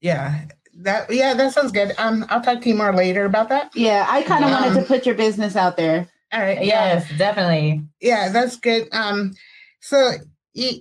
yeah. 0.00 0.44
That 0.78 1.12
yeah, 1.12 1.34
that 1.34 1.52
sounds 1.52 1.70
good. 1.70 1.92
Um, 1.98 2.24
I'll 2.30 2.40
talk 2.40 2.62
to 2.62 2.68
you 2.68 2.74
more 2.74 2.94
later 2.94 3.24
about 3.26 3.48
that. 3.50 3.70
yeah, 3.74 4.06
I 4.08 4.22
kind 4.22 4.42
of 4.44 4.50
Yeah. 4.50 4.60
wanted 4.60 4.80
to 4.80 4.86
put 4.86 5.04
your 5.04 5.14
business 5.14 5.54
out 5.54 5.76
there. 5.76 6.08
All 6.32 6.40
right. 6.40 6.64
Yeah. 6.64 6.94
Yes, 6.94 7.06
definitely. 7.18 7.82
Yeah, 8.00 8.30
that's 8.30 8.56
good. 8.56 8.88
Um, 8.92 9.34
so 9.80 10.12
y- 10.56 10.80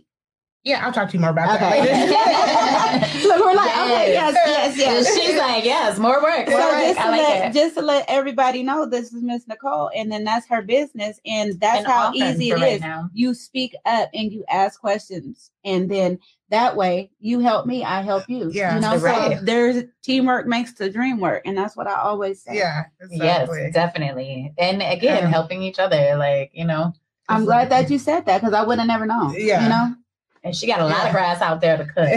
yeah, 0.64 0.86
I'll 0.86 0.94
talk 0.94 1.10
to 1.10 1.14
you 1.16 1.20
more 1.20 1.32
about 1.32 1.56
Okay. 1.56 1.86
that 1.86 3.10
later. 3.22 3.28
Look, 3.28 3.40
we're 3.46 3.54
like, 3.56 3.72
okay, 3.76 4.14
yes, 4.14 4.34
yes, 4.46 4.78
yes. 4.78 5.20
She's 5.20 5.38
like, 5.38 5.66
yes, 5.66 5.98
more 6.00 6.22
work. 6.22 6.48
So 6.48 6.54
work. 6.56 6.82
just 6.84 6.98
to, 7.00 7.04
I 7.06 7.10
like 7.10 7.20
let, 7.22 7.46
it. 7.50 7.54
just 7.54 7.76
to 7.76 7.82
let 7.82 8.06
everybody 8.08 8.62
know, 8.64 8.86
this 8.86 9.12
is 9.12 9.24
Miss 9.24 9.48
Nicole, 9.48 9.90
and 9.96 10.12
then 10.12 10.24
that's 10.24 10.48
her 10.48 10.62
business, 10.62 11.20
and 11.26 11.60
that's 11.60 11.80
And 11.80 11.88
how 11.88 12.14
easy 12.14 12.52
for 12.52 12.58
it 12.58 12.62
right 12.62 12.74
is. 12.76 12.82
now. 12.82 13.10
You 13.14 13.34
speak 13.34 13.76
up 13.86 14.10
and 14.14 14.32
you 14.32 14.46
ask 14.50 14.80
questions, 14.80 15.50
and 15.66 15.90
then 15.92 16.20
that 16.52 16.76
way 16.76 17.10
you 17.20 17.40
help 17.40 17.66
me, 17.66 17.84
I 17.84 18.02
help 18.02 18.30
you. 18.30 18.52
Yeah, 18.54 18.76
you 18.76 18.82
know, 18.82 18.98
right. 18.98 19.40
so 19.40 19.44
there's 19.46 19.84
teamwork 20.04 20.46
makes 20.48 20.74
the 20.74 20.90
dream 20.90 21.20
work, 21.20 21.42
and 21.46 21.58
that's 21.58 21.76
what 21.76 21.88
I 21.88 21.96
always 21.96 22.44
say. 22.44 22.58
yeah. 22.58 22.84
Exactly. 23.02 23.62
Yes, 23.64 23.74
definitely. 23.74 24.54
And 24.58 24.82
again, 24.82 25.24
Yeah. 25.24 25.28
helping 25.28 25.64
each 25.64 25.80
other, 25.80 26.16
like, 26.18 26.52
you 26.54 26.66
know. 26.66 26.94
I'm 27.30 27.46
glad 27.46 27.70
that 27.70 27.90
you 27.90 27.98
said 27.98 28.26
that 28.26 28.42
because 28.42 28.54
I 28.54 28.64
would 28.64 28.78
have 28.78 28.88
never 28.88 29.06
known. 29.06 29.34
Yeah. 29.38 29.64
you 29.64 29.70
know. 29.70 29.96
And 30.44 30.56
she 30.56 30.66
got 30.68 30.80
a 30.82 30.86
lot 30.86 30.98
Yeah. 30.98 31.06
of 31.08 31.12
grass 31.14 31.42
out 31.42 31.62
there 31.62 31.78
to 31.78 31.86
cut. 31.86 32.10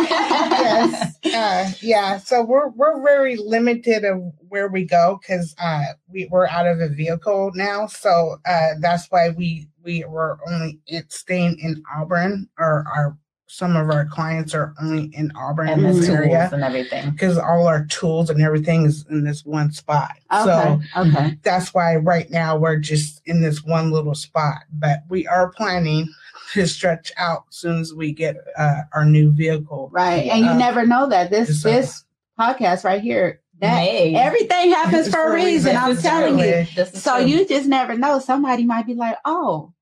yes. 0.00 1.16
Uh, 1.32 1.70
yeah. 1.80 2.16
So 2.18 2.42
we're 2.42 2.68
we're 2.70 3.00
very 3.04 3.36
limited 3.36 4.04
of 4.04 4.32
where 4.48 4.66
we 4.68 4.84
go 4.84 5.20
because 5.20 5.54
uh, 5.62 5.84
we 6.08 6.26
we're 6.30 6.48
out 6.48 6.66
of 6.66 6.80
a 6.80 6.88
vehicle 6.88 7.52
now. 7.54 7.86
So 7.86 8.38
uh, 8.46 8.70
that's 8.80 9.06
why 9.10 9.28
we 9.30 9.68
we 9.84 10.04
were 10.04 10.38
only 10.48 10.80
staying 11.08 11.58
in 11.60 11.82
Auburn, 11.96 12.48
or 12.58 12.84
our 12.94 13.16
some 13.52 13.74
of 13.74 13.90
our 13.90 14.04
clients 14.06 14.54
are 14.54 14.72
only 14.80 15.06
in 15.12 15.32
Auburn 15.34 15.68
and 15.68 15.80
in 15.84 15.86
this 15.88 16.06
tools 16.06 16.08
area 16.08 16.48
and 16.52 16.62
everything. 16.62 17.10
because 17.10 17.36
all 17.36 17.66
our 17.66 17.84
tools 17.86 18.30
and 18.30 18.40
everything 18.40 18.86
is 18.86 19.04
in 19.10 19.24
this 19.24 19.44
one 19.44 19.72
spot. 19.72 20.12
Okay, 20.32 20.44
So 20.44 20.80
okay. 20.96 21.36
that's 21.42 21.74
why 21.74 21.96
right 21.96 22.30
now 22.30 22.56
we're 22.56 22.76
just 22.78 23.20
in 23.26 23.42
this 23.42 23.64
one 23.64 23.90
little 23.90 24.14
spot. 24.14 24.58
But 24.74 25.00
we 25.08 25.26
are 25.26 25.48
planning 25.50 26.08
to 26.52 26.64
stretch 26.68 27.10
out 27.16 27.42
as 27.50 27.56
soon 27.56 27.80
as 27.80 27.92
we 27.92 28.12
get 28.12 28.36
uh, 28.56 28.82
our 28.94 29.04
new 29.04 29.32
vehicle. 29.32 29.88
Right. 29.92 30.28
And 30.30 30.44
you 30.44 30.50
Uh, 30.52 30.56
never 30.56 30.86
know 30.86 31.08
that 31.08 31.30
this 31.30 31.48
just, 31.48 31.66
uh, 31.66 31.70
this 31.70 32.04
podcast 32.38 32.84
right 32.84 33.02
here, 33.02 33.40
that 33.60 33.74
May. 33.76 34.14
everything 34.14 34.70
happens 34.70 35.08
for 35.08 35.28
a 35.28 35.32
reason. 35.34 35.76
I'm 35.76 35.94
This 35.94 36.02
telling 36.02 36.38
true. 36.38 36.46
you. 36.46 36.84
So 36.94 37.18
true. 37.18 37.26
you 37.26 37.46
just 37.46 37.66
never 37.66 37.96
know. 37.96 38.18
Somebody 38.18 38.64
might 38.64 38.86
be 38.86 38.94
like, 38.94 39.16
oh, 39.24 39.72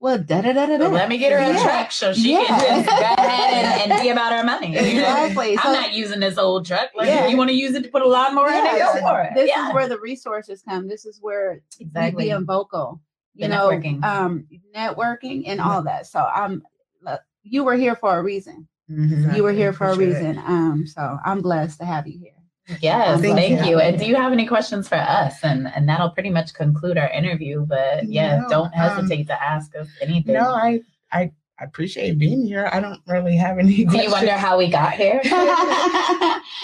well, 0.00 0.18
da 0.18 0.42
da 0.42 0.52
da 0.52 0.66
da. 0.76 0.88
Let 0.88 1.08
me 1.08 1.18
get 1.18 1.32
her 1.32 1.38
a 1.38 1.52
Yeah. 1.54 1.62
truck 1.62 1.90
so 1.92 2.12
she 2.14 2.32
Yeah. 2.32 2.44
can 2.46 2.84
just 2.84 2.88
go 2.88 2.94
ahead 3.24 3.80
and, 3.82 3.92
and 3.92 4.00
be 4.02 4.10
about 4.10 4.32
her 4.32 4.44
money. 4.44 4.76
Exactly. 4.76 5.58
I'm 5.58 5.64
So- 5.64 5.72
not 5.72 5.92
using 5.92 6.20
this 6.20 6.38
old 6.38 6.66
truck. 6.66 6.90
Like, 6.94 7.08
Yeah. 7.08 7.24
if 7.24 7.30
you 7.30 7.36
want 7.36 7.50
to 7.50 7.56
use 7.56 7.74
it 7.74 7.82
to 7.82 7.88
put 7.88 8.02
a 8.02 8.08
lawnmower 8.08 8.48
in 8.48 8.64
it, 8.64 8.78
go 8.78 9.00
for 9.00 9.22
it. 9.22 9.34
This 9.34 9.48
yeah. 9.48 9.68
is 9.68 9.74
where 9.74 9.88
the 9.88 9.98
resources 9.98 10.62
come. 10.62 10.86
This 10.88 11.04
is 11.04 11.18
where 11.20 11.62
exactly. 11.80 12.24
being 12.26 12.44
vocal, 12.46 13.00
you 13.34 13.48
The 13.48 13.54
know, 13.54 13.68
networking. 13.70 14.04
um, 14.04 14.46
networking 14.74 15.44
and 15.48 15.60
all 15.60 15.82
that. 15.82 16.06
So 16.06 16.20
I'm, 16.20 16.62
look, 17.02 17.20
you 17.42 17.64
were 17.64 17.74
here 17.76 17.96
for 17.96 18.18
a 18.18 18.22
reason. 18.22 18.68
Mhm. 18.90 19.36
You 19.36 19.42
were 19.42 19.52
here 19.52 19.72
for 19.72 19.86
a 19.88 19.96
reason. 19.96 20.38
Um, 20.38 20.86
so 20.86 21.18
I'm 21.24 21.42
blessed 21.42 21.78
to 21.80 21.84
have 21.86 22.06
you 22.06 22.18
here. 22.18 22.32
Yes, 22.80 23.20
Thank 23.22 23.36
thank, 23.36 23.64
you. 23.64 23.70
you. 23.72 23.78
And 23.80 23.98
do 23.98 24.04
you 24.04 24.14
have 24.16 24.32
any 24.32 24.46
questions 24.46 24.88
for 24.88 24.96
us? 24.96 25.36
And 25.42 25.68
and 25.74 25.88
that'll 25.88 26.10
pretty 26.10 26.30
much 26.30 26.52
conclude 26.54 26.98
our 26.98 27.08
interview. 27.10 27.64
But 27.66 28.04
yeah, 28.08 28.40
No, 28.40 28.48
don't 28.48 28.66
um, 28.66 28.72
hesitate 28.72 29.26
to 29.28 29.42
ask 29.42 29.74
us 29.74 29.88
anything. 30.02 30.34
No, 30.34 30.52
I, 30.54 30.80
I 31.10 31.32
I 31.60 31.64
appreciate 31.64 32.18
being 32.18 32.46
here. 32.46 32.68
I 32.72 32.78
don't 32.78 33.00
really 33.08 33.36
have 33.36 33.58
any. 33.58 33.84
do 33.84 33.96
you 33.98 34.10
wonder 34.12 34.32
how 34.32 34.56
we 34.58 34.68
got 34.70 34.92
here? 34.92 35.20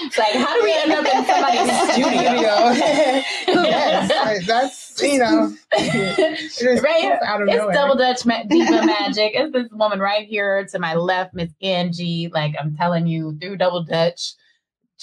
It's 0.07 0.19
like, 0.19 0.35
how 0.35 0.55
do 0.55 0.62
we 0.62 0.73
end 0.75 0.93
up 0.93 1.07
in 1.07 1.25
somebody's 1.25 1.93
studio? 1.93 3.62
yes, 3.62 4.47
that's 4.47 5.03
you 5.03 5.19
know, 5.19 5.53
it's 5.73 6.59
just 6.59 6.83
Right. 6.83 7.19
out 7.25 7.43
of 7.43 7.49
It's 7.49 7.57
nowhere. 7.57 7.73
double 7.75 7.97
Dutch 7.97 8.27
ma- 8.27 8.43
diva 8.49 8.85
magic. 8.87 9.33
It's 9.35 9.53
this 9.53 9.69
woman 9.73 9.99
right 10.01 10.27
here 10.27 10.64
to 10.67 10.79
my 10.79 10.95
left, 10.95 11.35
Miss 11.35 11.51
Angie. 11.62 12.31
Like 12.33 12.55
I'm 12.61 12.77
telling 12.77 13.07
you, 13.07 13.37
through 13.40 13.57
double 13.57 13.83
Dutch, 13.85 14.35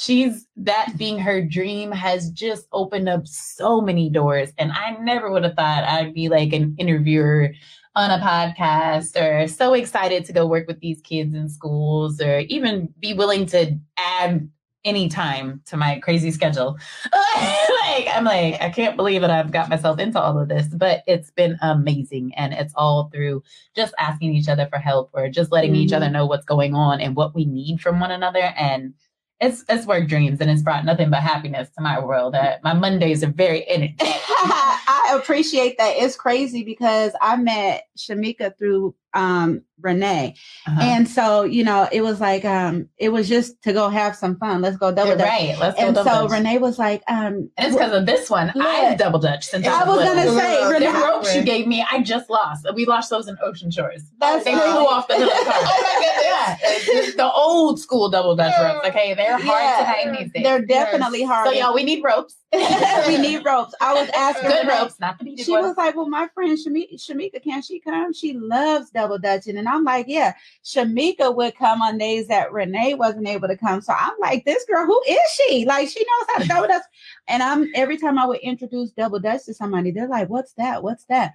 she's 0.02 0.48
that 0.58 0.98
being 0.98 1.20
her 1.20 1.42
dream 1.44 1.92
has 1.92 2.32
just 2.32 2.66
opened 2.72 3.08
up 3.08 3.28
so 3.28 3.80
many 3.80 4.10
doors. 4.10 4.52
And 4.58 4.72
I 4.72 4.98
never 5.02 5.30
would 5.30 5.44
have 5.44 5.54
thought 5.56 5.84
I'd 5.84 6.14
be 6.14 6.28
like 6.28 6.54
an 6.54 6.76
interviewer 6.80 7.54
on 7.96 8.10
a 8.10 8.24
podcast 8.24 9.22
or 9.22 9.48
so 9.48 9.74
excited 9.74 10.26
to 10.26 10.34
go 10.34 10.48
work 10.48 10.68
with 10.68 10.80
these 10.80 11.02
kids 11.02 11.36
in 11.36 11.50
schools 11.50 12.20
or 12.20 12.40
even 12.40 12.92
be 13.00 13.14
willing 13.14 13.46
to 13.48 13.78
add 13.98 14.50
any 14.84 15.08
time 15.08 15.62
to 15.68 15.78
my 15.78 16.00
crazy 16.00 16.32
schedule. 16.32 16.76
like 17.14 18.08
I'm 18.12 18.24
like, 18.24 18.60
I 18.60 18.72
can't 18.72 18.96
believe 18.98 19.22
that 19.22 19.30
I've 19.30 19.52
got 19.52 19.70
myself 19.70 20.00
into 20.00 20.20
all 20.20 20.40
of 20.40 20.50
this, 20.50 20.68
but 20.70 21.04
it's 21.06 21.30
been 21.30 21.60
amazing. 21.62 22.34
And 22.36 22.54
it's 22.54 22.74
all 22.76 23.12
through 23.14 23.44
just 23.76 23.94
asking 24.00 24.34
each 24.34 24.50
other 24.50 24.68
for 24.72 24.80
help 24.80 25.12
or 25.14 25.30
just 25.30 25.52
letting 25.52 25.76
each 25.76 25.92
Mhm. 25.92 25.98
other 25.98 26.10
know 26.10 26.26
what's 26.26 26.46
going 26.46 26.74
on 26.74 27.02
and 27.02 27.16
what 27.16 27.36
we 27.36 27.46
need 27.46 27.82
from 27.82 28.00
one 28.00 28.10
another. 28.10 28.54
And 28.58 28.96
it's 29.42 29.66
it's 29.68 29.88
worked 29.88 30.08
dreams 30.08 30.40
and 30.40 30.52
it's 30.52 30.62
brought 30.62 30.86
nothing 30.86 31.10
but 31.10 31.22
happiness 31.22 31.70
to 31.76 31.82
my 31.82 32.00
world. 32.00 32.36
Uh, 32.36 32.58
my 32.64 32.74
Mondays 32.74 33.24
are 33.24 33.32
very 33.32 33.68
energetic. 33.68 33.98
I 34.30 35.18
appreciate 35.20 35.78
that. 35.80 35.96
It's 35.98 36.16
crazy 36.16 36.64
because 36.64 37.14
I 37.22 37.36
met 37.38 37.88
Shamika 37.98 38.58
through 38.58 38.96
um 39.14 39.62
Renee. 39.82 40.36
Uh-huh. 40.68 40.80
And 40.80 41.08
so, 41.10 41.44
you 41.44 41.64
know, 41.64 41.90
it 41.92 42.02
was 42.02 42.20
like 42.22 42.46
um 42.46 42.88
it 42.98 43.10
was 43.10 43.28
just 43.28 43.62
to 43.64 43.74
go 43.74 43.90
have 43.90 44.16
some 44.16 44.38
fun. 44.38 44.62
Let's 44.62 44.78
go 44.78 44.92
double 44.94 45.16
dutch. 45.18 45.28
right. 45.28 45.56
Let's 45.60 45.76
go 45.80 45.86
And 45.88 45.96
double 45.96 46.12
so 46.12 46.22
dutch. 46.28 46.32
Renee 46.32 46.58
was 46.60 46.78
like, 46.78 47.02
um 47.08 47.50
And 47.58 47.68
it's 47.68 47.76
because 47.76 47.92
of 47.94 48.06
this 48.06 48.30
one. 48.30 48.52
Look. 48.56 48.66
I've 48.66 48.98
double 48.98 49.20
dutch 49.20 49.46
since 49.46 49.66
I 49.68 49.82
I 49.82 49.88
was 49.88 49.98
was 49.98 50.06
gonna 50.06 50.20
little. 50.22 50.38
say, 50.40 50.64
The 50.66 50.70
Renee, 50.72 51.02
ropes 51.02 51.36
you 51.36 51.42
gave 51.44 51.66
me, 51.68 51.84
I 51.92 52.02
just 52.04 52.30
lost. 52.30 52.68
We 52.76 52.86
lost 52.86 53.10
those 53.10 53.28
in 53.28 53.38
Ocean 53.44 53.72
Shores. 53.72 54.04
That's 54.20 54.46
they 54.46 54.54
flew 54.54 54.62
off 54.62 55.08
the 55.08 55.16
hood 55.16 55.24
of 55.24 55.30
the. 55.30 55.54
Oh 55.54 56.58
my 56.62 56.80
goodness. 56.86 57.16
The 57.16 57.32
old 57.32 57.80
school 57.80 58.10
double 58.10 58.36
dutch 58.36 58.54
ropes. 58.62 58.88
Okay, 58.90 59.14
they're 59.16 59.38
hard 59.38 59.44
Yeah. 59.44 59.78
to 59.80 59.84
hang 59.86 60.12
these 60.14 60.32
days. 60.32 60.44
they're 60.44 60.62
definitely 60.62 61.24
hard. 61.24 61.48
so 61.48 61.54
y'all, 61.54 61.74
we 61.74 61.84
need 61.84 62.04
ropes. 62.04 62.36
We 62.54 63.18
need 63.18 63.46
ropes. 63.46 63.74
I 63.80 63.94
was 63.94 64.10
asking 64.16 64.50
Good 64.50 64.68
Renee, 64.68 64.80
ropes, 64.82 65.00
not 65.00 65.18
the 65.18 65.24
needed 65.24 65.46
She 65.46 65.52
ones. 65.54 65.68
was 65.68 65.78
like, 65.78 65.96
Well, 65.96 66.10
my 66.10 66.28
friend 66.34 66.58
Shamika, 66.58 66.96
Shamika, 66.96 67.42
can 67.42 67.62
she 67.62 67.80
come? 67.80 68.12
She 68.14 68.34
loves 68.34 68.90
double 68.90 69.18
dutching. 69.18 69.58
And 69.58 69.70
I'm 69.70 69.84
like, 69.84 70.06
Yeah, 70.10 70.34
Shamika 70.66 71.34
would 71.36 71.56
come 71.56 71.82
on 71.82 71.98
days 71.98 72.28
that 72.28 72.52
Renee 72.52 72.96
wasn't 72.96 73.28
able 73.28 73.48
to 73.48 73.56
come. 73.58 73.82
So 73.82 73.94
I'm 73.98 74.14
like, 74.20 74.44
This 74.44 74.66
girl, 74.66 74.86
who 74.86 75.02
is 75.08 75.20
she? 75.36 75.66
Like, 75.66 75.88
she 75.88 76.00
knows 76.02 76.28
how 76.30 76.42
to 76.42 76.48
double 76.48 76.68
dutch. 76.68 76.84
And 77.30 77.42
I'm 77.42 77.70
every 77.76 77.98
time 77.98 78.20
I 78.20 78.26
would 78.26 78.40
introduce 78.40 78.92
double 78.92 79.20
dutch 79.20 79.46
to 79.46 79.54
somebody, 79.54 79.92
they're 79.92 80.08
like, 80.10 80.30
What's 80.30 80.54
that? 80.54 80.84
What's 80.84 81.06
that? 81.06 81.34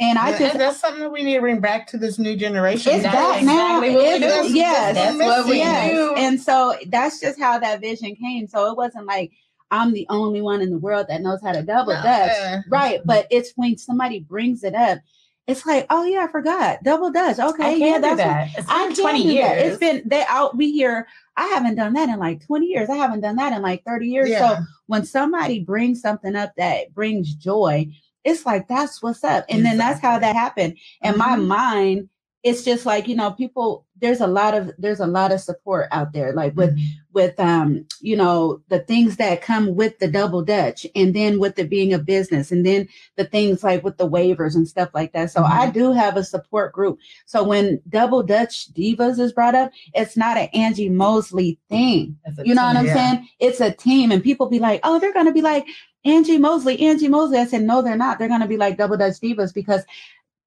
And 0.00 0.18
I 0.18 0.30
And 0.30 0.38
just 0.38 0.58
that's 0.58 0.80
something 0.80 1.00
that 1.02 1.10
we 1.12 1.22
need 1.22 1.34
to 1.34 1.40
bring 1.40 1.60
back 1.60 1.86
to 1.88 1.98
this 1.98 2.18
new 2.18 2.34
generation. 2.36 2.92
it's 2.94 3.02
That's 3.02 3.14
back 3.14 3.42
now. 3.44 3.80
exactly 3.82 3.94
what 3.94 4.04
we 4.04 4.48
do. 4.48 4.54
Yes, 4.58 4.94
That's 4.94 5.16
what 5.18 5.46
we 5.46 5.56
yes. 5.58 5.90
do. 5.92 6.14
And 6.16 6.40
so 6.40 6.74
that's 6.88 7.20
just 7.20 7.38
how 7.38 7.58
that 7.58 7.80
vision 7.80 8.16
came. 8.16 8.46
So 8.46 8.70
it 8.70 8.76
wasn't 8.76 9.06
like 9.06 9.32
I'm 9.72 9.92
the 9.92 10.06
only 10.10 10.40
one 10.42 10.60
in 10.60 10.70
the 10.70 10.78
world 10.78 11.06
that 11.08 11.22
knows 11.22 11.40
how 11.42 11.50
to 11.52 11.62
double 11.62 11.94
No, 11.94 12.02
dutch. 12.02 12.64
Right. 12.68 13.00
But 13.04 13.26
it's 13.30 13.52
when 13.56 13.76
somebody 13.78 14.20
brings 14.20 14.62
it 14.62 14.74
up, 14.74 15.00
it's 15.48 15.66
like, 15.66 15.86
oh 15.90 16.04
yeah, 16.04 16.26
I 16.28 16.28
forgot. 16.30 16.84
Double 16.84 17.10
dutch. 17.10 17.38
Okay. 17.40 17.64
I 17.64 17.70
yeah, 17.72 17.98
that's 17.98 18.10
what- 18.10 18.16
that. 18.18 18.48
It's 18.56 18.68
I 18.68 18.86
been 18.86 18.94
can 18.94 19.04
20 19.04 19.22
years. 19.24 19.44
that. 19.48 19.58
It's 19.66 19.78
been 19.78 20.02
they 20.06 20.24
out 20.28 20.56
we 20.56 20.70
hear 20.70 21.08
I 21.36 21.46
haven't 21.48 21.74
done 21.76 21.94
that 21.94 22.08
in 22.10 22.18
like 22.20 22.46
20 22.46 22.66
years. 22.66 22.88
I 22.90 22.96
haven't 22.96 23.22
done 23.22 23.36
that 23.36 23.52
in 23.52 23.62
like 23.62 23.82
30 23.84 24.06
years. 24.06 24.28
Yeah. 24.28 24.56
So 24.56 24.62
when 24.86 25.04
somebody 25.04 25.58
brings 25.60 26.00
something 26.00 26.36
up 26.36 26.52
that 26.58 26.94
brings 26.94 27.34
joy, 27.34 27.88
it's 28.24 28.46
like 28.46 28.68
that's 28.68 29.02
what's 29.02 29.24
up. 29.24 29.46
And 29.48 29.64
then 29.64 29.78
that's 29.78 30.00
how 30.00 30.18
that 30.18 30.36
happened. 30.36 30.76
And 31.02 31.16
my 31.16 31.36
Mhm. 31.36 31.46
mind, 31.46 32.08
it's 32.44 32.62
just 32.62 32.84
like, 32.86 33.08
you 33.08 33.16
know, 33.16 33.30
people 33.32 33.86
there's 34.02 34.20
a 34.20 34.26
lot 34.26 34.52
of 34.54 34.72
there's 34.78 35.00
a 35.00 35.06
lot 35.06 35.32
of 35.32 35.40
support 35.40 35.86
out 35.92 36.12
there. 36.12 36.32
Like 36.34 36.54
with 36.56 36.76
with 37.12 37.38
um 37.38 37.86
you 38.00 38.16
know 38.16 38.60
the 38.68 38.80
things 38.80 39.16
that 39.16 39.42
come 39.42 39.76
with 39.76 39.98
the 40.00 40.08
double 40.08 40.42
dutch 40.42 40.86
and 40.96 41.14
then 41.14 41.38
with 41.38 41.58
it 41.58 41.70
being 41.70 41.92
a 41.94 41.98
business 41.98 42.50
and 42.50 42.66
then 42.66 42.88
the 43.16 43.24
things 43.24 43.62
like 43.62 43.84
with 43.84 43.98
the 43.98 44.08
waivers 44.08 44.56
and 44.56 44.66
stuff 44.68 44.90
like 44.92 45.12
that. 45.12 45.30
So 45.30 45.44
i 45.44 45.70
do 45.70 45.92
have 45.92 46.16
a 46.16 46.24
support 46.24 46.72
group. 46.72 46.98
So 47.26 47.44
when 47.44 47.80
double 47.88 48.22
dutch 48.22 48.72
divas 48.74 49.18
is 49.20 49.32
brought 49.32 49.54
up 49.54 49.70
it's 49.94 50.16
not 50.16 50.36
an 50.36 50.48
angie 50.52 50.88
mosley 50.88 51.58
thing. 51.70 52.16
You 52.44 52.54
know 52.54 52.64
what 52.66 52.76
i'm 52.76 52.86
Yeah. 52.86 52.94
saying? 52.94 53.28
It's 53.38 53.60
a 53.60 53.70
team 53.70 54.10
and 54.10 54.22
people 54.22 54.48
be 54.48 54.58
like 54.58 54.80
oh 54.82 54.98
they're 54.98 55.12
gonna 55.14 55.32
be 55.32 55.42
like 55.42 55.64
angie 56.04 56.38
mosley 56.38 56.80
angie 56.80 57.08
mosley. 57.08 57.38
I 57.38 57.46
said 57.46 57.62
no 57.62 57.82
they're 57.82 57.96
not. 57.96 58.18
They're 58.18 58.28
gonna 58.28 58.48
be 58.48 58.56
like 58.56 58.78
double 58.78 58.96
dutch 58.96 59.20
divas 59.20 59.54
because 59.54 59.84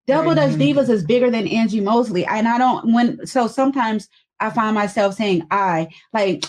double 0.08 0.36
dutch 0.36 0.52
divas 0.52 0.90
is 0.90 1.04
bigger 1.04 1.32
than 1.32 1.48
angie 1.48 1.82
mosley 1.82 2.26
and 2.26 2.48
i 2.48 2.58
don't 2.58 2.94
when 2.94 3.26
so 3.26 3.48
sometimes 3.48 4.08
i 4.40 4.50
find 4.50 4.76
myself 4.76 5.16
saying 5.16 5.46
i 5.52 5.88
like 6.14 6.46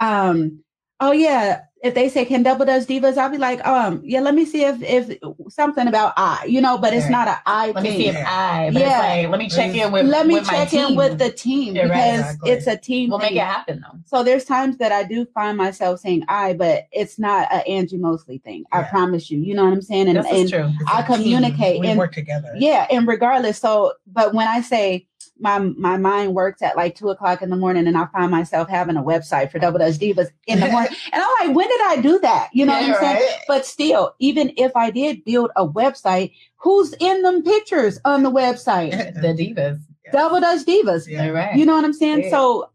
um 0.00 0.62
oh 1.00 1.12
yeah 1.12 1.62
if 1.82 1.94
they 1.94 2.08
say 2.08 2.24
can 2.24 2.42
double 2.42 2.64
dutch 2.66 2.84
divas 2.86 3.16
i'll 3.16 3.30
be 3.30 3.38
like 3.38 3.64
um 3.66 4.00
yeah 4.04 4.20
let 4.20 4.34
me 4.34 4.44
see 4.44 4.64
if 4.64 4.82
if 4.82 5.18
something 5.48 5.86
about 5.86 6.12
i 6.16 6.44
you 6.46 6.60
know 6.60 6.76
but 6.78 6.92
it's 6.92 7.08
not 7.08 7.28
a 7.28 7.40
i 7.46 7.70
Let 7.70 7.84
me 7.84 7.90
see 7.96 8.08
if 8.08 8.16
I, 8.16 8.70
but 8.72 8.80
Yeah. 8.82 8.98
like, 8.98 9.28
let 9.30 9.38
me 9.38 9.48
check 9.48 9.74
in 9.74 9.92
with 9.92 10.06
let 10.06 10.26
me 10.26 10.34
with 10.34 10.46
my 10.46 10.52
check 10.52 10.74
in 10.74 10.96
with 10.96 11.18
the 11.18 11.30
team 11.30 11.76
You're 11.76 11.88
right, 11.88 12.16
because 12.16 12.20
exactly. 12.32 12.50
it's 12.50 12.66
a 12.66 12.76
team 12.76 13.10
We'll 13.10 13.18
make 13.20 13.32
it 13.32 13.38
happen 13.38 13.80
though. 13.80 13.98
so 14.06 14.22
there's 14.24 14.44
times 14.44 14.76
that 14.78 14.90
I 14.92 15.04
do 15.04 15.24
find 15.26 15.56
myself 15.56 16.00
saying 16.00 16.24
I, 16.28 16.54
but 16.54 16.88
it's 16.92 17.18
not 17.18 17.46
an 17.52 17.60
Angie 17.68 17.96
Mosley 17.98 18.38
thing. 18.38 18.64
I 18.72 18.82
promise 18.84 19.30
you. 19.30 19.40
You 19.40 19.54
know 19.54 19.64
what 19.64 19.72
I'm 19.72 19.82
saying? 19.82 20.08
And, 20.08 20.18
This 20.18 20.26
and 20.30 20.48
true. 20.48 20.70
It's 20.80 20.90
I 20.90 21.00
a 21.02 21.06
team. 21.06 21.16
communicate 21.16 21.80
We 21.80 21.88
and- 21.88 21.98
work 21.98 22.12
together. 22.12 22.52
yeah, 22.56 22.86
and 22.90 23.06
regardless, 23.06 23.58
so 23.58 23.92
but 24.06 24.34
when 24.34 24.48
I 24.48 24.60
say 24.62 25.06
my 25.40 25.58
my 25.58 25.96
mind 25.96 26.34
works 26.34 26.62
at 26.62 26.76
like 26.76 26.94
two 26.94 27.10
o'clock 27.10 27.42
in 27.42 27.50
the 27.50 27.56
morning 27.56 27.86
and 27.86 27.96
I 27.96 28.06
find 28.06 28.30
myself 28.30 28.68
having 28.68 28.96
a 28.96 29.02
website 29.02 29.50
for 29.50 29.58
Double 29.58 29.78
Dutch 29.78 29.94
Divas 29.98 30.30
in 30.46 30.60
the 30.60 30.66
morning. 30.70 30.92
and 31.12 31.22
I'm 31.22 31.48
like, 31.48 31.56
when 31.56 31.68
did 31.68 31.80
I 31.82 32.00
do 32.00 32.18
that? 32.20 32.48
You 32.52 32.66
know 32.66 32.72
Yeah, 32.78 32.88
what 32.88 32.96
I'm 32.96 33.02
saying? 33.02 33.14
right. 33.30 33.40
But 33.48 33.66
still, 33.66 34.14
even 34.18 34.52
if 34.56 34.72
I 34.74 34.90
did 34.90 35.24
build 35.24 35.50
a 35.56 35.66
website, 35.66 36.32
who's 36.56 36.94
in 37.00 37.22
them 37.22 37.42
pictures 37.42 38.00
on 38.04 38.22
the 38.22 38.30
website? 38.30 38.92
The 39.20 39.28
divas. 39.34 39.80
Double 40.12 40.40
Dutch 40.40 40.64
Divas. 40.64 41.06
Yeah. 41.06 41.24
You're 41.26 41.34
right. 41.34 41.54
You 41.54 41.66
know 41.66 41.74
what 41.74 41.84
I'm 41.84 41.92
saying? 41.92 42.22
Yeah. 42.24 42.30
So 42.30 42.70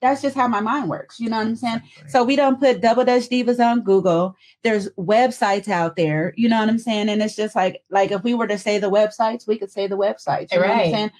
that's 0.00 0.22
just 0.22 0.36
how 0.36 0.46
my 0.46 0.60
mind 0.60 0.88
works. 0.88 1.18
You 1.18 1.28
know 1.28 1.38
what 1.38 1.46
I'm 1.48 1.56
saying? 1.56 1.82
So 2.06 2.22
we 2.22 2.36
don't 2.36 2.60
put 2.60 2.80
Double 2.80 3.04
Dutch 3.04 3.28
Divas 3.28 3.58
on 3.58 3.80
Google. 3.82 4.36
There's 4.62 4.88
websites 4.90 5.66
out 5.68 5.96
there. 5.96 6.34
You 6.36 6.48
know 6.48 6.60
what 6.60 6.68
I'm 6.68 6.78
saying? 6.78 7.08
And 7.08 7.20
it's 7.20 7.34
just 7.34 7.56
like 7.56 7.82
like 7.90 8.12
if 8.12 8.22
we 8.22 8.32
were 8.34 8.46
to 8.46 8.58
say 8.58 8.78
the 8.78 8.90
websites, 8.90 9.46
we 9.48 9.58
could 9.58 9.72
say 9.72 9.88
the 9.88 9.96
websites. 9.96 10.52
You 10.52 10.58
know 10.60 10.66
what 10.68 10.70
I'm 10.70 10.78
Right. 10.78 10.92
saying? 10.94 11.10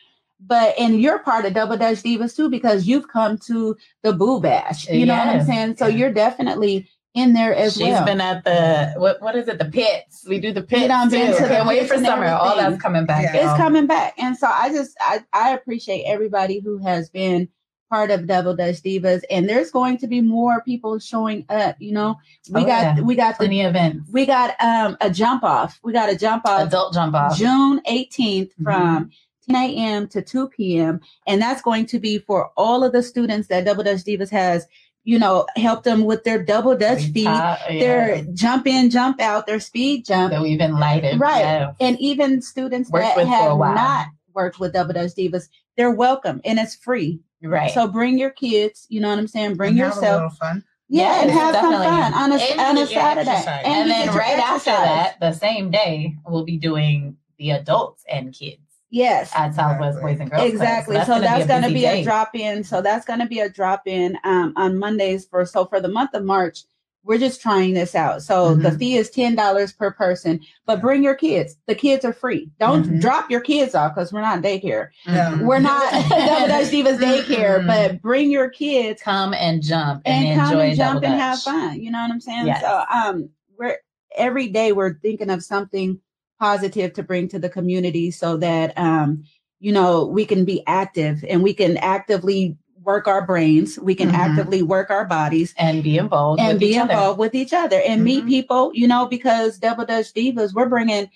But 0.40 0.74
and 0.78 1.00
you're 1.00 1.18
part 1.18 1.44
of 1.44 1.54
Double 1.54 1.76
Dutch 1.76 1.98
Divas 2.02 2.36
too 2.36 2.48
because 2.48 2.86
you've 2.86 3.08
come 3.08 3.38
to 3.46 3.76
the 4.02 4.12
Boo 4.12 4.40
Bash. 4.40 4.88
You 4.88 5.04
know 5.06 5.16
what 5.16 5.26
I'm 5.28 5.44
saying? 5.44 5.76
So 5.76 5.86
Yeah. 5.88 5.96
you're 5.96 6.12
definitely 6.12 6.88
in 7.14 7.32
there 7.32 7.52
as 7.54 7.74
She's 7.74 7.82
well. 7.82 7.98
She's 7.98 8.06
been 8.06 8.20
at 8.20 8.44
the 8.44 8.94
what 9.00 9.20
what 9.20 9.34
is 9.34 9.48
it? 9.48 9.58
The 9.58 9.64
pits. 9.64 10.24
We 10.28 10.38
do 10.40 10.52
the 10.52 10.62
pits. 10.62 10.86
done 10.86 11.10
been 11.10 11.32
too. 11.32 11.38
to 11.38 11.42
the 11.42 11.48
Can't 11.48 11.66
wait 11.68 11.88
for 11.88 11.94
and 11.94 12.06
summer. 12.06 12.26
All 12.26 12.56
that's 12.56 12.80
coming 12.80 13.04
back. 13.06 13.34
Yeah. 13.34 13.50
it's 13.50 13.56
coming 13.58 13.86
back. 13.86 14.14
And 14.18 14.36
so 14.36 14.46
I 14.46 14.70
just 14.70 14.96
I, 15.00 15.24
I 15.32 15.50
appreciate 15.54 16.04
everybody 16.04 16.60
who 16.60 16.78
has 16.78 17.10
been 17.10 17.48
part 17.90 18.10
of 18.12 18.26
Double 18.26 18.54
Dutch 18.54 18.82
Divas. 18.82 19.22
And 19.30 19.48
there's 19.48 19.70
going 19.72 19.96
to 19.98 20.06
be 20.06 20.20
more 20.20 20.60
people 20.62 20.98
showing 21.00 21.46
up. 21.48 21.76
You 21.80 21.92
know, 21.92 22.16
we 22.50 22.60
Oh, 22.62 22.66
got 22.66 22.96
yeah. 22.98 23.00
we 23.00 23.16
got 23.16 23.32
the 23.38 23.44
Plenty 23.46 23.62
of 23.62 23.70
events. 23.70 24.08
we 24.12 24.24
got 24.24 24.54
um 24.62 24.96
a 25.00 25.10
jump 25.10 25.42
off. 25.42 25.80
We 25.82 25.92
got 25.92 26.10
a 26.10 26.16
jump 26.16 26.46
off 26.46 26.68
Adult 26.68 26.94
jump 26.94 27.14
off. 27.16 27.36
June 27.36 27.80
18th 27.88 28.50
Mhm. 28.60 28.62
from 28.62 29.10
10 29.48 29.56
a.m. 29.56 30.08
to 30.08 30.22
2 30.22 30.48
p.m. 30.50 31.00
And 31.26 31.40
that's 31.40 31.62
going 31.62 31.86
to 31.86 31.98
be 31.98 32.18
for 32.18 32.50
all 32.56 32.84
of 32.84 32.92
the 32.92 33.02
students 33.02 33.48
that 33.48 33.64
Double 33.64 33.82
Dutch 33.84 34.04
Divas 34.04 34.30
has, 34.30 34.66
you 35.04 35.18
know, 35.18 35.46
helped 35.56 35.84
them 35.84 36.04
with 36.04 36.24
their 36.24 36.42
double 36.42 36.76
Dutch 36.76 37.04
feet, 37.06 37.24
Top, 37.24 37.58
yeah. 37.70 37.78
their 37.80 38.24
jump 38.34 38.66
in, 38.66 38.90
jump 38.90 39.20
out, 39.20 39.46
their 39.46 39.60
speed 39.60 40.04
jump. 40.04 40.32
that 40.32 40.42
we've 40.42 40.60
enlightened. 40.60 41.20
Right. 41.20 41.40
Yeah. 41.40 41.72
And 41.80 41.98
even 42.00 42.42
students 42.42 42.90
Worked 42.90 43.04
that 43.06 43.16
with 43.16 43.26
for 43.26 43.32
a 43.32 43.36
have 43.36 43.58
not 43.58 44.06
worked 44.34 44.60
with 44.60 44.72
Double 44.74 44.92
Dutch 44.94 45.12
Divas, 45.16 45.48
they're 45.76 45.90
welcome 45.90 46.40
and 46.44 46.58
it's 46.58 46.74
free. 46.76 47.20
Right. 47.42 47.70
So 47.70 47.86
bring 47.86 48.18
your 48.18 48.30
kids, 48.30 48.86
you 48.88 49.00
know 49.00 49.08
what 49.08 49.18
I'm 49.18 49.28
saying? 49.28 49.54
Bring 49.54 49.70
And 49.70 49.78
have 49.78 49.92
a 49.92 49.94
yourself. 49.96 50.14
little 50.16 50.30
fun. 50.30 50.64
Yeah, 50.90 51.20
and 51.20 51.28
Yes, 51.30 51.38
have 51.38 51.54
some 51.54 51.72
fun 51.72 52.14
on 52.14 52.32
a, 52.32 52.36
And 52.36 52.60
on 52.60 52.78
a 52.78 52.86
Saturday. 52.86 53.30
exercise. 53.30 53.62
and 53.66 53.88
you 53.88 53.94
then 53.94 54.06
get 54.06 54.14
your 54.14 54.22
right 54.22 54.38
after 54.38 54.70
that, 54.70 55.20
the 55.20 55.32
same 55.32 55.70
day, 55.70 56.16
we'll 56.26 56.44
be 56.46 56.56
doing 56.56 57.16
the 57.38 57.50
adults 57.50 58.04
and 58.10 58.32
kids 58.32 58.62
Yes. 58.90 59.30
at 59.34 59.54
Southwest 59.54 59.98
Exactly. 59.98 60.12
Boys 60.12 60.20
and 60.20 60.30
Girls 60.30 60.40
Club. 60.42 60.52
Exactly. 60.52 60.96
So 61.04 61.20
that's, 61.20 61.46
gonna 61.46 61.46
going 61.46 61.62
to 61.62 61.68
busy 61.68 61.74
be 61.80 61.84
a 61.86 61.92
day. 61.96 62.04
drop 62.04 62.34
in. 62.34 62.64
So 62.64 62.80
that's 62.82 63.04
going 63.06 63.20
to 63.20 63.26
be 63.26 63.40
a 63.40 63.48
drop 63.48 63.82
in 63.86 64.16
um, 64.24 64.52
on 64.56 64.78
Mondays 64.78 65.26
for 65.26 65.44
so 65.44 65.64
for 65.66 65.80
the 65.80 65.88
month 65.88 66.14
of 66.14 66.24
March. 66.24 66.64
We're 67.04 67.18
just 67.18 67.40
trying 67.40 67.72
this 67.72 67.94
out. 67.94 68.22
So 68.22 68.54
the 68.54 68.68
Mm-hmm. 68.68 68.78
fee 68.78 68.96
is 68.96 69.08
ten 69.08 69.34
dollars 69.34 69.72
per 69.72 69.90
person, 69.92 70.40
but 70.66 70.80
bring 70.82 71.02
your 71.02 71.14
kids. 71.14 71.56
The 71.66 71.74
kids 71.74 72.04
are 72.04 72.12
free. 72.12 72.50
Don't 72.60 72.84
Mhm. 72.84 73.00
drop 73.00 73.30
your 73.30 73.40
kids 73.40 73.74
off 73.74 73.94
because 73.94 74.12
we're 74.12 74.20
not 74.20 74.42
daycare. 74.42 74.88
Yeah. 75.06 75.30
Mhm. 75.32 75.46
We're 75.46 75.58
not 75.60 75.90
Double 75.90 76.48
Dutch 76.48 76.66
Divas 76.66 76.98
daycare, 76.98 77.60
Mhm. 77.62 77.66
but 77.66 78.02
bring 78.02 78.30
your 78.30 78.50
kids 78.50 79.00
come 79.00 79.32
and 79.32 79.62
jump 79.62 80.02
and, 80.04 80.26
and, 80.28 80.40
come 80.40 80.58
and 80.60 80.76
jump 80.76 81.00
Double 81.02 81.12
and 81.14 81.20
have 81.22 81.40
fun. 81.40 81.80
You 81.80 81.90
know 81.92 82.00
what 82.02 82.10
I'm 82.10 82.20
saying? 82.20 82.46
Yes. 82.46 82.60
So 82.60 82.84
um 82.92 83.30
we're 83.58 83.78
every 84.16 84.48
day 84.48 84.72
we're 84.72 84.98
thinking 84.98 85.30
of 85.30 85.42
something 85.42 85.98
positive 86.38 86.92
to 86.94 87.02
bring 87.02 87.28
to 87.28 87.38
the 87.38 87.48
community 87.48 88.10
so 88.10 88.36
that 88.36 88.76
um 88.78 89.24
you 89.60 89.72
know 89.72 90.06
we 90.06 90.24
can 90.24 90.44
be 90.44 90.62
active 90.66 91.24
and 91.28 91.42
we 91.42 91.52
can 91.54 91.76
actively 91.78 92.56
work 92.84 93.06
our 93.06 93.26
brains, 93.26 93.78
we 93.78 93.94
can 93.94 94.08
Mhm. 94.08 94.14
actively 94.14 94.62
work 94.62 94.88
our 94.88 95.04
bodies 95.04 95.52
and 95.58 95.82
be 95.82 95.98
involved 95.98 96.40
and 96.40 96.54
with 96.54 96.60
be 96.60 96.68
each 96.70 96.78
other. 96.78 96.92
involved 96.92 97.18
with 97.18 97.34
each 97.34 97.52
other 97.52 97.82
and 97.86 98.02
meet 98.02 98.24
Mhm. 98.24 98.28
people, 98.28 98.70
you 98.74 98.88
know, 98.88 99.04
because 99.06 99.58
Double 99.58 99.84
Dutch 99.84 100.14
Divas, 100.14 100.54
we're 100.54 100.68
bringing 100.70 101.10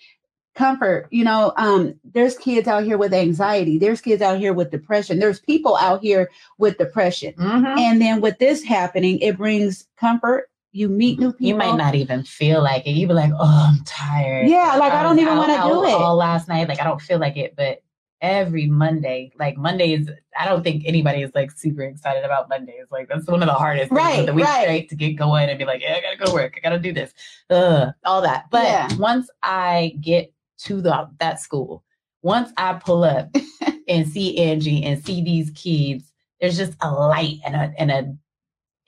comfort. 0.54 1.06
You 1.10 1.24
know, 1.24 1.54
um, 1.56 1.94
there's 2.04 2.36
kids 2.36 2.68
out 2.68 2.84
here 2.84 2.98
with 2.98 3.14
anxiety, 3.14 3.78
there's 3.78 4.02
kids 4.02 4.20
out 4.20 4.38
here 4.38 4.52
with 4.52 4.70
depression, 4.70 5.18
there's 5.18 5.40
people 5.40 5.76
out 5.76 6.02
here 6.02 6.28
with 6.58 6.76
depression. 6.76 7.32
Mhm. 7.38 7.78
And 7.78 8.02
then 8.02 8.20
with 8.20 8.38
this 8.38 8.62
happening, 8.62 9.18
it 9.20 9.38
brings 9.38 9.86
comfort. 9.96 10.50
You 10.72 10.88
meet 10.88 11.18
new 11.18 11.32
people. 11.32 11.46
You 11.46 11.54
might 11.54 11.76
not 11.76 11.94
even 11.94 12.24
feel 12.24 12.62
like 12.62 12.86
it. 12.86 12.92
You 12.92 13.06
be 13.06 13.12
like, 13.12 13.30
"Oh, 13.38 13.70
I'm 13.70 13.84
tired." 13.84 14.48
Yeah, 14.48 14.76
like, 14.76 14.92
I 14.92 15.02
don't 15.02 15.18
even 15.18 15.36
wanna 15.36 15.62
do 15.62 15.84
it. 15.84 15.92
All 15.92 16.16
last 16.16 16.48
night, 16.48 16.68
like 16.68 16.80
I 16.80 16.84
don't 16.84 17.00
feel 17.00 17.18
like 17.18 17.36
it. 17.36 17.54
But 17.56 17.82
every 18.22 18.66
Monday, 18.66 19.32
like 19.38 19.58
Mondays, 19.58 20.08
I 20.38 20.46
don't 20.46 20.62
think 20.62 20.84
anybody 20.86 21.22
is 21.22 21.30
like 21.34 21.50
super 21.50 21.82
excited 21.82 22.24
about 22.24 22.48
Mondays. 22.48 22.86
Like 22.90 23.08
that's 23.08 23.26
one 23.26 23.42
of 23.42 23.48
the 23.48 23.54
hardest 23.54 23.90
things 23.90 23.98
Right, 24.00 24.20
of 24.20 24.26
the 24.26 24.32
week 24.32 24.46
right. 24.46 24.62
straight 24.62 24.88
to 24.88 24.94
get 24.96 25.12
going 25.12 25.50
and 25.50 25.58
be 25.58 25.66
like, 25.66 25.82
"Yeah, 25.82 25.96
I 25.98 26.00
gotta 26.00 26.16
go 26.24 26.32
work. 26.32 26.54
I 26.56 26.60
gotta 26.60 26.78
do 26.78 26.92
this." 26.92 27.12
Ugh, 27.50 27.92
all 28.06 28.22
that. 28.22 28.46
But 28.50 28.64
Yeah. 28.64 28.88
once 28.96 29.28
I 29.42 29.94
get 30.00 30.32
to 30.60 30.80
the 30.80 31.08
that 31.18 31.38
school, 31.40 31.84
once 32.22 32.50
I 32.56 32.74
pull 32.74 33.04
up 33.04 33.28
and 33.88 34.08
see 34.08 34.38
Angie 34.38 34.84
and 34.84 35.04
see 35.04 35.22
these 35.22 35.50
kids, 35.50 36.10
there's 36.40 36.56
just 36.56 36.78
a 36.80 36.90
light 36.90 37.40
and 37.44 37.54
a 37.56 37.74
and 37.76 37.90
a 37.90 38.16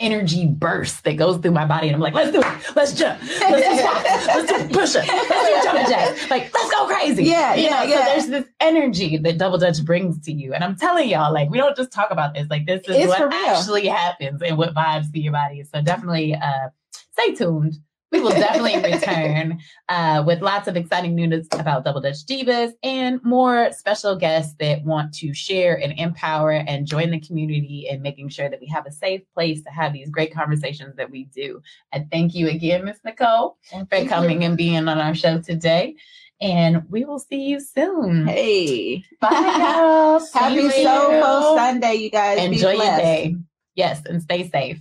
energy 0.00 0.46
burst 0.46 1.04
that 1.04 1.16
goes 1.16 1.38
through 1.38 1.52
my 1.52 1.64
body, 1.64 1.88
and 1.88 1.94
I'm 1.94 2.00
like, 2.00 2.14
let's 2.14 2.32
do 2.32 2.40
it, 2.40 2.76
let's 2.76 2.92
jump, 2.94 3.20
let's 3.22 3.68
do 3.68 3.76
squats, 3.78 4.26
let's 4.26 4.52
do 4.52 4.74
push 4.74 4.96
up, 4.96 5.06
let's 5.06 5.48
do 5.48 5.62
jumping 5.64 5.86
jacks, 5.86 6.30
like 6.30 6.52
let's 6.54 6.70
go 6.70 6.86
crazy. 6.86 7.24
Yeah, 7.24 7.54
You 7.54 7.64
yeah, 7.64 7.70
know, 7.70 7.82
yeah. 7.84 7.96
So 7.96 8.04
there's 8.04 8.26
this 8.28 8.44
energy 8.60 9.16
that 9.18 9.38
Double 9.38 9.58
Dutch 9.58 9.84
brings 9.84 10.20
to 10.22 10.32
you, 10.32 10.52
and 10.52 10.64
I'm 10.64 10.76
telling 10.76 11.08
y'all, 11.08 11.32
like 11.32 11.50
we 11.50 11.58
don't 11.58 11.76
just 11.76 11.92
talk 11.92 12.10
about 12.10 12.34
this, 12.34 12.48
like 12.50 12.66
this 12.66 12.80
is 12.88 12.96
It's 12.96 13.08
what 13.08 13.32
actually 13.32 13.86
happens 13.86 14.42
and 14.42 14.58
what 14.58 14.74
vibes 14.74 15.12
through 15.12 15.22
your 15.22 15.32
body. 15.32 15.62
So 15.62 15.80
definitely, 15.80 16.34
uh, 16.34 16.68
stay 17.12 17.34
tuned. 17.34 17.74
We 18.14 18.20
will 18.20 18.30
definitely 18.30 18.76
return 18.92 19.58
uh, 19.88 20.22
with 20.24 20.40
lots 20.40 20.68
of 20.68 20.76
exciting 20.76 21.16
news 21.16 21.48
about 21.50 21.84
Double 21.84 22.00
Dutch 22.00 22.24
Divas 22.24 22.70
and 22.84 23.20
more 23.24 23.72
special 23.72 24.14
guests 24.14 24.54
that 24.60 24.84
want 24.84 25.12
to 25.14 25.34
share 25.34 25.74
and 25.74 25.92
empower 25.98 26.52
and 26.52 26.86
join 26.86 27.10
the 27.10 27.18
community 27.18 27.88
and 27.90 28.02
making 28.02 28.28
sure 28.28 28.48
that 28.48 28.60
we 28.60 28.68
have 28.68 28.86
a 28.86 28.92
safe 28.92 29.22
place 29.34 29.62
to 29.62 29.70
have 29.70 29.92
these 29.92 30.10
great 30.10 30.32
conversations 30.32 30.94
that 30.94 31.10
we 31.10 31.24
do. 31.24 31.60
And 31.90 32.08
thank 32.08 32.36
you 32.36 32.48
again, 32.48 32.84
Miss 32.84 33.00
Nicole, 33.04 33.58
for 33.90 34.04
coming 34.04 34.44
and 34.44 34.56
being 34.56 34.86
on 34.86 34.98
our 34.98 35.16
show 35.16 35.40
today. 35.40 35.96
And 36.40 36.88
we 36.88 37.04
will 37.04 37.18
see 37.18 37.48
you 37.48 37.58
soon. 37.58 38.28
Hey. 38.28 39.04
Bye, 39.20 39.30
y'all. 39.58 40.24
Happy 40.32 40.54
you. 40.54 40.70
Soulful 40.70 41.56
Sunday, 41.56 41.94
you 41.94 42.10
guys. 42.10 42.38
Be 42.38 42.44
Enjoy 42.44 42.74
your 42.74 42.96
day. 42.96 43.36
Yes, 43.74 44.02
and 44.06 44.22
stay 44.22 44.48
safe. 44.48 44.80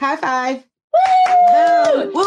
High 0.00 0.16
five. 0.16 0.64
Woo! 0.92 2.12
Woo. 2.12 2.26